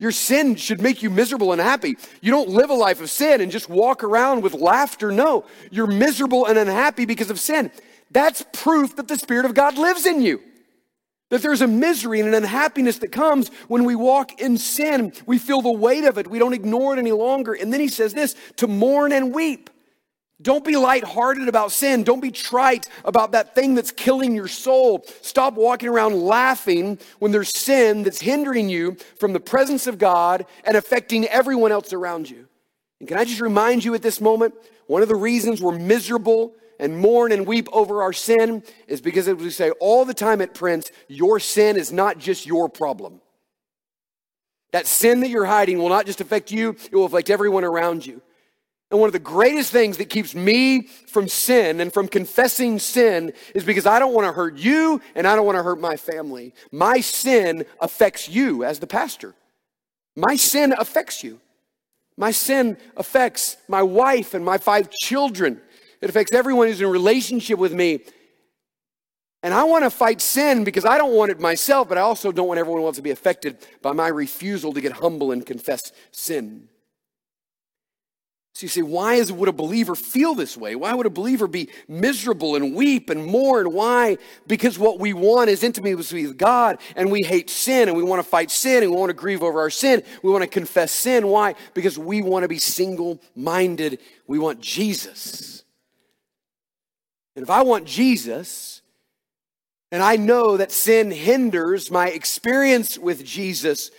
Your 0.00 0.10
sin 0.10 0.56
should 0.56 0.82
make 0.82 1.02
you 1.02 1.10
miserable 1.10 1.52
and 1.52 1.60
happy. 1.60 1.96
You 2.20 2.32
don't 2.32 2.48
live 2.48 2.70
a 2.70 2.74
life 2.74 3.00
of 3.00 3.08
sin 3.08 3.40
and 3.40 3.52
just 3.52 3.68
walk 3.68 4.02
around 4.02 4.42
with 4.42 4.52
laughter. 4.52 5.12
No, 5.12 5.44
you're 5.70 5.86
miserable 5.86 6.46
and 6.46 6.58
unhappy 6.58 7.06
because 7.06 7.30
of 7.30 7.38
sin. 7.38 7.70
That's 8.10 8.44
proof 8.52 8.96
that 8.96 9.08
the 9.08 9.16
Spirit 9.16 9.44
of 9.44 9.54
God 9.54 9.78
lives 9.78 10.04
in 10.04 10.20
you. 10.20 10.42
That 11.34 11.42
there's 11.42 11.62
a 11.62 11.66
misery 11.66 12.20
and 12.20 12.28
an 12.28 12.34
unhappiness 12.36 12.98
that 12.98 13.10
comes 13.10 13.48
when 13.66 13.82
we 13.82 13.96
walk 13.96 14.40
in 14.40 14.56
sin. 14.56 15.12
We 15.26 15.38
feel 15.38 15.62
the 15.62 15.72
weight 15.72 16.04
of 16.04 16.16
it. 16.16 16.28
We 16.28 16.38
don't 16.38 16.52
ignore 16.52 16.94
it 16.94 17.00
any 17.00 17.10
longer. 17.10 17.54
And 17.54 17.72
then 17.72 17.80
he 17.80 17.88
says 17.88 18.14
this 18.14 18.36
to 18.58 18.68
mourn 18.68 19.10
and 19.10 19.34
weep. 19.34 19.68
Don't 20.40 20.64
be 20.64 20.76
lighthearted 20.76 21.48
about 21.48 21.72
sin. 21.72 22.04
Don't 22.04 22.20
be 22.20 22.30
trite 22.30 22.88
about 23.04 23.32
that 23.32 23.52
thing 23.56 23.74
that's 23.74 23.90
killing 23.90 24.36
your 24.36 24.46
soul. 24.46 25.04
Stop 25.22 25.54
walking 25.54 25.88
around 25.88 26.14
laughing 26.14 27.00
when 27.18 27.32
there's 27.32 27.50
sin 27.50 28.04
that's 28.04 28.20
hindering 28.20 28.68
you 28.68 28.96
from 29.18 29.32
the 29.32 29.40
presence 29.40 29.88
of 29.88 29.98
God 29.98 30.46
and 30.62 30.76
affecting 30.76 31.24
everyone 31.24 31.72
else 31.72 31.92
around 31.92 32.30
you. 32.30 32.46
And 33.00 33.08
can 33.08 33.18
I 33.18 33.24
just 33.24 33.40
remind 33.40 33.84
you 33.84 33.92
at 33.96 34.02
this 34.02 34.20
moment, 34.20 34.54
one 34.86 35.02
of 35.02 35.08
the 35.08 35.16
reasons 35.16 35.60
we're 35.60 35.80
miserable 35.80 36.54
and 36.78 36.98
mourn 36.98 37.32
and 37.32 37.46
weep 37.46 37.68
over 37.72 38.02
our 38.02 38.12
sin 38.12 38.62
is 38.86 39.00
because, 39.00 39.28
as 39.28 39.36
we 39.36 39.50
say 39.50 39.70
all 39.80 40.04
the 40.04 40.14
time 40.14 40.40
at 40.40 40.54
Prince, 40.54 40.90
your 41.08 41.40
sin 41.40 41.76
is 41.76 41.92
not 41.92 42.18
just 42.18 42.46
your 42.46 42.68
problem. 42.68 43.20
That 44.72 44.86
sin 44.86 45.20
that 45.20 45.30
you're 45.30 45.44
hiding 45.44 45.78
will 45.78 45.88
not 45.88 46.06
just 46.06 46.20
affect 46.20 46.50
you, 46.50 46.70
it 46.70 46.94
will 46.94 47.04
affect 47.04 47.30
everyone 47.30 47.64
around 47.64 48.04
you. 48.04 48.20
And 48.90 49.00
one 49.00 49.08
of 49.08 49.12
the 49.12 49.18
greatest 49.18 49.72
things 49.72 49.96
that 49.96 50.10
keeps 50.10 50.34
me 50.34 50.82
from 51.08 51.26
sin 51.26 51.80
and 51.80 51.92
from 51.92 52.06
confessing 52.06 52.78
sin 52.78 53.32
is 53.54 53.64
because 53.64 53.86
I 53.86 53.98
don't 53.98 54.14
want 54.14 54.26
to 54.26 54.32
hurt 54.32 54.56
you 54.56 55.00
and 55.14 55.26
I 55.26 55.34
don't 55.34 55.46
want 55.46 55.58
to 55.58 55.62
hurt 55.62 55.80
my 55.80 55.96
family. 55.96 56.54
My 56.70 57.00
sin 57.00 57.64
affects 57.80 58.28
you 58.28 58.62
as 58.62 58.78
the 58.78 58.86
pastor. 58.86 59.34
My 60.14 60.36
sin 60.36 60.74
affects 60.78 61.24
you. 61.24 61.40
My 62.16 62.30
sin 62.30 62.76
affects 62.96 63.56
my 63.68 63.82
wife 63.82 64.34
and 64.34 64.44
my 64.44 64.58
five 64.58 64.90
children. 64.90 65.60
It 66.04 66.10
affects 66.10 66.34
everyone 66.34 66.66
who's 66.66 66.82
in 66.82 66.86
relationship 66.86 67.58
with 67.58 67.72
me. 67.72 68.00
And 69.42 69.54
I 69.54 69.64
want 69.64 69.84
to 69.84 69.90
fight 69.90 70.20
sin 70.20 70.62
because 70.62 70.84
I 70.84 70.98
don't 70.98 71.14
want 71.14 71.30
it 71.30 71.40
myself, 71.40 71.88
but 71.88 71.96
I 71.96 72.02
also 72.02 72.30
don't 72.30 72.46
want 72.46 72.60
everyone 72.60 72.82
else 72.82 72.96
to 72.96 73.02
be 73.02 73.10
affected 73.10 73.56
by 73.80 73.92
my 73.92 74.08
refusal 74.08 74.74
to 74.74 74.82
get 74.82 74.92
humble 74.92 75.32
and 75.32 75.46
confess 75.46 75.92
sin. 76.12 76.68
So 78.52 78.64
you 78.64 78.68
say, 78.68 78.82
why 78.82 79.14
is, 79.14 79.32
would 79.32 79.48
a 79.48 79.52
believer 79.52 79.94
feel 79.94 80.34
this 80.34 80.58
way? 80.58 80.76
Why 80.76 80.92
would 80.92 81.06
a 81.06 81.10
believer 81.10 81.46
be 81.46 81.70
miserable 81.88 82.54
and 82.54 82.74
weep 82.74 83.08
and 83.08 83.24
mourn? 83.24 83.72
Why? 83.72 84.18
Because 84.46 84.78
what 84.78 85.00
we 85.00 85.14
want 85.14 85.48
is 85.48 85.64
intimacy 85.64 86.26
with 86.26 86.36
God 86.36 86.76
and 86.96 87.10
we 87.10 87.22
hate 87.22 87.48
sin 87.48 87.88
and 87.88 87.96
we 87.96 88.02
want 88.02 88.22
to 88.22 88.28
fight 88.28 88.50
sin 88.50 88.82
and 88.82 88.92
we 88.92 88.98
want 88.98 89.08
to 89.08 89.14
grieve 89.14 89.42
over 89.42 89.58
our 89.58 89.70
sin. 89.70 90.02
We 90.22 90.30
want 90.30 90.42
to 90.42 90.50
confess 90.50 90.92
sin. 90.92 91.28
Why? 91.28 91.54
Because 91.72 91.98
we 91.98 92.20
want 92.20 92.42
to 92.42 92.48
be 92.48 92.58
single 92.58 93.22
minded. 93.34 94.00
We 94.26 94.38
want 94.38 94.60
Jesus. 94.60 95.53
And 97.36 97.42
if 97.42 97.50
I 97.50 97.62
want 97.62 97.86
Jesus, 97.86 98.82
and 99.90 100.02
I 100.02 100.16
know 100.16 100.56
that 100.56 100.72
sin 100.72 101.10
hinders 101.10 101.90
my 101.90 102.08
experience 102.08 102.98
with 102.98 103.24
Jesus, 103.24 103.90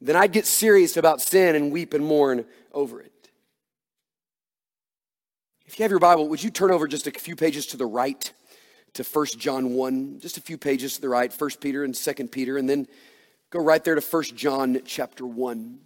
then 0.00 0.16
I'd 0.16 0.32
get 0.32 0.46
serious 0.46 0.96
about 0.96 1.20
sin 1.20 1.56
and 1.56 1.72
weep 1.72 1.94
and 1.94 2.04
mourn 2.04 2.44
over 2.72 3.00
it. 3.00 3.12
If 5.66 5.78
you 5.78 5.82
have 5.82 5.90
your 5.90 6.00
Bible, 6.00 6.28
would 6.28 6.42
you 6.42 6.50
turn 6.50 6.70
over 6.70 6.86
just 6.86 7.06
a 7.06 7.10
few 7.10 7.36
pages 7.36 7.66
to 7.68 7.76
the 7.76 7.86
right 7.86 8.32
to 8.94 9.02
1 9.02 9.26
John 9.38 9.74
1, 9.74 10.20
just 10.20 10.38
a 10.38 10.40
few 10.40 10.56
pages 10.56 10.94
to 10.94 11.00
the 11.00 11.08
right, 11.08 11.32
1 11.32 11.50
Peter 11.60 11.82
and 11.84 11.94
2 11.94 12.28
Peter, 12.28 12.56
and 12.56 12.68
then 12.68 12.86
go 13.50 13.60
right 13.60 13.82
there 13.82 13.96
to 13.96 14.00
1 14.00 14.22
John 14.36 14.80
chapter 14.84 15.26
1. 15.26 15.78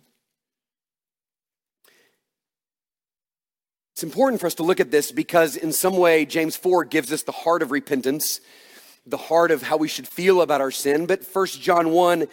It's 3.98 4.04
important 4.04 4.40
for 4.40 4.46
us 4.46 4.54
to 4.54 4.62
look 4.62 4.78
at 4.78 4.92
this 4.92 5.10
because, 5.10 5.56
in 5.56 5.72
some 5.72 5.96
way, 5.96 6.24
James 6.24 6.54
4 6.54 6.84
gives 6.84 7.12
us 7.12 7.24
the 7.24 7.32
heart 7.32 7.62
of 7.62 7.72
repentance, 7.72 8.40
the 9.04 9.16
heart 9.16 9.50
of 9.50 9.60
how 9.62 9.76
we 9.76 9.88
should 9.88 10.06
feel 10.06 10.40
about 10.40 10.60
our 10.60 10.70
sin. 10.70 11.06
But 11.06 11.24
1 11.24 11.46
John 11.48 11.90
1 11.90 12.28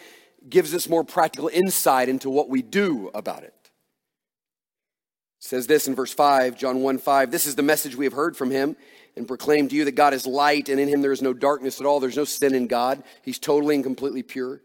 gives 0.48 0.72
us 0.74 0.88
more 0.88 1.02
practical 1.02 1.50
insight 1.52 2.08
into 2.08 2.30
what 2.30 2.48
we 2.48 2.62
do 2.62 3.10
about 3.14 3.42
it. 3.42 3.52
it. 3.64 3.70
says 5.40 5.66
this 5.66 5.88
in 5.88 5.96
verse 5.96 6.14
5, 6.14 6.56
John 6.56 6.82
1 6.82 6.98
5. 6.98 7.32
This 7.32 7.46
is 7.46 7.56
the 7.56 7.64
message 7.64 7.96
we 7.96 8.04
have 8.04 8.14
heard 8.14 8.36
from 8.36 8.52
him 8.52 8.76
and 9.16 9.26
proclaimed 9.26 9.70
to 9.70 9.76
you 9.76 9.86
that 9.86 9.96
God 9.96 10.14
is 10.14 10.24
light 10.24 10.68
and 10.68 10.78
in 10.78 10.86
him 10.86 11.02
there 11.02 11.10
is 11.10 11.20
no 11.20 11.32
darkness 11.32 11.80
at 11.80 11.86
all. 11.86 11.98
There's 11.98 12.16
no 12.16 12.24
sin 12.24 12.54
in 12.54 12.68
God. 12.68 13.02
He's 13.22 13.40
totally 13.40 13.74
and 13.74 13.82
completely 13.82 14.22
pure. 14.22 14.60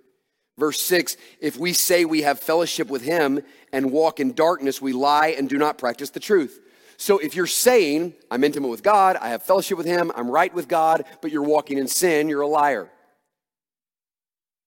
Verse 0.60 0.80
6 0.80 1.18
If 1.40 1.58
we 1.58 1.74
say 1.74 2.06
we 2.06 2.22
have 2.22 2.40
fellowship 2.40 2.90
with 2.90 3.02
him 3.02 3.42
and 3.74 3.92
walk 3.92 4.20
in 4.20 4.34
darkness, 4.34 4.80
we 4.80 4.94
lie 4.94 5.30
and 5.30 5.50
do 5.50 5.58
not 5.58 5.80
practice 5.80 6.12
the 6.12 6.20
truth. 6.20 6.61
So 7.02 7.18
if 7.18 7.36
you're 7.36 7.48
saying, 7.48 8.14
I'm 8.30 8.44
intimate 8.44 8.68
with 8.68 8.84
God, 8.84 9.18
I 9.20 9.30
have 9.30 9.42
fellowship 9.42 9.76
with 9.76 9.88
him, 9.88 10.12
I'm 10.16 10.30
right 10.30 10.54
with 10.54 10.68
God, 10.68 11.04
but 11.20 11.32
you're 11.32 11.42
walking 11.42 11.80
in 11.80 11.88
sin, 11.88 12.30
you're 12.30 12.42
a 12.42 12.48
liar. 12.48 12.92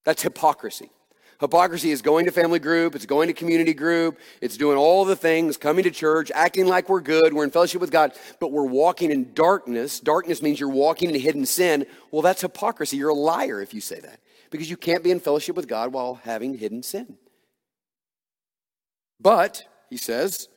That's 0.04 0.20
hypocrisy. 0.20 0.90
Hypocrisy 1.38 1.92
is 1.92 2.02
going 2.02 2.24
to 2.24 2.32
family 2.32 2.58
group, 2.58 2.96
it's 2.96 3.06
going 3.06 3.28
to 3.28 3.34
community 3.34 3.72
group, 3.72 4.18
it's 4.40 4.56
doing 4.56 4.76
all 4.76 5.04
the 5.04 5.14
things, 5.14 5.56
coming 5.56 5.84
to 5.84 5.92
church, 5.92 6.32
acting 6.34 6.66
like 6.66 6.88
we're 6.88 7.00
good, 7.00 7.32
we're 7.32 7.44
in 7.44 7.52
fellowship 7.52 7.80
with 7.80 7.92
God, 7.92 8.10
but 8.40 8.50
we're 8.50 8.66
walking 8.66 9.12
in 9.12 9.32
darkness. 9.32 10.00
Darkness 10.00 10.42
means 10.42 10.58
you're 10.58 10.68
walking 10.68 11.10
in 11.10 11.20
hidden 11.20 11.46
sin. 11.46 11.86
Well, 12.10 12.22
that's 12.22 12.40
hypocrisy. 12.40 12.96
You're 12.96 13.10
a 13.10 13.14
liar 13.14 13.62
if 13.62 13.72
you 13.72 13.80
say 13.80 14.00
that 14.00 14.18
because 14.50 14.68
you 14.68 14.76
can't 14.76 15.04
be 15.04 15.12
in 15.12 15.20
fellowship 15.20 15.54
with 15.54 15.68
God 15.68 15.92
while 15.92 16.16
having 16.24 16.58
hidden 16.58 16.82
sin. 16.82 17.16
But, 19.20 19.62
he 19.88 19.96
says, 19.96 20.48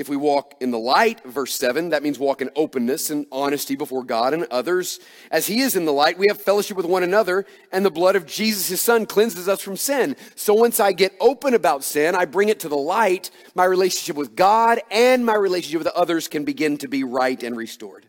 if 0.00 0.08
we 0.08 0.16
walk 0.16 0.54
in 0.60 0.70
the 0.70 0.78
light, 0.78 1.22
verse 1.24 1.52
7, 1.52 1.90
that 1.90 2.02
means 2.02 2.18
walk 2.18 2.40
in 2.40 2.48
openness 2.56 3.10
and 3.10 3.26
honesty 3.30 3.76
before 3.76 4.02
God 4.02 4.32
and 4.32 4.46
others. 4.50 4.98
As 5.30 5.46
He 5.46 5.60
is 5.60 5.76
in 5.76 5.84
the 5.84 5.92
light, 5.92 6.18
we 6.18 6.28
have 6.28 6.40
fellowship 6.40 6.78
with 6.78 6.86
one 6.86 7.02
another, 7.02 7.44
and 7.70 7.84
the 7.84 7.90
blood 7.90 8.16
of 8.16 8.24
Jesus, 8.24 8.68
His 8.68 8.80
Son, 8.80 9.04
cleanses 9.04 9.46
us 9.46 9.60
from 9.60 9.76
sin. 9.76 10.16
So 10.36 10.54
once 10.54 10.80
I 10.80 10.92
get 10.92 11.12
open 11.20 11.52
about 11.52 11.84
sin, 11.84 12.14
I 12.14 12.24
bring 12.24 12.48
it 12.48 12.60
to 12.60 12.68
the 12.70 12.78
light, 12.78 13.30
my 13.54 13.66
relationship 13.66 14.16
with 14.16 14.34
God 14.34 14.80
and 14.90 15.26
my 15.26 15.34
relationship 15.34 15.80
with 15.80 15.94
others 15.94 16.28
can 16.28 16.46
begin 16.46 16.78
to 16.78 16.88
be 16.88 17.04
right 17.04 17.42
and 17.42 17.54
restored. 17.54 18.06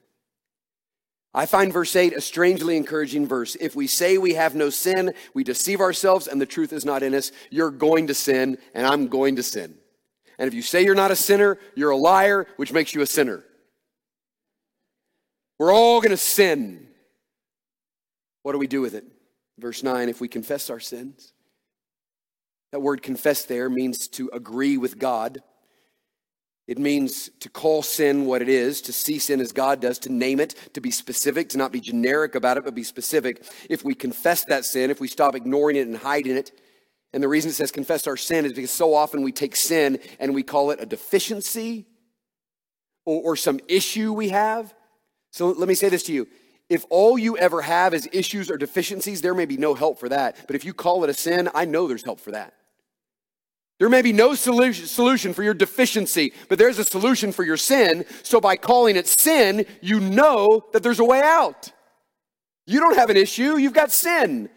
I 1.33 1.45
find 1.45 1.73
verse 1.73 1.93
8 1.93 2.13
a 2.13 2.21
strangely 2.21 2.77
encouraging 2.77 3.27
verse. 3.27 3.55
If 3.55 3.75
we 3.75 3.87
say 3.87 4.17
we 4.17 4.35
have 4.35 4.55
no 4.55 4.69
sin, 4.69 5.13
we 5.33 5.43
deceive 5.43 5.81
ourselves 5.81 6.27
and 6.27 6.39
the 6.39 6.45
truth 6.45 6.71
is 6.71 6.85
not 6.85 7.03
in 7.03 7.13
us. 7.13 7.33
You're 7.49 7.69
going 7.69 8.07
to 8.07 8.13
sin, 8.13 8.59
and 8.73 8.87
I'm 8.87 9.09
going 9.09 9.35
to 9.35 9.43
sin. 9.43 9.80
And 10.41 10.47
if 10.47 10.55
you 10.55 10.63
say 10.63 10.83
you're 10.83 10.95
not 10.95 11.11
a 11.11 11.15
sinner, 11.15 11.59
you're 11.75 11.91
a 11.91 11.95
liar, 11.95 12.47
which 12.55 12.73
makes 12.73 12.95
you 12.95 13.01
a 13.01 13.05
sinner. 13.05 13.43
We're 15.59 15.71
all 15.71 16.01
going 16.01 16.09
to 16.09 16.17
sin. 16.17 16.87
What 18.41 18.53
do 18.53 18.57
we 18.57 18.65
do 18.65 18.81
with 18.81 18.95
it? 18.95 19.05
Verse 19.59 19.83
9 19.83 20.09
if 20.09 20.19
we 20.19 20.27
confess 20.27 20.71
our 20.71 20.79
sins, 20.79 21.33
that 22.71 22.79
word 22.79 23.03
confess 23.03 23.45
there 23.45 23.69
means 23.69 24.07
to 24.07 24.31
agree 24.33 24.79
with 24.79 24.97
God. 24.97 25.43
It 26.67 26.79
means 26.79 27.29
to 27.41 27.49
call 27.49 27.83
sin 27.83 28.25
what 28.25 28.41
it 28.41 28.49
is, 28.49 28.81
to 28.81 28.93
see 28.93 29.19
sin 29.19 29.41
as 29.41 29.51
God 29.51 29.79
does, 29.79 29.99
to 29.99 30.11
name 30.11 30.39
it, 30.39 30.55
to 30.73 30.81
be 30.81 30.89
specific, 30.89 31.49
to 31.49 31.59
not 31.59 31.71
be 31.71 31.79
generic 31.79 32.33
about 32.33 32.57
it, 32.57 32.63
but 32.63 32.73
be 32.73 32.81
specific. 32.83 33.45
If 33.69 33.85
we 33.85 33.93
confess 33.93 34.43
that 34.45 34.65
sin, 34.65 34.89
if 34.89 34.99
we 34.99 35.07
stop 35.07 35.35
ignoring 35.35 35.75
it 35.75 35.87
and 35.87 35.97
hiding 35.97 36.35
it, 36.35 36.51
and 37.13 37.21
the 37.21 37.27
reason 37.27 37.51
it 37.51 37.55
says 37.55 37.71
confess 37.71 38.07
our 38.07 38.17
sin 38.17 38.45
is 38.45 38.53
because 38.53 38.71
so 38.71 38.93
often 38.93 39.21
we 39.21 39.31
take 39.31 39.55
sin 39.55 39.99
and 40.19 40.33
we 40.33 40.43
call 40.43 40.71
it 40.71 40.81
a 40.81 40.85
deficiency 40.85 41.85
or, 43.05 43.21
or 43.21 43.35
some 43.35 43.59
issue 43.67 44.13
we 44.13 44.29
have. 44.29 44.73
So 45.31 45.49
let 45.49 45.67
me 45.67 45.75
say 45.75 45.89
this 45.89 46.03
to 46.03 46.13
you. 46.13 46.27
If 46.69 46.85
all 46.89 47.17
you 47.17 47.37
ever 47.37 47.61
have 47.61 47.93
is 47.93 48.07
issues 48.13 48.49
or 48.49 48.57
deficiencies, 48.57 49.21
there 49.21 49.33
may 49.33 49.45
be 49.45 49.57
no 49.57 49.73
help 49.73 49.99
for 49.99 50.07
that. 50.07 50.37
But 50.47 50.55
if 50.55 50.63
you 50.63 50.73
call 50.73 51.03
it 51.03 51.09
a 51.09 51.13
sin, 51.13 51.49
I 51.53 51.65
know 51.65 51.87
there's 51.87 52.05
help 52.05 52.21
for 52.21 52.31
that. 52.31 52.53
There 53.77 53.89
may 53.89 54.03
be 54.03 54.13
no 54.13 54.35
solution 54.35 55.33
for 55.33 55.43
your 55.43 55.55
deficiency, 55.55 56.33
but 56.47 56.59
there's 56.59 56.77
a 56.77 56.83
solution 56.83 57.31
for 57.31 57.43
your 57.43 57.57
sin. 57.57 58.05
So 58.21 58.39
by 58.39 58.55
calling 58.55 58.95
it 58.95 59.07
sin, 59.07 59.65
you 59.81 59.99
know 59.99 60.67
that 60.71 60.83
there's 60.83 60.99
a 60.99 61.03
way 61.03 61.19
out. 61.19 61.71
You 62.67 62.79
don't 62.79 62.95
have 62.95 63.09
an 63.09 63.17
issue, 63.17 63.57
you've 63.57 63.73
got 63.73 63.91
sin. 63.91 64.49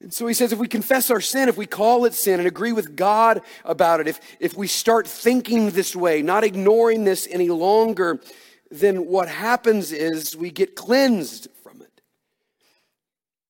And 0.00 0.12
so 0.12 0.26
he 0.26 0.34
says 0.34 0.52
if 0.52 0.58
we 0.58 0.68
confess 0.68 1.10
our 1.10 1.20
sin, 1.20 1.48
if 1.48 1.56
we 1.56 1.66
call 1.66 2.04
it 2.04 2.14
sin 2.14 2.38
and 2.38 2.46
agree 2.46 2.72
with 2.72 2.94
God 2.94 3.42
about 3.64 4.00
it, 4.00 4.06
if, 4.06 4.20
if 4.38 4.56
we 4.56 4.68
start 4.68 5.08
thinking 5.08 5.70
this 5.70 5.96
way, 5.96 6.22
not 6.22 6.44
ignoring 6.44 7.04
this 7.04 7.26
any 7.30 7.48
longer, 7.48 8.20
then 8.70 9.06
what 9.06 9.28
happens 9.28 9.92
is 9.92 10.36
we 10.36 10.50
get 10.50 10.76
cleansed 10.76 11.48
from 11.62 11.82
it. 11.82 12.00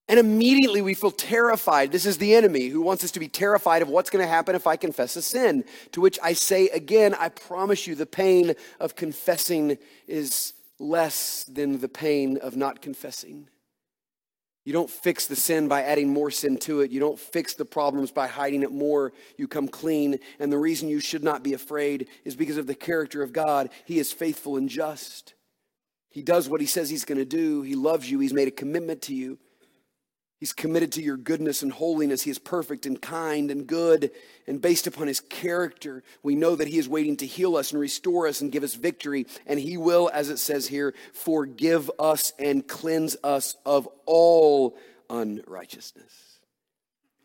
And 0.08 0.18
immediately 0.18 0.80
we 0.80 0.94
feel 0.94 1.10
terrified. 1.10 1.92
This 1.92 2.06
is 2.06 2.16
the 2.16 2.34
enemy 2.34 2.68
who 2.68 2.80
wants 2.80 3.04
us 3.04 3.10
to 3.10 3.20
be 3.20 3.28
terrified 3.28 3.82
of 3.82 3.90
what's 3.90 4.08
going 4.08 4.24
to 4.24 4.30
happen 4.30 4.54
if 4.54 4.66
I 4.66 4.76
confess 4.76 5.16
a 5.16 5.22
sin. 5.22 5.64
To 5.92 6.00
which 6.00 6.18
I 6.22 6.32
say 6.32 6.68
again, 6.68 7.14
I 7.14 7.28
promise 7.28 7.86
you, 7.86 7.94
the 7.94 8.06
pain 8.06 8.54
of 8.80 8.96
confessing 8.96 9.76
is 10.06 10.54
less 10.78 11.44
than 11.44 11.80
the 11.80 11.88
pain 11.88 12.38
of 12.38 12.56
not 12.56 12.80
confessing. 12.80 13.48
You 14.68 14.74
don't 14.74 14.90
fix 14.90 15.26
the 15.26 15.34
sin 15.34 15.66
by 15.66 15.82
adding 15.82 16.12
more 16.12 16.30
sin 16.30 16.58
to 16.58 16.82
it. 16.82 16.90
You 16.90 17.00
don't 17.00 17.18
fix 17.18 17.54
the 17.54 17.64
problems 17.64 18.10
by 18.10 18.26
hiding 18.26 18.62
it 18.62 18.70
more. 18.70 19.14
You 19.38 19.48
come 19.48 19.66
clean. 19.66 20.18
And 20.38 20.52
the 20.52 20.58
reason 20.58 20.90
you 20.90 21.00
should 21.00 21.24
not 21.24 21.42
be 21.42 21.54
afraid 21.54 22.06
is 22.26 22.36
because 22.36 22.58
of 22.58 22.66
the 22.66 22.74
character 22.74 23.22
of 23.22 23.32
God. 23.32 23.70
He 23.86 23.98
is 23.98 24.12
faithful 24.12 24.58
and 24.58 24.68
just. 24.68 25.32
He 26.10 26.20
does 26.20 26.50
what 26.50 26.60
he 26.60 26.66
says 26.66 26.90
he's 26.90 27.06
going 27.06 27.16
to 27.16 27.24
do. 27.24 27.62
He 27.62 27.76
loves 27.76 28.10
you. 28.10 28.18
He's 28.18 28.34
made 28.34 28.46
a 28.46 28.50
commitment 28.50 29.00
to 29.04 29.14
you. 29.14 29.38
He's 30.38 30.52
committed 30.52 30.92
to 30.92 31.02
your 31.02 31.16
goodness 31.16 31.62
and 31.62 31.72
holiness. 31.72 32.22
He 32.22 32.30
is 32.30 32.38
perfect 32.38 32.86
and 32.86 33.02
kind 33.02 33.50
and 33.50 33.66
good. 33.66 34.12
And 34.46 34.62
based 34.62 34.86
upon 34.86 35.08
his 35.08 35.18
character, 35.18 36.04
we 36.22 36.36
know 36.36 36.54
that 36.54 36.68
he 36.68 36.78
is 36.78 36.88
waiting 36.88 37.16
to 37.16 37.26
heal 37.26 37.56
us 37.56 37.72
and 37.72 37.80
restore 37.80 38.28
us 38.28 38.40
and 38.40 38.52
give 38.52 38.62
us 38.62 38.74
victory. 38.74 39.26
And 39.46 39.58
he 39.58 39.76
will, 39.76 40.08
as 40.12 40.30
it 40.30 40.38
says 40.38 40.68
here, 40.68 40.94
forgive 41.12 41.90
us 41.98 42.32
and 42.38 42.66
cleanse 42.66 43.16
us 43.24 43.56
of 43.66 43.88
all 44.06 44.78
unrighteousness. 45.10 46.28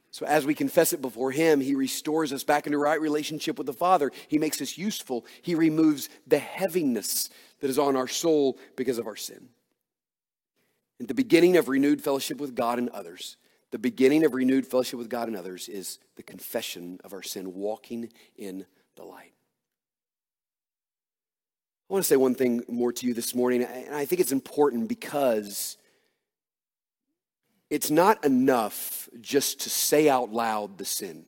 So, 0.10 0.28
as 0.28 0.46
we 0.46 0.54
confess 0.54 0.94
it 0.94 1.02
before 1.02 1.32
Him, 1.32 1.60
He 1.60 1.74
restores 1.74 2.32
us 2.32 2.44
back 2.44 2.68
into 2.68 2.78
right 2.78 3.02
relationship 3.02 3.58
with 3.58 3.66
the 3.66 3.74
Father. 3.74 4.12
He 4.28 4.38
makes 4.38 4.62
us 4.62 4.78
useful. 4.78 5.26
He 5.42 5.56
removes 5.56 6.08
the 6.28 6.38
heaviness 6.38 7.32
that 7.62 7.70
is 7.72 7.80
on 7.80 7.96
our 7.96 8.08
soul 8.08 8.60
because 8.76 9.00
of 9.00 9.08
our 9.08 9.16
sin. 9.16 9.50
And 11.00 11.08
the 11.08 11.14
beginning 11.14 11.58
of 11.58 11.68
renewed 11.68 12.02
fellowship 12.02 12.40
with 12.40 12.56
God 12.56 12.78
and 12.78 12.90
others, 12.90 13.38
the 13.72 13.80
beginning 13.80 14.24
of 14.24 14.34
renewed 14.34 14.68
fellowship 14.68 15.00
with 15.00 15.10
God 15.10 15.28
and 15.28 15.36
others 15.36 15.68
is 15.68 16.00
the 16.16 16.24
confession 16.24 17.00
of 17.04 17.14
our 17.14 17.24
sin, 17.24 17.54
walking 17.54 18.12
in 18.38 18.66
the 18.96 19.04
light. 19.04 19.34
I 21.90 21.94
want 21.94 22.04
to 22.04 22.08
say 22.08 22.16
one 22.16 22.36
thing 22.36 22.64
more 22.68 22.94
to 22.94 23.06
you 23.06 23.14
this 23.14 23.36
morning, 23.36 23.64
and 23.64 23.96
I 23.96 24.06
think 24.06 24.22
it's 24.22 24.32
important 24.32 24.88
because 24.88 25.78
it's 27.70 27.90
not 27.90 28.24
enough 28.24 29.10
just 29.20 29.62
to 29.62 29.70
say 29.70 30.08
out 30.08 30.32
loud 30.32 30.78
the 30.78 30.86
sin. 30.86 31.26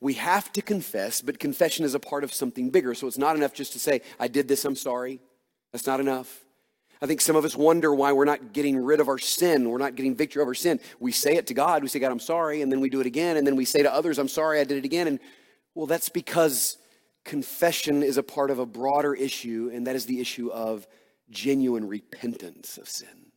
We 0.00 0.14
have 0.14 0.50
to 0.52 0.62
confess, 0.62 1.20
but 1.20 1.38
confession 1.38 1.84
is 1.84 1.94
a 1.94 2.00
part 2.00 2.24
of 2.24 2.32
something 2.32 2.70
bigger. 2.70 2.94
So 2.94 3.06
it's 3.06 3.18
not 3.18 3.36
enough 3.36 3.52
just 3.52 3.72
to 3.74 3.78
say, 3.78 4.00
I 4.18 4.28
did 4.28 4.48
this, 4.48 4.64
I'm 4.64 4.76
sorry. 4.76 5.20
That's 5.72 5.86
not 5.86 6.00
enough. 6.00 6.44
I 7.00 7.06
think 7.06 7.20
some 7.20 7.36
of 7.36 7.44
us 7.44 7.56
wonder 7.56 7.94
why 7.94 8.12
we're 8.12 8.24
not 8.24 8.52
getting 8.52 8.76
rid 8.76 9.00
of 9.00 9.08
our 9.08 9.18
sin. 9.18 9.70
We're 9.70 9.78
not 9.78 9.94
getting 9.94 10.16
victory 10.16 10.42
over 10.42 10.54
sin. 10.54 10.80
We 10.98 11.12
say 11.12 11.36
it 11.36 11.46
to 11.48 11.54
God. 11.54 11.82
We 11.82 11.88
say, 11.88 12.00
God, 12.00 12.10
I'm 12.10 12.18
sorry. 12.18 12.62
And 12.62 12.72
then 12.72 12.80
we 12.80 12.90
do 12.90 13.00
it 13.00 13.06
again. 13.06 13.36
And 13.36 13.46
then 13.46 13.56
we 13.56 13.64
say 13.64 13.82
to 13.82 13.92
others, 13.92 14.18
I'm 14.18 14.28
sorry, 14.28 14.60
I 14.60 14.64
did 14.64 14.78
it 14.78 14.84
again. 14.84 15.06
And 15.06 15.20
well, 15.74 15.86
that's 15.86 16.08
because 16.08 16.76
confession 17.24 18.02
is 18.02 18.16
a 18.16 18.22
part 18.22 18.50
of 18.50 18.58
a 18.58 18.66
broader 18.66 19.14
issue, 19.14 19.70
and 19.72 19.86
that 19.86 19.94
is 19.94 20.06
the 20.06 20.20
issue 20.20 20.50
of 20.50 20.88
genuine 21.30 21.86
repentance 21.86 22.78
of 22.78 22.88
sin. 22.88 23.28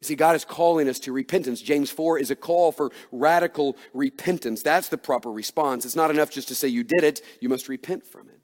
You 0.00 0.06
see, 0.06 0.14
God 0.14 0.34
is 0.34 0.46
calling 0.46 0.88
us 0.88 0.98
to 1.00 1.12
repentance. 1.12 1.60
James 1.60 1.90
4 1.90 2.18
is 2.18 2.30
a 2.30 2.36
call 2.36 2.72
for 2.72 2.90
radical 3.12 3.76
repentance. 3.92 4.62
That's 4.62 4.88
the 4.88 4.96
proper 4.96 5.30
response. 5.30 5.84
It's 5.84 5.94
not 5.94 6.10
enough 6.10 6.30
just 6.30 6.48
to 6.48 6.54
say 6.54 6.68
you 6.68 6.82
did 6.82 7.04
it, 7.04 7.20
you 7.40 7.50
must 7.50 7.68
repent 7.68 8.06
from 8.06 8.30
it. 8.30 8.39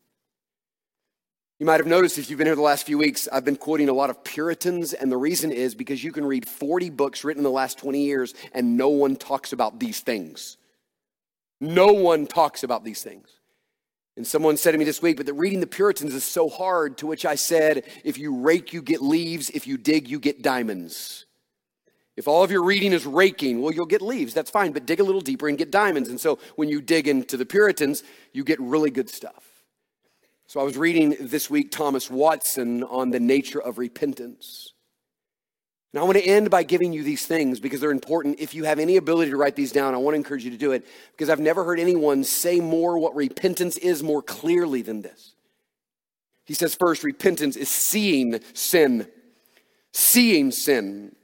You 1.58 1.64
might 1.64 1.80
have 1.80 1.86
noticed 1.86 2.18
if 2.18 2.28
you've 2.28 2.36
been 2.36 2.48
here 2.48 2.54
the 2.54 2.60
last 2.60 2.84
few 2.84 2.98
weeks, 2.98 3.28
I've 3.32 3.46
been 3.46 3.56
quoting 3.56 3.88
a 3.88 3.94
lot 3.94 4.10
of 4.10 4.22
Puritans, 4.22 4.92
and 4.92 5.10
the 5.10 5.16
reason 5.16 5.50
is 5.50 5.74
because 5.74 6.04
you 6.04 6.12
can 6.12 6.26
read 6.26 6.46
40 6.46 6.90
books 6.90 7.24
written 7.24 7.40
in 7.40 7.44
the 7.44 7.50
last 7.50 7.78
20 7.78 8.04
years 8.04 8.34
and 8.52 8.76
no 8.76 8.90
one 8.90 9.16
talks 9.16 9.54
about 9.54 9.80
these 9.80 10.00
things. 10.00 10.58
No 11.58 11.94
one 11.94 12.26
talks 12.26 12.62
about 12.62 12.84
these 12.84 13.02
things. 13.02 13.30
And 14.18 14.26
someone 14.26 14.58
said 14.58 14.72
to 14.72 14.78
me 14.78 14.84
this 14.84 15.00
week, 15.00 15.16
but 15.16 15.24
that 15.24 15.32
reading 15.32 15.60
the 15.60 15.66
Puritans 15.66 16.12
is 16.12 16.24
so 16.24 16.50
hard, 16.50 16.98
to 16.98 17.06
which 17.06 17.24
I 17.24 17.36
said, 17.36 17.84
if 18.04 18.18
you 18.18 18.36
rake, 18.36 18.74
you 18.74 18.82
get 18.82 19.00
leaves. 19.00 19.48
If 19.48 19.66
you 19.66 19.78
dig, 19.78 20.08
you 20.08 20.18
get 20.18 20.42
diamonds. 20.42 21.24
If 22.16 22.28
all 22.28 22.42
of 22.42 22.50
your 22.50 22.64
reading 22.64 22.92
is 22.92 23.06
raking, 23.06 23.62
well, 23.62 23.72
you'll 23.72 23.86
get 23.86 24.02
leaves. 24.02 24.34
That's 24.34 24.50
fine, 24.50 24.72
but 24.72 24.84
dig 24.84 25.00
a 25.00 25.04
little 25.04 25.22
deeper 25.22 25.48
and 25.48 25.56
get 25.56 25.70
diamonds. 25.70 26.10
And 26.10 26.20
so 26.20 26.38
when 26.56 26.68
you 26.68 26.82
dig 26.82 27.08
into 27.08 27.38
the 27.38 27.46
Puritans, 27.46 28.02
you 28.34 28.44
get 28.44 28.60
really 28.60 28.90
good 28.90 29.08
stuff. 29.08 29.45
So 30.48 30.60
I 30.60 30.62
was 30.62 30.76
reading 30.76 31.16
this 31.20 31.50
week 31.50 31.72
Thomas 31.72 32.08
Watson 32.08 32.84
on 32.84 33.10
the 33.10 33.18
nature 33.18 33.60
of 33.60 33.78
repentance. 33.78 34.72
And 35.92 36.00
I 36.00 36.04
want 36.04 36.18
to 36.18 36.24
end 36.24 36.50
by 36.50 36.62
giving 36.62 36.92
you 36.92 37.02
these 37.02 37.26
things 37.26 37.58
because 37.58 37.80
they're 37.80 37.90
important. 37.90 38.38
If 38.38 38.54
you 38.54 38.62
have 38.62 38.78
any 38.78 38.96
ability 38.96 39.32
to 39.32 39.36
write 39.36 39.56
these 39.56 39.72
down, 39.72 39.94
I 39.94 39.98
want 39.98 40.14
to 40.14 40.18
encourage 40.18 40.44
you 40.44 40.52
to 40.52 40.56
do 40.56 40.70
it 40.70 40.86
because 41.10 41.30
I've 41.30 41.40
never 41.40 41.64
heard 41.64 41.80
anyone 41.80 42.22
say 42.22 42.60
more 42.60 42.96
what 42.96 43.16
repentance 43.16 43.76
is 43.76 44.04
more 44.04 44.22
clearly 44.22 44.82
than 44.82 45.02
this. 45.02 45.34
He 46.44 46.54
says, 46.54 46.76
first, 46.76 47.02
repentance 47.02 47.56
is 47.56 47.68
seeing 47.68 48.38
sin. 48.52 49.08
Seeing 49.92 50.52
sin. 50.52 51.16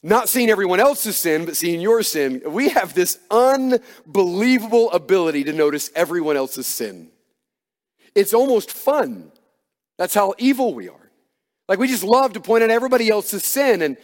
Not 0.00 0.28
seeing 0.28 0.48
everyone 0.48 0.78
else's 0.78 1.16
sin, 1.16 1.44
but 1.44 1.56
seeing 1.56 1.80
your 1.80 2.04
sin. 2.04 2.42
We 2.46 2.68
have 2.68 2.94
this 2.94 3.18
unbelievable 3.32 4.92
ability 4.92 5.42
to 5.44 5.52
notice 5.52 5.90
everyone 5.96 6.36
else's 6.36 6.68
sin. 6.68 7.10
It's 8.14 8.34
almost 8.34 8.70
fun. 8.70 9.32
That's 9.96 10.14
how 10.14 10.34
evil 10.38 10.74
we 10.74 10.88
are. 10.88 11.10
Like 11.68 11.78
we 11.78 11.88
just 11.88 12.04
love 12.04 12.32
to 12.34 12.40
point 12.40 12.62
out 12.62 12.70
everybody 12.70 13.08
else's 13.08 13.44
sin. 13.44 13.82
And 13.82 13.96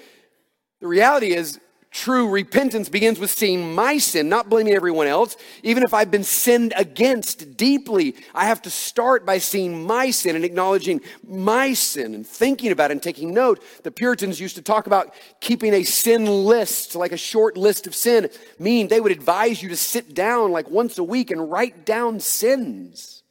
the 0.81 0.87
reality 0.87 1.33
is, 1.33 1.59
True 1.95 2.29
repentance 2.29 2.89
begins 2.89 3.21
with 3.21 3.31
seeing 3.31 3.73
my 3.73 3.99
sin, 3.99 4.29
not 4.29 4.49
blaming 4.51 4.75
everyone 4.75 5.07
else. 5.07 5.37
Even 5.63 5.85
if 5.85 5.95
I've 5.95 6.11
been 6.11 6.25
sinned 6.25 6.73
against 6.77 7.57
deeply, 7.57 8.17
I 8.35 8.47
have 8.47 8.61
to 8.63 8.71
start 8.71 9.25
by 9.25 9.39
seeing 9.39 9.87
my 9.87 10.11
sin 10.11 10.35
and 10.35 10.45
acknowledging 10.45 11.03
my 11.25 11.73
sin 11.73 12.17
and 12.17 12.27
thinking 12.27 12.73
about 12.73 12.91
it 12.91 12.95
and 12.95 13.03
taking 13.03 13.33
note. 13.33 13.63
The 13.85 13.93
Puritans 13.93 14.41
used 14.41 14.57
to 14.57 14.63
talk 14.63 14.89
about 14.89 15.15
keeping 15.39 15.73
a 15.73 15.85
sin 15.85 16.27
list, 16.27 16.97
like 16.97 17.13
a 17.13 17.17
short 17.17 17.57
list 17.57 17.87
of 17.87 17.95
sin, 17.95 18.29
meaning 18.59 18.89
they 18.89 19.01
would 19.01 19.13
advise 19.13 19.63
you 19.63 19.69
to 19.69 19.77
sit 19.77 20.15
down 20.15 20.51
like 20.51 20.69
once 20.69 20.99
a 20.99 21.05
week 21.05 21.31
and 21.31 21.49
write 21.49 21.87
down 21.87 22.19
sins. 22.19 23.23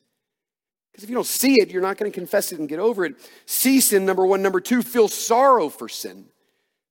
Because 0.93 1.03
if 1.03 1.09
you 1.09 1.15
don't 1.15 1.25
see 1.25 1.55
it, 1.55 1.71
you're 1.71 1.81
not 1.81 1.97
going 1.97 2.09
to 2.11 2.15
confess 2.15 2.51
it 2.51 2.59
and 2.59 2.69
get 2.69 2.77
over 2.77 3.03
it. 3.03 3.15
See 3.47 3.81
sin, 3.81 4.05
number 4.05 4.25
one. 4.25 4.43
Number 4.43 4.61
two, 4.61 4.83
feel 4.83 5.07
sorrow 5.07 5.67
for 5.67 5.89
sin. 5.89 6.25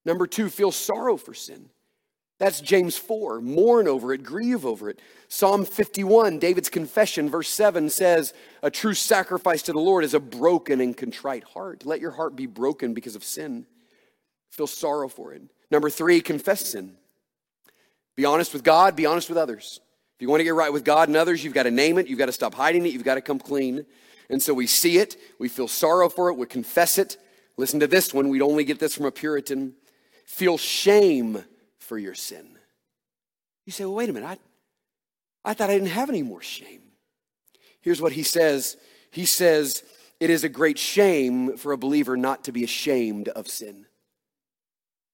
Number 0.03 0.27
two, 0.27 0.49
feel 0.49 0.73
sorrow 0.73 1.15
for 1.15 1.33
sin. 1.33 1.69
That's 2.37 2.59
James 2.59 2.97
4. 2.97 3.39
Mourn 3.39 3.87
over 3.87 4.13
it, 4.13 4.23
grieve 4.23 4.65
over 4.65 4.89
it. 4.89 4.99
Psalm 5.29 5.63
51, 5.63 6.39
David's 6.39 6.69
confession, 6.69 7.29
verse 7.29 7.47
7 7.47 7.89
says, 7.89 8.33
A 8.61 8.69
true 8.69 8.93
sacrifice 8.93 9.61
to 9.63 9.71
the 9.71 9.79
Lord 9.79 10.03
is 10.03 10.13
a 10.13 10.19
broken 10.19 10.81
and 10.81 10.97
contrite 10.97 11.45
heart. 11.45 11.85
Let 11.85 12.01
your 12.01 12.11
heart 12.11 12.35
be 12.35 12.45
broken 12.45 12.93
because 12.93 13.15
of 13.15 13.23
sin. 13.23 13.65
Feel 14.49 14.67
sorrow 14.67 15.07
for 15.07 15.33
it. 15.33 15.43
Number 15.71 15.89
three, 15.89 16.19
confess 16.19 16.71
sin. 16.71 16.97
Be 18.17 18.25
honest 18.25 18.51
with 18.51 18.63
God, 18.63 18.97
be 18.97 19.05
honest 19.05 19.29
with 19.29 19.37
others. 19.37 19.79
You 20.23 20.29
want 20.29 20.39
to 20.39 20.45
get 20.45 20.53
right 20.53 20.71
with 20.71 20.85
God 20.85 21.09
and 21.09 21.17
others, 21.17 21.43
you've 21.43 21.53
got 21.53 21.63
to 21.63 21.71
name 21.71 21.97
it, 21.97 22.07
you've 22.07 22.17
got 22.17 22.27
to 22.27 22.31
stop 22.31 22.55
hiding 22.55 22.85
it, 22.85 22.93
you've 22.93 23.03
got 23.03 23.15
to 23.15 23.21
come 23.21 23.39
clean. 23.39 23.85
And 24.29 24.41
so 24.41 24.53
we 24.53 24.67
see 24.67 24.97
it, 24.97 25.17
we 25.37 25.49
feel 25.49 25.67
sorrow 25.67 26.07
for 26.07 26.29
it, 26.29 26.37
we 26.37 26.45
confess 26.45 26.97
it. 26.97 27.17
Listen 27.57 27.81
to 27.81 27.87
this 27.87 28.13
one, 28.13 28.29
we'd 28.29 28.41
only 28.41 28.63
get 28.63 28.79
this 28.79 28.95
from 28.95 29.05
a 29.05 29.11
Puritan 29.11 29.73
feel 30.25 30.57
shame 30.57 31.43
for 31.77 31.97
your 31.97 32.13
sin. 32.13 32.57
You 33.65 33.73
say, 33.73 33.83
well, 33.83 33.95
wait 33.95 34.09
a 34.09 34.13
minute, 34.13 34.39
I, 35.43 35.49
I 35.49 35.53
thought 35.53 35.69
I 35.69 35.73
didn't 35.73 35.89
have 35.89 36.09
any 36.09 36.23
more 36.23 36.41
shame. 36.41 36.83
Here's 37.81 38.01
what 38.01 38.13
he 38.13 38.23
says 38.23 38.77
He 39.11 39.25
says, 39.25 39.83
It 40.21 40.29
is 40.29 40.45
a 40.45 40.49
great 40.49 40.79
shame 40.79 41.57
for 41.57 41.73
a 41.73 41.77
believer 41.77 42.15
not 42.15 42.45
to 42.45 42.53
be 42.53 42.63
ashamed 42.63 43.27
of 43.27 43.49
sin. 43.49 43.87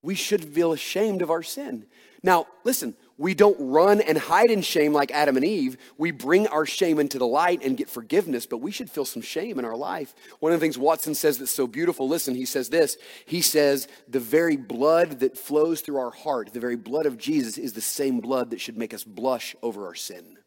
We 0.04 0.14
should 0.14 0.46
feel 0.46 0.72
ashamed 0.72 1.24
of 1.24 1.32
our 1.32 1.42
sin. 1.42 1.88
Now, 2.22 2.46
listen, 2.64 2.96
we 3.20 3.34
don't 3.34 3.58
run 3.60 4.00
and 4.00 4.18
hide 4.18 4.50
in 4.50 4.62
shame 4.62 4.94
like 4.94 5.12
Adam 5.12 5.36
and 5.36 5.46
Eve. 5.46 5.76
We 5.98 6.12
bring 6.12 6.48
our 6.48 6.66
shame 6.66 7.00
into 7.00 7.20
the 7.20 7.28
light 7.28 7.62
and 7.62 7.76
get 7.76 7.90
forgiveness, 7.90 8.46
but 8.46 8.60
we 8.60 8.72
should 8.72 8.90
feel 8.90 9.04
some 9.04 9.22
shame 9.22 9.60
in 9.60 9.66
our 9.66 9.76
life. 9.76 10.16
One 10.40 10.54
of 10.54 10.60
the 10.60 10.64
things 10.64 10.78
Watson 10.78 11.14
says 11.14 11.38
that's 11.38 11.52
so 11.52 11.68
beautiful, 11.68 12.08
listen, 12.08 12.34
he 12.34 12.46
says 12.46 12.70
this. 12.70 12.98
He 13.26 13.42
says, 13.42 13.90
The 14.08 14.22
very 14.22 14.56
blood 14.56 15.20
that 15.20 15.38
flows 15.38 15.82
through 15.82 15.98
our 15.98 16.12
heart, 16.12 16.54
the 16.54 16.62
very 16.62 16.78
blood 16.78 17.06
of 17.06 17.18
Jesus, 17.18 17.58
is 17.58 17.74
the 17.74 17.82
same 17.82 18.22
blood 18.22 18.52
that 18.52 18.62
should 18.62 18.78
make 18.78 18.94
us 18.94 19.04
blush 19.04 19.54
over 19.62 19.86
our 19.86 19.96
sin. 19.96 20.38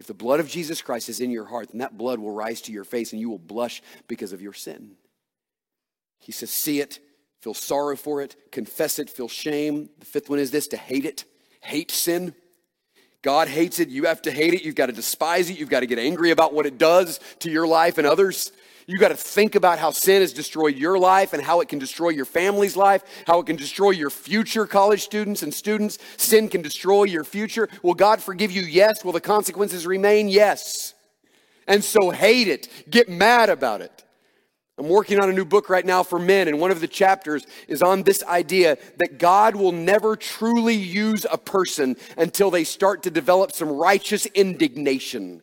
If 0.00 0.08
the 0.08 0.14
blood 0.14 0.40
of 0.40 0.48
Jesus 0.48 0.82
Christ 0.82 1.08
is 1.08 1.20
in 1.20 1.30
your 1.30 1.44
heart, 1.44 1.68
then 1.68 1.78
that 1.78 1.96
blood 1.96 2.18
will 2.18 2.32
rise 2.32 2.62
to 2.62 2.72
your 2.72 2.84
face 2.84 3.12
and 3.12 3.20
you 3.20 3.30
will 3.30 3.38
blush 3.38 3.80
because 4.08 4.32
of 4.32 4.42
your 4.42 4.54
sin. 4.54 4.96
He 6.18 6.32
says, 6.32 6.50
See 6.50 6.80
it 6.80 6.98
feel 7.40 7.54
sorrow 7.54 7.96
for 7.96 8.22
it, 8.22 8.36
confess 8.52 8.98
it, 8.98 9.10
feel 9.10 9.28
shame. 9.28 9.88
The 9.98 10.06
fifth 10.06 10.30
one 10.30 10.38
is 10.38 10.50
this 10.50 10.68
to 10.68 10.76
hate 10.76 11.04
it, 11.04 11.24
hate 11.60 11.90
sin. 11.90 12.34
God 13.22 13.48
hates 13.48 13.80
it. 13.80 13.90
You 13.90 14.04
have 14.04 14.22
to 14.22 14.30
hate 14.30 14.54
it. 14.54 14.62
You've 14.62 14.74
got 14.74 14.86
to 14.86 14.92
despise 14.92 15.50
it. 15.50 15.58
You've 15.58 15.68
got 15.68 15.80
to 15.80 15.86
get 15.86 15.98
angry 15.98 16.30
about 16.30 16.54
what 16.54 16.64
it 16.64 16.78
does 16.78 17.20
to 17.40 17.50
your 17.50 17.66
life 17.66 17.98
and 17.98 18.06
others. 18.06 18.50
You've 18.86 19.00
got 19.00 19.08
to 19.08 19.16
think 19.16 19.54
about 19.54 19.78
how 19.78 19.90
sin 19.90 20.22
has 20.22 20.32
destroyed 20.32 20.76
your 20.76 20.98
life 20.98 21.32
and 21.32 21.42
how 21.42 21.60
it 21.60 21.68
can 21.68 21.78
destroy 21.78 22.08
your 22.08 22.24
family's 22.24 22.76
life, 22.76 23.04
how 23.26 23.38
it 23.40 23.46
can 23.46 23.56
destroy 23.56 23.90
your 23.90 24.10
future 24.10 24.66
college 24.66 25.02
students 25.02 25.42
and 25.42 25.52
students. 25.52 25.98
Sin 26.16 26.48
can 26.48 26.62
destroy 26.62 27.04
your 27.04 27.22
future. 27.22 27.68
Will 27.82 27.94
God 27.94 28.22
forgive 28.22 28.50
you? 28.50 28.62
Yes. 28.62 29.04
Will 29.04 29.12
the 29.12 29.20
consequences 29.20 29.86
remain? 29.86 30.28
Yes. 30.28 30.94
And 31.68 31.84
so 31.84 32.10
hate 32.10 32.48
it. 32.48 32.68
Get 32.88 33.08
mad 33.08 33.50
about 33.50 33.82
it. 33.82 34.02
I'm 34.80 34.88
working 34.88 35.20
on 35.20 35.28
a 35.28 35.32
new 35.34 35.44
book 35.44 35.68
right 35.68 35.84
now 35.84 36.02
for 36.02 36.18
men, 36.18 36.48
and 36.48 36.58
one 36.58 36.70
of 36.70 36.80
the 36.80 36.88
chapters 36.88 37.46
is 37.68 37.82
on 37.82 38.02
this 38.02 38.24
idea 38.24 38.78
that 38.96 39.18
God 39.18 39.54
will 39.54 39.72
never 39.72 40.16
truly 40.16 40.74
use 40.74 41.26
a 41.30 41.36
person 41.36 41.96
until 42.16 42.50
they 42.50 42.64
start 42.64 43.02
to 43.02 43.10
develop 43.10 43.52
some 43.52 43.68
righteous 43.68 44.24
indignation. 44.24 45.42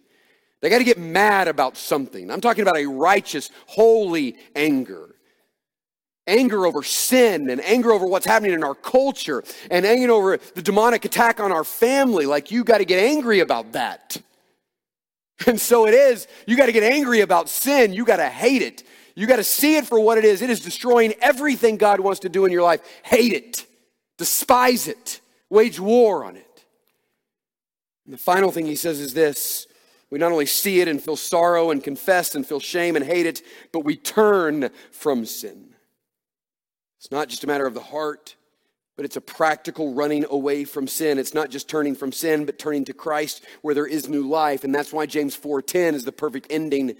They 0.59 0.71
got 0.71 0.79
to 0.79 0.83
get 0.83 0.97
mad 0.97 1.47
about 1.47 1.77
something. 1.77 2.31
I'm 2.31 2.41
talking 2.41 2.63
about 2.63 2.77
a 2.77 2.87
righteous, 2.87 3.51
holy 3.67 4.37
anger. 4.55 5.13
Anger 6.25 6.65
over 6.65 6.81
sin 6.81 7.51
and 7.51 7.61
anger 7.63 7.91
over 7.91 8.07
what's 8.07 8.25
happening 8.25 8.53
in 8.53 8.63
our 8.63 8.73
culture 8.73 9.43
and 9.69 9.85
anger 9.85 10.13
over 10.13 10.37
the 10.37 10.63
demonic 10.63 11.05
attack 11.05 11.39
on 11.39 11.51
our 11.51 11.63
family. 11.63 12.25
Like, 12.25 12.49
you 12.49 12.63
got 12.63 12.79
to 12.79 12.85
get 12.85 12.97
angry 13.03 13.41
about 13.41 13.73
that. 13.73 14.17
And 15.45 15.61
so 15.61 15.85
it 15.85 15.93
is. 15.93 16.27
You 16.47 16.57
got 16.57 16.65
to 16.65 16.71
get 16.71 16.81
angry 16.81 17.21
about 17.21 17.47
sin. 17.47 17.93
You 17.93 18.05
got 18.05 18.17
to 18.17 18.27
hate 18.27 18.63
it. 18.63 18.83
You 19.17 19.25
got 19.25 19.37
to 19.37 19.43
see 19.43 19.77
it 19.77 19.87
for 19.87 19.99
what 19.99 20.19
it 20.19 20.25
is. 20.25 20.43
It 20.43 20.51
is 20.51 20.59
destroying 20.59 21.15
everything 21.19 21.77
God 21.77 21.99
wants 21.99 22.19
to 22.19 22.29
do 22.29 22.45
in 22.45 22.51
your 22.51 22.61
life. 22.61 22.81
Hate 23.01 23.33
it, 23.33 23.65
despise 24.19 24.87
it, 24.87 25.21
wage 25.49 25.79
war 25.79 26.23
on 26.23 26.35
it. 26.35 26.65
And 28.05 28.13
the 28.13 28.19
final 28.19 28.51
thing 28.51 28.67
he 28.67 28.75
says 28.75 28.99
is 28.99 29.15
this 29.15 29.65
we 30.11 30.19
not 30.19 30.31
only 30.31 30.45
see 30.45 30.81
it 30.81 30.87
and 30.87 31.01
feel 31.01 31.15
sorrow 31.15 31.71
and 31.71 31.83
confess 31.83 32.35
and 32.35 32.45
feel 32.45 32.59
shame 32.59 32.95
and 32.95 33.03
hate 33.03 33.25
it, 33.25 33.41
but 33.71 33.79
we 33.79 33.95
turn 33.95 34.69
from 34.91 35.25
sin. 35.25 35.73
It's 36.99 37.09
not 37.09 37.27
just 37.27 37.43
a 37.43 37.47
matter 37.47 37.65
of 37.65 37.73
the 37.73 37.79
heart, 37.79 38.35
but 38.95 39.03
it's 39.03 39.17
a 39.17 39.21
practical 39.21 39.95
running 39.95 40.25
away 40.29 40.63
from 40.63 40.87
sin. 40.87 41.17
It's 41.17 41.33
not 41.33 41.49
just 41.49 41.67
turning 41.67 41.95
from 41.95 42.11
sin, 42.11 42.45
but 42.45 42.59
turning 42.59 42.85
to 42.85 42.93
Christ 42.93 43.43
where 43.63 43.73
there 43.73 43.87
is 43.87 44.07
new 44.07 44.27
life. 44.27 44.63
And 44.63 44.75
that's 44.75 44.93
why 44.93 45.07
James 45.07 45.35
4:10 45.35 45.95
is 45.95 46.03
the 46.03 46.11
perfect 46.11 46.45
ending 46.51 46.95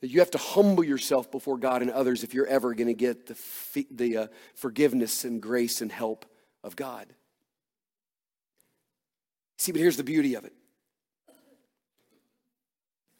that 0.00 0.10
you 0.10 0.20
have 0.20 0.30
to 0.32 0.38
humble 0.38 0.84
yourself 0.84 1.30
before 1.30 1.56
God 1.56 1.82
and 1.82 1.90
others 1.90 2.22
if 2.22 2.34
you're 2.34 2.46
ever 2.46 2.74
going 2.74 2.88
to 2.88 2.94
get 2.94 3.26
the, 3.26 3.86
the 3.90 4.16
uh, 4.16 4.26
forgiveness 4.54 5.24
and 5.24 5.40
grace 5.40 5.80
and 5.80 5.90
help 5.90 6.26
of 6.62 6.76
God. 6.76 7.06
See, 9.58 9.72
but 9.72 9.80
here's 9.80 9.96
the 9.96 10.04
beauty 10.04 10.34
of 10.34 10.44
it 10.44 10.52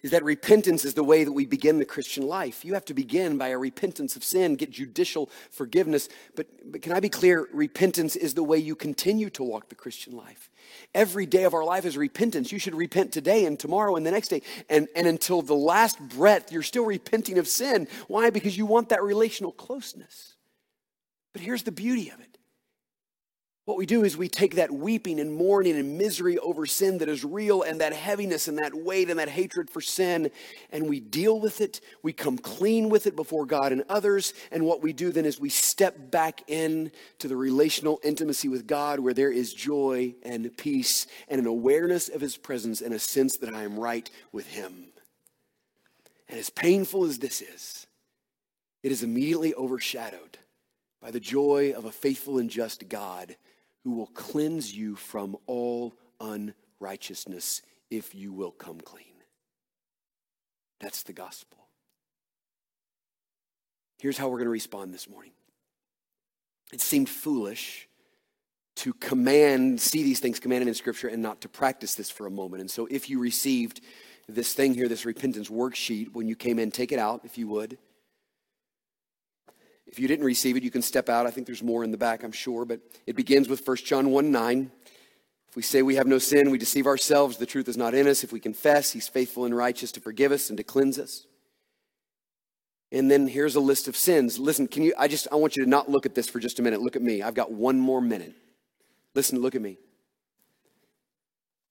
is 0.07 0.12
that 0.12 0.22
repentance 0.22 0.84
is 0.84 0.94
the 0.94 1.02
way 1.02 1.24
that 1.24 1.32
we 1.32 1.46
begin 1.46 1.80
the 1.80 1.84
Christian 1.84 2.28
life. 2.28 2.64
You 2.64 2.74
have 2.74 2.84
to 2.84 2.94
begin 2.94 3.38
by 3.38 3.48
a 3.48 3.59
repentance 3.59 4.14
of 4.14 4.22
sin, 4.22 4.54
get 4.54 4.70
judicial 4.70 5.28
forgiveness. 5.50 6.09
But, 6.36 6.46
but 6.70 6.80
can 6.80 6.92
I 6.92 7.00
be 7.00 7.09
clear? 7.09 7.48
Repentance 7.52 8.14
is 8.14 8.32
the 8.34 8.44
way 8.44 8.57
you 8.57 8.76
continue 8.76 9.30
to 9.30 9.42
walk 9.42 9.68
the 9.68 9.74
Christian 9.74 10.16
life. 10.16 10.48
Every 10.94 11.26
day 11.26 11.42
of 11.42 11.54
our 11.54 11.64
life 11.64 11.84
is 11.84 11.96
repentance. 11.96 12.52
You 12.52 12.61
should 12.61 12.76
repent 12.76 13.11
today 13.11 13.46
and 13.46 13.59
tomorrow 13.59 13.96
and 13.96 14.07
the 14.07 14.12
next 14.12 14.28
day. 14.28 14.42
And, 14.70 14.86
and 14.94 15.09
until 15.09 15.42
the 15.42 15.54
last 15.54 15.98
breath, 16.00 16.52
you're 16.52 16.62
still 16.62 16.84
repenting 16.84 17.38
of 17.38 17.48
sin. 17.48 17.88
Why? 18.07 18.30
Because 18.30 18.57
you 18.57 18.64
want 18.64 18.90
that 18.90 19.02
relational 19.02 19.50
closeness. 19.50 20.34
But 21.32 21.42
here's 21.42 21.64
the 21.64 21.72
beauty 21.72 22.11
of 22.11 22.20
it 22.20 22.36
what 23.66 23.76
we 23.76 23.84
do 23.84 24.04
is 24.04 24.16
we 24.16 24.28
take 24.28 24.54
that 24.54 24.70
weeping 24.70 25.18
and 25.18 25.34
mourning 25.34 25.74
and 25.74 25.98
misery 25.98 26.38
over 26.38 26.66
sin 26.66 26.98
that 26.98 27.08
is 27.08 27.24
real 27.24 27.62
and 27.62 27.80
that 27.80 27.92
heaviness 27.92 28.46
and 28.46 28.58
that 28.58 28.72
weight 28.72 29.10
and 29.10 29.18
that 29.18 29.28
hatred 29.28 29.68
for 29.68 29.80
sin, 29.80 30.30
and 30.70 30.88
we 30.88 31.00
deal 31.00 31.40
with 31.40 31.60
it. 31.60 31.80
We 32.00 32.12
come 32.12 32.38
clean 32.38 32.88
with 32.90 33.08
it 33.08 33.16
before 33.16 33.44
God 33.44 33.72
and 33.72 33.82
others. 33.88 34.34
And 34.52 34.64
what 34.64 34.84
we 34.84 34.92
do 34.92 35.10
then 35.10 35.24
is 35.24 35.40
we 35.40 35.48
step 35.48 36.12
back 36.12 36.44
in 36.46 36.92
to 37.18 37.26
the 37.26 37.36
relational 37.36 37.98
intimacy 38.04 38.48
with 38.48 38.68
God 38.68 39.00
where 39.00 39.12
there 39.14 39.32
is 39.32 39.52
joy 39.52 40.14
and 40.22 40.56
peace 40.56 41.08
and 41.26 41.40
an 41.40 41.48
awareness 41.48 42.08
of 42.08 42.20
His 42.20 42.36
presence 42.36 42.80
and 42.80 42.94
a 42.94 43.00
sense 43.00 43.38
that 43.38 43.52
I 43.52 43.64
am 43.64 43.80
right 43.80 44.08
with 44.30 44.46
Him. 44.46 44.92
And 46.28 46.38
as 46.38 46.50
painful 46.50 47.02
as 47.02 47.18
this 47.18 47.42
is, 47.42 47.88
it 48.84 48.92
is 48.92 49.02
immediately 49.02 49.54
overshadowed 49.54 50.38
by 51.02 51.10
the 51.10 51.18
joy 51.18 51.74
of 51.76 51.84
a 51.84 51.90
faithful 51.90 52.38
and 52.38 52.48
just 52.48 52.88
God 52.88 53.34
who 53.87 53.93
will 53.93 54.09
cleanse 54.09 54.74
you 54.74 54.97
from 54.97 55.37
all 55.47 55.95
unrighteousness 56.20 57.62
if 57.89 58.16
you 58.16 58.32
will 58.32 58.51
come 58.51 58.80
clean. 58.80 59.14
That's 60.80 61.05
the 61.05 61.12
gospel. 61.12 61.59
Here's 64.01 64.18
how 64.18 64.26
we're 64.26 64.39
going 64.39 64.47
to 64.47 64.51
respond 64.51 64.93
this 64.93 65.09
morning. 65.09 65.30
It 66.72 66.80
seemed 66.80 67.09
foolish 67.09 67.89
to 68.74 68.93
command, 68.95 69.80
see 69.80 70.03
these 70.03 70.18
things 70.18 70.41
commanded 70.41 70.66
in 70.66 70.74
Scripture 70.74 71.07
and 71.07 71.22
not 71.22 71.43
to 71.43 71.49
practice 71.49 71.95
this 71.95 72.11
for 72.11 72.26
a 72.26 72.30
moment. 72.30 72.62
And 72.62 72.70
so 72.70 72.89
if 72.91 73.09
you 73.09 73.20
received 73.20 73.82
this 74.28 74.53
thing 74.53 74.74
here, 74.74 74.89
this 74.89 75.07
repentance 75.07 75.49
worksheet, 75.49 76.12
when 76.12 76.26
you 76.26 76.34
came 76.34 76.59
in, 76.59 76.72
take 76.72 76.91
it 76.91 76.99
out 76.99 77.20
if 77.22 77.39
you 77.39 77.47
would. 77.47 77.78
If 79.87 79.99
you 79.99 80.09
didn't 80.09 80.24
receive 80.24 80.57
it, 80.57 80.62
you 80.62 80.70
can 80.70 80.82
step 80.82 81.09
out. 81.09 81.26
I 81.26 81.30
think 81.30 81.47
there's 81.47 81.62
more 81.62 81.84
in 81.84 81.91
the 81.91 81.97
back, 81.97 82.24
I'm 82.24 82.32
sure, 82.32 82.64
but 82.64 82.80
it 83.07 83.16
begins 83.16 83.49
with 83.49 83.66
1 83.66 83.76
John 83.78 84.11
1 84.11 84.30
9. 84.30 84.70
If 85.49 85.57
we 85.57 85.62
say 85.62 85.82
we 85.82 85.95
have 85.95 86.07
no 86.07 86.18
sin, 86.18 86.51
we 86.51 86.59
deceive 86.59 86.87
ourselves. 86.87 87.37
The 87.37 87.47
truth 87.47 87.68
is 87.68 87.76
not 87.76 87.95
in 87.95 88.09
us. 88.09 88.24
If 88.24 88.32
we 88.32 88.41
confess, 88.41 88.93
he's 88.93 89.09
faithful 89.09 89.45
and 89.45 89.57
righteous 89.57 89.93
to 89.93 90.01
forgive 90.01 90.32
us 90.32 90.49
and 90.49 90.57
to 90.59 90.64
cleanse 90.64 90.99
us. 90.99 91.26
And 92.93 93.11
then 93.11 93.26
here's 93.26 93.57
a 93.57 93.61
list 93.61 93.89
of 93.89 93.97
sins. 93.97 94.39
Listen, 94.39 94.68
can 94.68 94.82
you 94.82 94.95
I 94.99 95.09
just 95.09 95.28
I 95.32 95.37
want 95.37 95.57
you 95.57 95.64
to 95.64 95.70
not 95.70 95.91
look 95.91 96.07
at 96.07 96.14
this 96.14 96.28
for 96.28 96.39
just 96.39 96.59
a 96.59 96.62
minute. 96.62 96.82
Look 96.82 96.97
at 96.97 97.03
me. 97.03 97.22
I've 97.22 97.34
got 97.34 97.53
one 97.53 97.78
more 97.80 98.01
minute. 98.01 98.34
Listen, 99.14 99.41
look 99.41 99.55
at 99.55 99.62
me. 99.62 99.78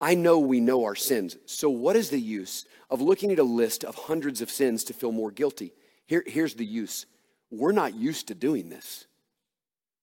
I 0.01 0.13
know 0.13 0.39
we 0.39 0.59
know 0.59 0.83
our 0.83 0.95
sins. 0.95 1.37
So 1.45 1.69
what 1.69 1.95
is 1.95 2.09
the 2.09 2.19
use 2.19 2.65
of 2.89 3.01
looking 3.01 3.31
at 3.31 3.39
a 3.39 3.43
list 3.43 3.83
of 3.83 3.95
hundreds 3.95 4.41
of 4.41 4.51
sins 4.51 4.83
to 4.85 4.93
feel 4.93 5.11
more 5.11 5.31
guilty? 5.31 5.73
Here, 6.05 6.23
here's 6.25 6.55
the 6.55 6.65
use. 6.65 7.05
We're 7.51 7.71
not 7.71 7.95
used 7.95 8.27
to 8.27 8.35
doing 8.35 8.69
this. 8.69 9.05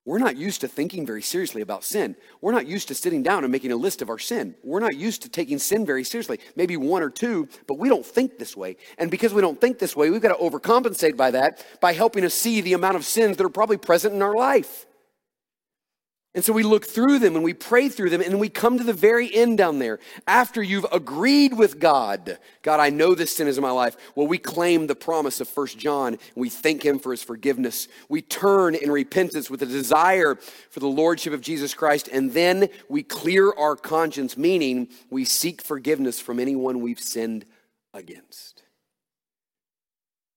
We're 0.05 0.18
not 0.18 0.36
used 0.36 0.62
to 0.62 0.68
thinking 0.68 1.07
very 1.07 1.22
seriously 1.22 1.62
about 1.62 1.84
sin. 1.84 2.16
We're 2.40 2.53
not 2.53 2.66
used 2.66 2.88
to 2.88 2.95
sitting 2.95 3.22
down 3.22 3.45
and 3.45 3.53
making 3.53 3.70
a 3.70 3.76
list 3.76 4.03
of 4.03 4.11
our 4.11 4.18
sin. 4.18 4.57
We're 4.64 4.80
not 4.80 4.97
used 4.97 5.22
to 5.22 5.28
taking 5.28 5.59
sin 5.59 5.86
very 5.86 6.03
seriously. 6.03 6.40
Maybe 6.57 6.76
one 6.76 7.05
or 7.05 7.11
two, 7.11 7.49
but 7.68 7.78
we 7.78 7.88
don't 7.88 8.05
think 8.05 8.36
this 8.36 8.57
way. 8.57 8.78
And 8.99 9.12
because 9.12 9.32
we 9.32 9.43
don't 9.43 9.61
think 9.61 9.78
this 9.78 9.95
way, 9.95 10.11
we've 10.11 10.20
got 10.20 10.36
to 10.36 10.43
overcompensate 10.43 11.16
by 11.16 11.30
that 11.32 11.64
by 11.80 11.93
helping 11.93 12.24
us 12.24 12.34
see 12.34 12.61
the 12.61 12.72
amount 12.72 12.97
of 12.97 13.05
sins 13.05 13.36
that 13.36 13.47
are 13.47 13.51
probably 13.51 13.76
present 13.76 14.12
in 14.12 14.22
our 14.22 14.34
life. 14.34 14.86
And 16.35 16.43
so 16.43 16.55
we 16.55 16.62
look 16.62 16.87
through 16.87 17.18
them 17.18 17.35
and 17.35 17.45
we 17.45 17.53
pray 17.53 17.91
through 17.91 18.09
them 18.09 18.22
and 18.22 18.41
we 18.41 18.49
come 18.49 18.78
to 18.78 18.85
the 18.85 18.95
very 18.95 19.33
end 19.35 19.59
down 19.59 19.78
there. 19.78 19.99
After 20.26 20.62
you've 20.62 20.87
agreed 20.91 21.53
with 21.53 21.78
God, 21.78 22.39
God, 22.62 22.80
I 22.80 22.89
know 22.89 23.14
this 23.14 23.37
sin 23.37 23.49
is 23.49 23.59
in 23.59 23.62
my 23.62 23.70
life. 23.70 23.99
Well, 24.14 24.26
we 24.26 24.39
claim 24.39 24.87
the 24.87 24.95
promise 24.95 25.43
of 25.43 25.49
First 25.49 25.78
John 25.78 26.14
and 26.14 26.20
we 26.35 26.49
thank 26.49 26.83
him 26.83 26.99
for 26.99 27.11
his 27.11 27.22
forgiveness. 27.22 27.87
We 28.09 28.22
turn 28.22 28.74
in 28.74 28.91
repentance 28.91 29.51
with 29.51 29.61
a 29.61 29.66
desire 29.66 30.37
for 30.70 30.80
the 30.80 30.87
lordship 30.87 31.35
of 31.35 31.43
Jesus 31.43 31.74
Christ 31.74 32.09
and 32.11 32.33
then 32.33 32.70
we 32.89 33.03
clear 33.03 33.53
our 33.53 33.76
conscience, 33.76 34.39
meaning 34.39 34.89
we 35.11 35.26
seek 35.26 35.61
forgiveness 35.61 36.18
from 36.18 36.41
anyone 36.41 36.80
we've 36.80 36.99
sinned 36.99 37.45
against. 37.93 38.62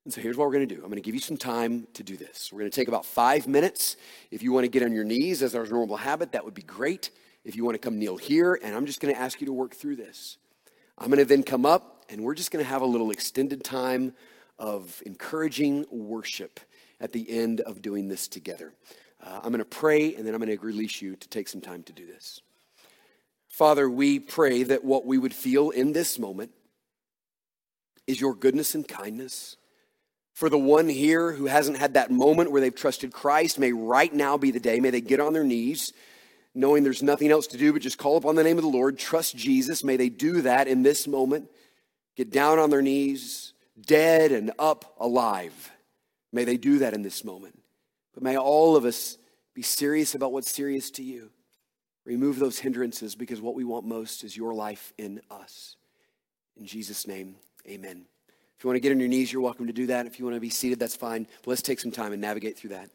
And 0.05 0.13
so 0.13 0.21
here's 0.21 0.37
what 0.37 0.45
we're 0.45 0.53
going 0.53 0.67
to 0.67 0.75
do. 0.75 0.81
I'm 0.81 0.87
going 0.87 1.01
to 1.01 1.01
give 1.01 1.15
you 1.15 1.21
some 1.21 1.35
time 1.35 1.87
to 1.95 2.03
do 2.03 2.15
this. 2.15 2.53
We're 2.53 2.59
going 2.59 2.69
to 2.69 2.75
take 2.75 2.87
about 2.87 3.05
five 3.05 3.47
minutes. 3.47 3.97
If 4.29 4.43
you 4.43 4.53
want 4.53 4.65
to 4.65 4.69
get 4.69 4.83
on 4.83 4.93
your 4.93 5.03
knees 5.03 5.41
as 5.41 5.55
our 5.55 5.65
normal 5.65 5.97
habit, 5.97 6.33
that 6.33 6.45
would 6.45 6.53
be 6.53 6.61
great. 6.61 7.09
If 7.43 7.55
you 7.55 7.65
want 7.65 7.73
to 7.73 7.79
come 7.79 7.97
kneel 7.97 8.15
here, 8.15 8.59
and 8.63 8.75
I'm 8.75 8.85
just 8.85 8.99
going 8.99 9.13
to 9.13 9.19
ask 9.19 9.41
you 9.41 9.47
to 9.47 9.53
work 9.53 9.73
through 9.73 9.95
this. 9.95 10.37
I'm 10.99 11.07
going 11.07 11.19
to 11.19 11.25
then 11.25 11.41
come 11.41 11.65
up, 11.65 12.05
and 12.07 12.23
we're 12.23 12.35
just 12.35 12.51
going 12.51 12.63
to 12.63 12.69
have 12.69 12.83
a 12.83 12.85
little 12.85 13.09
extended 13.09 13.63
time 13.63 14.13
of 14.59 15.01
encouraging 15.07 15.85
worship 15.89 16.59
at 17.01 17.11
the 17.11 17.27
end 17.29 17.61
of 17.61 17.81
doing 17.81 18.07
this 18.07 18.27
together. 18.27 18.73
Uh, 19.23 19.39
I'm 19.43 19.49
going 19.49 19.57
to 19.57 19.65
pray, 19.65 20.13
and 20.13 20.25
then 20.25 20.35
I'm 20.35 20.39
going 20.39 20.55
to 20.55 20.63
release 20.63 21.01
you 21.01 21.15
to 21.15 21.29
take 21.29 21.47
some 21.47 21.61
time 21.61 21.81
to 21.83 21.93
do 21.93 22.05
this. 22.05 22.41
Father, 23.49 23.89
we 23.89 24.19
pray 24.19 24.61
that 24.63 24.83
what 24.83 25.05
we 25.05 25.17
would 25.17 25.33
feel 25.33 25.71
in 25.71 25.93
this 25.93 26.19
moment 26.19 26.51
is 28.05 28.21
your 28.21 28.35
goodness 28.35 28.75
and 28.75 28.87
kindness 28.87 29.57
for 30.35 30.49
the 30.49 30.59
one 30.59 30.89
here 30.89 31.31
who 31.31 31.45
hasn't 31.45 31.77
had 31.77 31.93
that 31.93 32.11
moment 32.11 32.51
where 32.51 32.59
they've 32.59 32.75
trusted 32.75 33.13
Christ, 33.13 33.57
may 33.57 33.71
right 33.71 34.13
now 34.13 34.37
be 34.37 34.51
the 34.51 34.59
day. 34.59 34.81
May 34.81 34.89
they 34.89 34.99
get 34.99 35.21
on 35.21 35.31
their 35.31 35.45
knees, 35.45 35.93
knowing 36.53 36.83
there's 36.83 37.01
nothing 37.01 37.31
else 37.31 37.47
to 37.47 37.57
do 37.57 37.71
but 37.71 37.81
just 37.81 37.97
call 37.97 38.17
upon 38.17 38.35
the 38.35 38.43
name 38.43 38.57
of 38.57 38.65
the 38.65 38.69
Lord, 38.69 38.99
trust 38.99 39.37
Jesus. 39.37 39.81
May 39.81 39.95
they 39.95 40.09
do 40.09 40.41
that 40.41 40.67
in 40.67 40.83
this 40.83 41.07
moment. 41.07 41.49
Get 42.17 42.31
down 42.31 42.59
on 42.59 42.69
their 42.69 42.81
knees, 42.81 43.53
dead 43.79 44.33
and 44.33 44.51
up 44.59 44.93
alive. 44.99 45.71
May 46.33 46.43
they 46.43 46.57
do 46.57 46.79
that 46.79 46.93
in 46.93 47.01
this 47.01 47.23
moment. 47.23 47.57
But 48.13 48.21
may 48.21 48.37
all 48.37 48.75
of 48.75 48.83
us 48.83 49.17
be 49.53 49.61
serious 49.61 50.15
about 50.15 50.33
what's 50.33 50.51
serious 50.51 50.91
to 50.91 51.03
you. 51.03 51.31
Remove 52.03 52.39
those 52.39 52.59
hindrances 52.59 53.15
because 53.15 53.39
what 53.39 53.55
we 53.55 53.63
want 53.63 53.85
most 53.85 54.25
is 54.25 54.35
your 54.35 54.53
life 54.53 54.91
in 54.97 55.21
us. 55.31 55.77
In 56.57 56.65
Jesus' 56.65 57.07
name, 57.07 57.37
amen. 57.65 58.05
If 58.57 58.63
you 58.63 58.69
want 58.69 58.77
to 58.77 58.79
get 58.79 58.91
on 58.91 58.99
your 58.99 59.09
knees, 59.09 59.33
you're 59.33 59.41
welcome 59.41 59.67
to 59.67 59.73
do 59.73 59.87
that. 59.87 60.05
If 60.05 60.17
you 60.17 60.25
want 60.25 60.35
to 60.35 60.41
be 60.41 60.49
seated, 60.49 60.79
that's 60.79 60.95
fine. 60.95 61.27
But 61.41 61.49
let's 61.49 61.61
take 61.61 61.79
some 61.79 61.91
time 61.91 62.13
and 62.13 62.21
navigate 62.21 62.57
through 62.57 62.71
that. 62.71 62.89